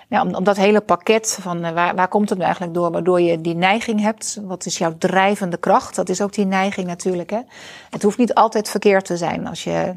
Ja, 0.09 0.23
om, 0.23 0.35
om 0.35 0.45
dat 0.45 0.57
hele 0.57 0.81
pakket 0.81 1.39
van 1.41 1.75
waar, 1.75 1.95
waar 1.95 2.09
komt 2.09 2.29
het 2.29 2.39
nu 2.39 2.45
eigenlijk 2.45 2.75
door? 2.75 2.91
Waardoor 2.91 3.21
je 3.21 3.41
die 3.41 3.55
neiging 3.55 4.01
hebt. 4.01 4.41
Wat 4.43 4.67
is 4.67 4.79
jouw 4.79 4.95
drijvende 4.99 5.57
kracht? 5.57 5.95
Dat 5.95 6.09
is 6.09 6.21
ook 6.21 6.33
die 6.33 6.47
neiging 6.47 6.87
natuurlijk. 6.87 7.31
Hè? 7.31 7.41
Het 7.91 8.03
hoeft 8.03 8.19
niet 8.19 8.35
altijd 8.35 8.69
verkeerd 8.69 9.05
te 9.05 9.17
zijn. 9.17 9.47
Als 9.47 9.65
je 9.65 9.95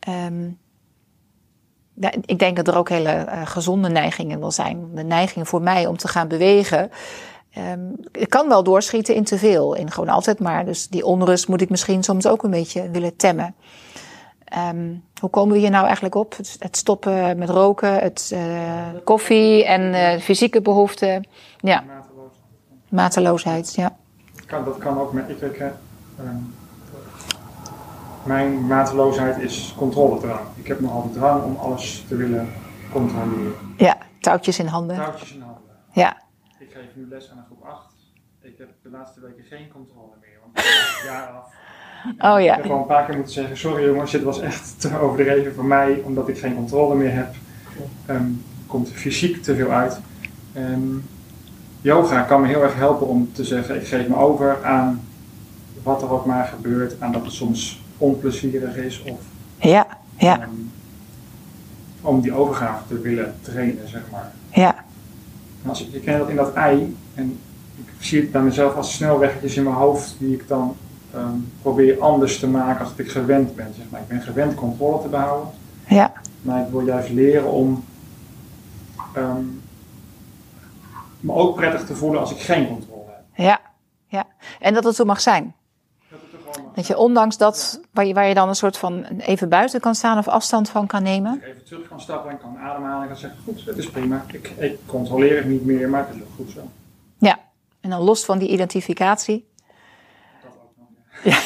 Ehm, 0.00 0.48
ja, 1.94 2.12
ik 2.24 2.38
denk 2.38 2.56
dat 2.56 2.68
er 2.68 2.76
ook 2.76 2.88
hele 2.88 3.10
eh, 3.10 3.46
gezonde 3.46 3.88
neigingen 3.88 4.40
wel 4.40 4.50
zijn. 4.50 4.88
De 4.94 5.02
neiging 5.04 5.48
voor 5.48 5.62
mij 5.62 5.86
om 5.86 5.96
te 5.96 6.08
gaan 6.08 6.28
bewegen. 6.28 6.90
ehm 7.50 7.80
ik 8.12 8.30
kan 8.30 8.48
wel 8.48 8.62
doorschieten 8.62 9.14
in 9.14 9.24
te 9.24 9.38
veel. 9.38 9.74
In 9.74 9.90
gewoon 9.90 10.08
altijd 10.08 10.38
maar. 10.38 10.64
Dus 10.64 10.88
die 10.88 11.04
onrust 11.04 11.48
moet 11.48 11.60
ik 11.60 11.70
misschien 11.70 12.02
soms 12.02 12.26
ook 12.26 12.42
een 12.42 12.50
beetje 12.50 12.90
willen 12.90 13.16
temmen. 13.16 13.54
Ehm, 14.44 14.94
hoe 15.20 15.30
komen 15.30 15.52
we 15.54 15.58
hier 15.60 15.70
nou 15.70 15.84
eigenlijk 15.84 16.14
op? 16.14 16.36
Het, 16.36 16.56
het 16.58 16.76
stoppen 16.76 17.38
met 17.38 17.48
roken, 17.48 17.94
het 17.98 18.30
eh, 18.34 18.86
koffie 19.04 19.64
en 19.64 19.94
eh, 19.94 20.20
fysieke 20.20 20.60
behoeften. 20.62 21.26
Ja, 21.58 21.80
Mateloos. 21.86 22.32
mateloosheid. 22.88 23.74
Ja. 23.74 23.96
Kan, 24.46 24.64
dat 24.64 24.78
kan 24.78 25.00
ook 25.00 25.12
met. 25.12 25.28
Ik, 25.28 25.40
ik, 25.40 25.58
ehm, 25.58 26.36
mijn 28.30 28.66
mateloosheid 28.66 29.38
is 29.38 29.74
controledrang. 29.76 30.40
Ik 30.54 30.66
heb 30.66 30.80
nogal 30.80 31.02
de 31.02 31.18
drang 31.18 31.42
om 31.44 31.56
alles 31.56 32.04
te 32.08 32.16
willen 32.16 32.48
controleren. 32.92 33.52
ja, 33.76 33.96
touwtjes 34.20 34.58
in 34.58 34.66
handen. 34.66 34.96
Touwtjes 34.96 35.32
in 35.32 35.40
handen. 35.40 35.62
Ja, 35.92 36.22
Ik 36.58 36.70
geef 36.72 36.84
nu 36.94 37.06
les 37.08 37.30
aan 37.30 37.38
een 37.38 37.44
groep 37.44 37.62
8. 37.64 37.78
Ik 38.42 38.58
heb 38.58 38.68
de 38.82 38.90
laatste 38.90 39.20
weken 39.20 39.44
geen 39.50 39.68
controle 39.72 40.14
meer. 40.20 40.38
Want 40.42 40.58
ik 40.58 41.02
jaar 41.04 41.28
af. 41.28 41.44
Oh 42.32 42.38
Ik 42.38 42.44
ja. 42.44 42.54
heb 42.54 42.62
gewoon 42.62 42.80
een 42.80 42.86
paar 42.86 43.04
keer 43.06 43.14
moeten 43.14 43.32
zeggen: 43.32 43.56
Sorry 43.56 43.84
jongens, 43.84 44.10
dit 44.10 44.22
was 44.22 44.40
echt 44.40 44.80
te 44.80 44.98
overdreven 44.98 45.54
voor 45.54 45.64
mij, 45.64 46.00
omdat 46.04 46.28
ik 46.28 46.38
geen 46.38 46.54
controle 46.54 46.94
meer 46.94 47.12
heb. 47.12 47.34
Ehm, 48.06 48.30
komt 48.66 48.88
er 48.88 48.94
fysiek 48.94 49.42
te 49.42 49.54
veel 49.54 49.70
uit. 49.70 50.00
Ehm, 50.52 50.96
yoga 51.80 52.22
kan 52.22 52.40
me 52.40 52.46
heel 52.46 52.62
erg 52.62 52.74
helpen 52.74 53.06
om 53.06 53.32
te 53.32 53.44
zeggen: 53.44 53.76
Ik 53.76 53.86
geef 53.86 54.08
me 54.08 54.16
over 54.16 54.64
aan 54.64 55.00
wat 55.82 56.02
er 56.02 56.10
ook 56.12 56.26
maar 56.26 56.44
gebeurt, 56.46 57.00
aan 57.00 57.12
dat 57.12 57.22
het 57.24 57.32
soms 57.32 57.79
onplezierig 58.00 58.76
is 58.76 59.02
of 59.02 59.20
ja, 59.58 59.86
ja, 60.16 60.40
ehm, 60.40 60.50
om 62.00 62.20
die 62.20 62.32
overgave 62.32 62.82
te 62.88 63.00
willen 63.00 63.34
trainen, 63.40 63.88
zeg 63.88 64.02
maar. 64.10 64.32
ja, 64.52 64.84
En 65.62 65.68
Als 65.68 65.86
ik, 65.86 65.92
ik 65.92 66.02
ken 66.02 66.18
dat 66.18 66.28
in 66.28 66.36
dat 66.36 66.52
ei 66.54 66.96
en 67.14 67.38
ik 67.76 67.92
zie 67.98 68.20
het 68.20 68.32
bij 68.32 68.42
mezelf 68.42 68.74
als 68.74 68.94
snelweggetjes 68.94 69.56
in 69.56 69.62
mijn 69.62 69.74
hoofd 69.76 70.14
die 70.18 70.34
ik 70.34 70.48
dan 70.48 70.76
ehm, 71.14 71.34
probeer 71.62 72.00
anders 72.00 72.38
te 72.38 72.46
maken 72.46 72.84
als 72.84 72.92
ik 72.96 73.10
gewend 73.10 73.54
ben. 73.56 73.72
Zeg 73.76 73.84
maar. 73.90 74.00
Ik 74.00 74.08
ben 74.08 74.20
gewend 74.22 74.54
controle 74.54 75.02
te 75.02 75.08
behouden, 75.08 75.48
ja, 75.88 76.12
maar 76.42 76.60
ik 76.64 76.70
wil 76.70 76.80
juist 76.80 77.10
leren 77.10 77.50
om 77.50 77.84
ehm, 79.14 79.44
me 81.20 81.32
ook 81.32 81.56
prettig 81.56 81.86
te 81.86 81.94
voelen 81.94 82.20
als 82.20 82.30
ik 82.30 82.40
geen 82.40 82.68
controle 82.68 83.04
heb. 83.06 83.44
ja, 83.46 83.60
ja. 84.06 84.24
En 84.60 84.74
dat 84.74 84.84
het 84.84 84.94
zo 84.94 85.04
mag 85.04 85.20
zijn. 85.20 85.54
Dat 86.74 86.86
je 86.86 86.96
ondanks 86.96 87.36
dat, 87.36 87.80
waar 87.92 88.06
je, 88.06 88.14
waar 88.14 88.28
je 88.28 88.34
dan 88.34 88.48
een 88.48 88.54
soort 88.54 88.76
van 88.76 89.04
even 89.04 89.48
buiten 89.48 89.80
kan 89.80 89.94
staan 89.94 90.18
of 90.18 90.28
afstand 90.28 90.68
van 90.68 90.86
kan 90.86 91.02
nemen. 91.02 91.34
Ik 91.34 91.44
even 91.44 91.64
terug 91.64 91.88
kan 91.88 92.00
stappen 92.00 92.30
en 92.30 92.38
kan 92.38 92.58
ademhalen 92.58 93.02
en 93.02 93.08
kan 93.08 93.16
zeggen, 93.16 93.38
goed, 93.44 93.64
het 93.64 93.76
is 93.76 93.90
prima. 93.90 94.24
Ik, 94.32 94.48
ik 94.48 94.78
controleer 94.86 95.36
het 95.36 95.46
niet 95.46 95.64
meer, 95.64 95.88
maar 95.88 96.06
het 96.06 96.16
is 96.16 96.22
ook 96.22 96.34
goed 96.36 96.50
zo. 96.50 96.60
Ja. 97.18 97.38
En 97.80 97.90
dan 97.90 98.00
los 98.00 98.24
van 98.24 98.38
die 98.38 98.48
identificatie. 98.48 99.48
Dat 100.42 100.52
ook 100.62 100.72
nog. 100.76 100.88
ja. 101.24 101.38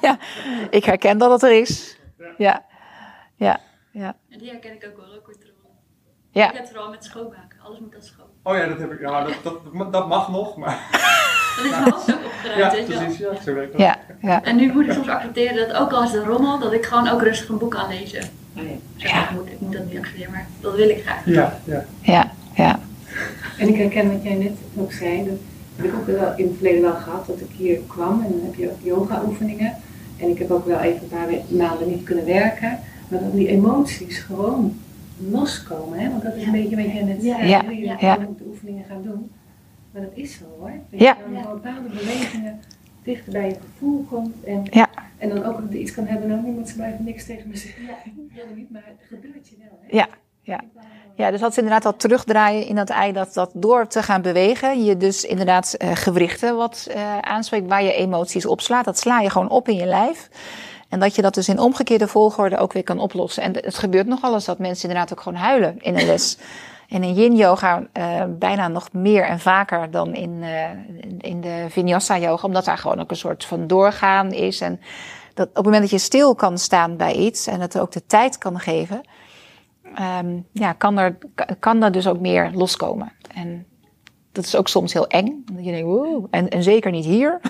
ja, 0.08 0.18
ik 0.70 0.84
herken 0.84 1.18
dat 1.18 1.30
het 1.30 1.42
er 1.42 1.60
is. 1.60 1.98
Ja, 2.38 2.64
ja, 3.34 3.60
ja. 3.90 4.16
En 4.28 4.38
die 4.38 4.50
herken 4.50 4.72
ik 4.74 4.86
ook 4.86 4.96
wel, 4.96 5.06
rookcontrole. 5.06 5.54
Ja. 6.30 6.46
Ik 6.46 6.52
heb 6.52 6.62
het 6.62 6.70
vooral 6.72 6.90
met 6.90 7.04
schoonmaken. 7.04 7.60
Alles 7.60 7.78
moet 7.78 7.92
dan 7.92 8.02
schoon. 8.02 8.29
Oh 8.42 8.56
ja, 8.56 8.66
dat 8.66 8.78
heb 8.78 8.92
ik. 8.92 9.00
Ja, 9.00 9.24
dat, 9.24 9.34
dat, 9.42 9.92
dat 9.92 10.08
mag 10.08 10.28
nog, 10.30 10.56
maar. 10.56 10.78
Dan 11.56 11.64
is 11.64 11.70
mijn 11.70 11.90
hoofd 11.92 12.12
ook 12.14 12.24
opgeruimd, 12.24 12.58
Ja, 12.58 12.70
weet 12.70 12.86
je 12.86 12.92
wel. 12.92 13.02
precies. 13.02 13.18
Ja, 13.18 13.42
zo 13.44 13.54
werkt 13.54 13.72
dat. 13.72 13.80
Ja, 13.80 13.98
ja. 14.22 14.42
En 14.44 14.56
nu 14.56 14.72
moet 14.72 14.86
ik 14.86 14.92
soms 14.92 15.08
accepteren 15.08 15.68
dat 15.68 15.76
ook 15.76 15.92
al 15.92 16.02
is 16.02 16.12
het 16.12 16.24
rommel, 16.24 16.58
dat 16.58 16.72
ik 16.72 16.84
gewoon 16.86 17.08
ook 17.08 17.22
rustig 17.22 17.48
een 17.48 17.58
boek 17.58 17.70
kan 17.70 17.88
lezen. 17.88 18.22
Oh 18.56 18.62
ja. 18.62 18.68
Zeg, 18.96 19.22
ik, 19.22 19.30
moet, 19.30 19.46
ik 19.46 19.60
moet 19.60 19.72
dat 19.72 19.84
niet 19.84 19.98
accepteren, 19.98 20.30
maar 20.32 20.46
dat 20.60 20.74
wil 20.74 20.88
ik 20.88 21.02
graag. 21.02 21.22
Ja, 21.24 21.58
ja. 21.64 21.84
ja, 22.00 22.32
ja. 22.54 22.78
En 23.58 23.68
ik 23.68 23.76
herken 23.76 24.12
wat 24.12 24.22
jij 24.22 24.34
net 24.34 24.56
ook 24.76 24.92
zei, 24.92 25.24
dat 25.24 25.34
heb 25.76 25.84
ik 25.84 25.94
ook 25.94 26.06
wel 26.06 26.32
in 26.36 26.44
het 26.46 26.54
verleden 26.56 26.82
wel 26.82 26.94
gehad, 26.94 27.26
dat 27.26 27.40
ik 27.40 27.50
hier 27.56 27.78
kwam 27.86 28.22
en 28.24 28.30
dan 28.30 28.40
heb 28.44 28.54
je 28.54 28.70
ook 28.70 28.78
yoga 28.82 29.22
oefeningen. 29.26 29.74
En 30.16 30.28
ik 30.28 30.38
heb 30.38 30.50
ook 30.50 30.66
wel 30.66 30.78
even 30.80 31.02
een 31.02 31.08
paar 31.08 31.28
maanden 31.48 31.88
niet 31.88 32.02
kunnen 32.04 32.24
werken, 32.24 32.78
maar 33.08 33.20
dat 33.20 33.32
die 33.32 33.48
emoties 33.48 34.18
gewoon 34.18 34.78
loskomen, 35.30 35.98
hè? 35.98 36.10
want 36.10 36.22
dat 36.22 36.34
is 36.34 36.44
een 36.44 36.52
beetje 36.52 36.76
wat 36.76 36.84
jij 36.84 37.02
net 37.02 37.22
zei, 37.22 37.48
Ja, 37.48 37.62
je 37.70 37.96
ja. 38.00 38.16
de 38.16 38.44
oefeningen 38.46 38.84
gaan 38.84 39.02
doen. 39.02 39.30
Maar 39.92 40.02
dat 40.02 40.10
is 40.14 40.36
zo 40.36 40.44
hoor, 40.58 40.72
dat 40.90 41.00
Ja. 41.00 41.16
je 41.28 41.34
dan 41.42 41.52
bepaalde 41.52 41.88
bewegingen 41.88 42.60
dichter 43.02 43.32
bij 43.32 43.48
je 43.48 43.54
gevoel 43.54 44.04
komt 44.10 44.44
en, 44.44 44.62
Ja. 44.70 44.88
en 45.18 45.28
dan 45.28 45.44
ook 45.44 45.70
iets 45.70 45.94
kan 45.94 46.06
hebben, 46.06 46.28
nou 46.28 46.42
niemand 46.42 46.68
ze 46.68 46.74
blijven 46.74 47.04
niks 47.04 47.26
tegen 47.26 47.48
me 47.48 47.56
zeggen, 47.56 47.82
ik 48.04 48.12
wil 48.34 48.44
het 48.46 48.56
niet, 48.56 48.70
maar 48.70 48.84
het 48.86 49.06
gebeurt 49.08 49.48
je 49.48 49.56
wel. 49.58 49.78
Hè? 49.80 49.96
Ja, 49.96 50.08
ja. 50.42 50.60
Ja, 51.16 51.30
dus 51.30 51.40
dat 51.40 51.50
is 51.50 51.56
inderdaad 51.56 51.84
al 51.84 51.96
terugdraaien 51.96 52.66
in 52.66 52.74
dat 52.74 52.90
ei, 52.90 53.12
dat, 53.12 53.34
dat 53.34 53.50
door 53.54 53.86
te 53.86 54.02
gaan 54.02 54.22
bewegen, 54.22 54.84
je 54.84 54.96
dus 54.96 55.24
inderdaad 55.24 55.74
eh, 55.74 55.90
gewrichten 55.94 56.56
wat 56.56 56.88
eh, 56.90 57.18
aanspreekt, 57.18 57.68
waar 57.68 57.82
je 57.82 57.92
emoties 57.92 58.46
opslaat. 58.46 58.84
Dat 58.84 58.98
sla 58.98 59.20
je 59.20 59.30
gewoon 59.30 59.50
op 59.50 59.68
in 59.68 59.76
je 59.76 59.86
lijf. 59.86 60.28
En 60.90 61.00
dat 61.00 61.14
je 61.14 61.22
dat 61.22 61.34
dus 61.34 61.48
in 61.48 61.58
omgekeerde 61.58 62.08
volgorde 62.08 62.56
ook 62.56 62.72
weer 62.72 62.82
kan 62.82 62.98
oplossen. 62.98 63.42
En 63.42 63.52
het 63.54 63.78
gebeurt 63.78 64.06
nogal 64.06 64.34
eens 64.34 64.44
dat 64.44 64.58
mensen 64.58 64.88
inderdaad 64.88 65.12
ook 65.12 65.20
gewoon 65.22 65.38
huilen 65.38 65.76
in 65.78 65.98
een 65.98 66.06
les. 66.06 66.36
En 66.90 67.02
in 67.02 67.14
yin 67.14 67.36
yoga 67.36 67.86
eh, 67.92 68.22
bijna 68.28 68.68
nog 68.68 68.92
meer 68.92 69.24
en 69.24 69.40
vaker 69.40 69.90
dan 69.90 70.14
in, 70.14 70.42
eh, 70.42 70.70
in 71.18 71.40
de 71.40 71.66
vinyasa 71.68 72.18
yoga, 72.18 72.46
omdat 72.46 72.64
daar 72.64 72.78
gewoon 72.78 73.00
ook 73.00 73.10
een 73.10 73.16
soort 73.16 73.44
van 73.44 73.66
doorgaan 73.66 74.32
is. 74.32 74.60
En 74.60 74.80
dat 75.34 75.48
op 75.48 75.54
het 75.54 75.64
moment 75.64 75.82
dat 75.82 75.90
je 75.90 75.98
stil 75.98 76.34
kan 76.34 76.58
staan 76.58 76.96
bij 76.96 77.14
iets 77.14 77.46
en 77.46 77.60
het 77.60 77.78
ook 77.78 77.92
de 77.92 78.06
tijd 78.06 78.38
kan 78.38 78.60
geven, 78.60 79.00
ehm, 79.94 80.38
ja, 80.52 80.72
kan, 80.72 80.98
er, 80.98 81.18
kan 81.58 81.82
er 81.82 81.92
dus 81.92 82.06
ook 82.06 82.20
meer 82.20 82.50
loskomen. 82.54 83.12
En 83.34 83.66
dat 84.40 84.48
is 84.52 84.56
ook 84.56 84.68
soms 84.68 84.92
heel 84.92 85.06
eng. 85.06 85.42
Dat 85.52 85.64
je 85.64 85.70
denkt, 85.70 86.28
en, 86.30 86.48
en 86.48 86.62
zeker 86.62 86.90
niet 86.90 87.04
hier. 87.04 87.40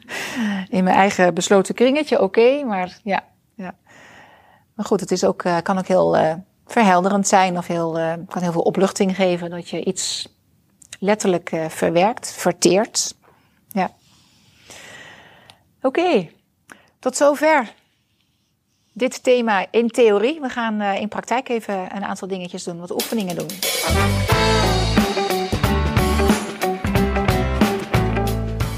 In 0.68 0.84
mijn 0.84 0.96
eigen 0.96 1.34
besloten 1.34 1.74
kringetje, 1.74 2.20
oké, 2.20 2.64
maar 2.64 3.00
ja, 3.02 3.24
ja. 3.54 3.74
Maar 4.74 4.86
goed, 4.86 5.00
het 5.00 5.10
is 5.10 5.24
ook, 5.24 5.42
eh, 5.42 5.56
kan 5.62 5.78
ook 5.78 5.86
heel 5.86 6.16
eh, 6.16 6.34
verhelderend 6.66 7.28
zijn 7.28 7.58
of 7.58 7.66
heel, 7.66 7.98
eh, 7.98 8.12
kan 8.28 8.42
heel 8.42 8.52
veel 8.52 8.60
opluchting 8.60 9.16
geven 9.16 9.50
dat 9.50 9.68
je 9.68 9.84
iets 9.84 10.28
letterlijk 10.98 11.50
verwerkt, 11.68 12.32
verteert. 12.32 13.14
Ja. 13.68 13.90
Oké, 15.82 16.28
tot 16.98 17.16
zover 17.16 17.74
dit 18.92 19.22
thema 19.22 19.66
in 19.70 19.88
theorie. 19.88 20.40
We 20.40 20.48
gaan 20.48 20.82
in 20.82 21.08
praktijk 21.08 21.48
even 21.48 21.96
een 21.96 22.04
aantal 22.04 22.28
dingetjes 22.28 22.64
doen, 22.64 22.80
wat 22.80 22.92
oefeningen 22.92 23.36
doen. 23.36 23.48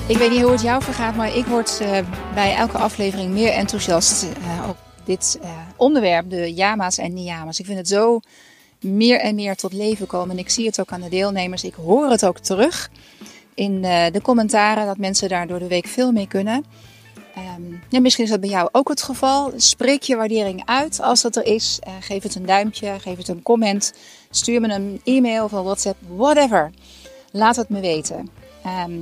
Ik 0.08 0.16
weet 0.16 0.30
niet 0.30 0.42
hoe 0.42 0.52
het 0.52 0.62
jou 0.62 0.82
vergaat, 0.82 1.16
maar 1.16 1.36
ik 1.36 1.46
word 1.46 1.80
eh, 1.80 1.98
bij 2.34 2.54
elke 2.54 2.78
aflevering 2.78 3.32
meer 3.32 3.52
enthousiast 3.52 4.22
eh, 4.22 4.68
op 4.68 4.76
dit 5.04 5.38
eh, 5.42 5.50
onderwerp, 5.76 6.30
de 6.30 6.54
yama's 6.54 6.98
en 6.98 7.14
niyama's. 7.14 7.58
Ik 7.58 7.66
vind 7.66 7.78
het 7.78 7.88
zo 7.88 8.20
meer 8.80 9.20
en 9.20 9.34
meer 9.34 9.56
tot 9.56 9.72
leven 9.72 10.06
komen. 10.06 10.30
En 10.30 10.38
ik 10.38 10.50
zie 10.50 10.66
het 10.66 10.80
ook 10.80 10.92
aan 10.92 11.00
de 11.00 11.08
deelnemers. 11.08 11.64
Ik 11.64 11.74
hoor 11.74 12.10
het 12.10 12.26
ook 12.26 12.38
terug 12.38 12.90
in 13.54 13.82
de 13.82 14.20
commentaren 14.22 14.86
dat 14.86 14.96
mensen 14.96 15.28
daar 15.28 15.46
door 15.46 15.58
de 15.58 15.66
week 15.66 15.86
veel 15.86 16.12
mee 16.12 16.28
kunnen. 16.28 16.64
Ehm, 17.34 17.62
ja, 17.88 18.00
misschien 18.00 18.24
is 18.24 18.30
dat 18.30 18.40
bij 18.40 18.48
jou 18.48 18.68
ook 18.72 18.88
het 18.88 19.02
geval. 19.02 19.52
Spreek 19.56 20.02
je 20.02 20.16
waardering 20.16 20.62
uit 20.64 21.00
als 21.00 21.22
dat 21.22 21.36
er 21.36 21.44
is. 21.44 21.78
Geef 22.00 22.22
het 22.22 22.34
een 22.34 22.46
duimpje, 22.46 23.00
geef 23.00 23.16
het 23.16 23.28
een 23.28 23.42
comment. 23.42 23.92
Stuur 24.30 24.60
me 24.60 24.68
een 24.68 25.00
e-mail 25.04 25.44
of 25.44 25.52
een 25.52 25.62
WhatsApp, 25.62 25.98
whatever. 26.16 26.70
Laat 27.32 27.56
het 27.56 27.68
me 27.68 27.80
weten. 27.80 28.30
Ehm, 28.62 28.92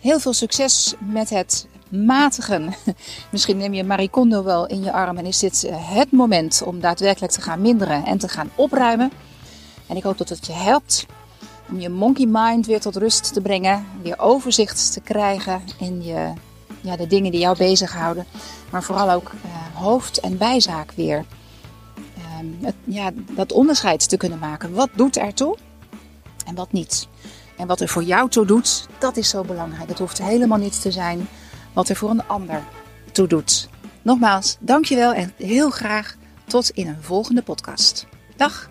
heel 0.00 0.20
veel 0.20 0.32
succes 0.32 0.94
met 0.98 1.30
het 1.30 1.66
matigen. 1.88 2.74
Misschien 3.32 3.56
neem 3.56 3.74
je 3.74 3.84
Marie 3.84 4.08
Kondo 4.08 4.42
wel 4.42 4.66
in 4.66 4.82
je 4.82 4.92
arm 4.92 5.16
en 5.16 5.26
is 5.26 5.38
dit 5.38 5.64
eh, 5.64 5.94
het 5.94 6.12
moment 6.12 6.62
om 6.62 6.80
daadwerkelijk 6.80 7.32
te 7.32 7.40
gaan 7.40 7.60
minderen 7.60 8.04
en 8.04 8.18
te 8.18 8.28
gaan 8.28 8.50
opruimen. 8.54 9.12
En 9.86 9.96
ik 9.96 10.02
hoop 10.02 10.18
dat 10.18 10.28
het 10.28 10.46
je 10.46 10.52
helpt 10.52 11.06
om 11.70 11.80
je 11.80 11.88
monkey 11.88 12.26
mind 12.28 12.66
weer 12.66 12.80
tot 12.80 12.96
rust 12.96 13.32
te 13.32 13.40
brengen, 13.40 13.86
weer 14.02 14.18
overzicht 14.18 14.92
te 14.92 15.00
krijgen 15.00 15.62
in 15.78 16.02
je, 16.02 16.32
ja, 16.80 16.96
de 16.96 17.06
dingen 17.06 17.30
die 17.30 17.40
jou 17.40 17.56
bezighouden, 17.56 18.26
maar 18.70 18.82
vooral 18.82 19.10
ook 19.10 19.30
eh, 19.44 19.80
hoofd- 19.80 20.20
en 20.20 20.36
bijzaak 20.36 20.92
weer. 20.92 21.24
Ehm, 22.16 22.72
ja, 22.84 23.10
dat 23.30 23.52
onderscheid 23.52 24.08
te 24.08 24.16
kunnen 24.16 24.38
maken. 24.38 24.72
Wat 24.74 24.88
doet 24.94 25.16
ertoe 25.16 25.56
en 26.46 26.54
wat 26.54 26.72
niet? 26.72 27.08
En 27.58 27.66
wat 27.66 27.80
er 27.80 27.88
voor 27.88 28.02
jou 28.02 28.30
toe 28.30 28.46
doet, 28.46 28.86
dat 28.98 29.16
is 29.16 29.28
zo 29.28 29.42
belangrijk. 29.42 29.88
Het 29.88 29.98
hoeft 29.98 30.18
helemaal 30.18 30.58
niet 30.58 30.82
te 30.82 30.90
zijn 30.90 31.28
wat 31.72 31.88
er 31.88 31.96
voor 31.96 32.10
een 32.10 32.26
ander 32.26 32.62
toe 33.12 33.26
doet. 33.26 33.68
Nogmaals, 34.02 34.56
dankjewel 34.60 35.12
en 35.12 35.32
heel 35.36 35.70
graag 35.70 36.16
tot 36.44 36.70
in 36.70 36.88
een 36.88 37.02
volgende 37.02 37.42
podcast. 37.42 38.06
Dag! 38.36 38.70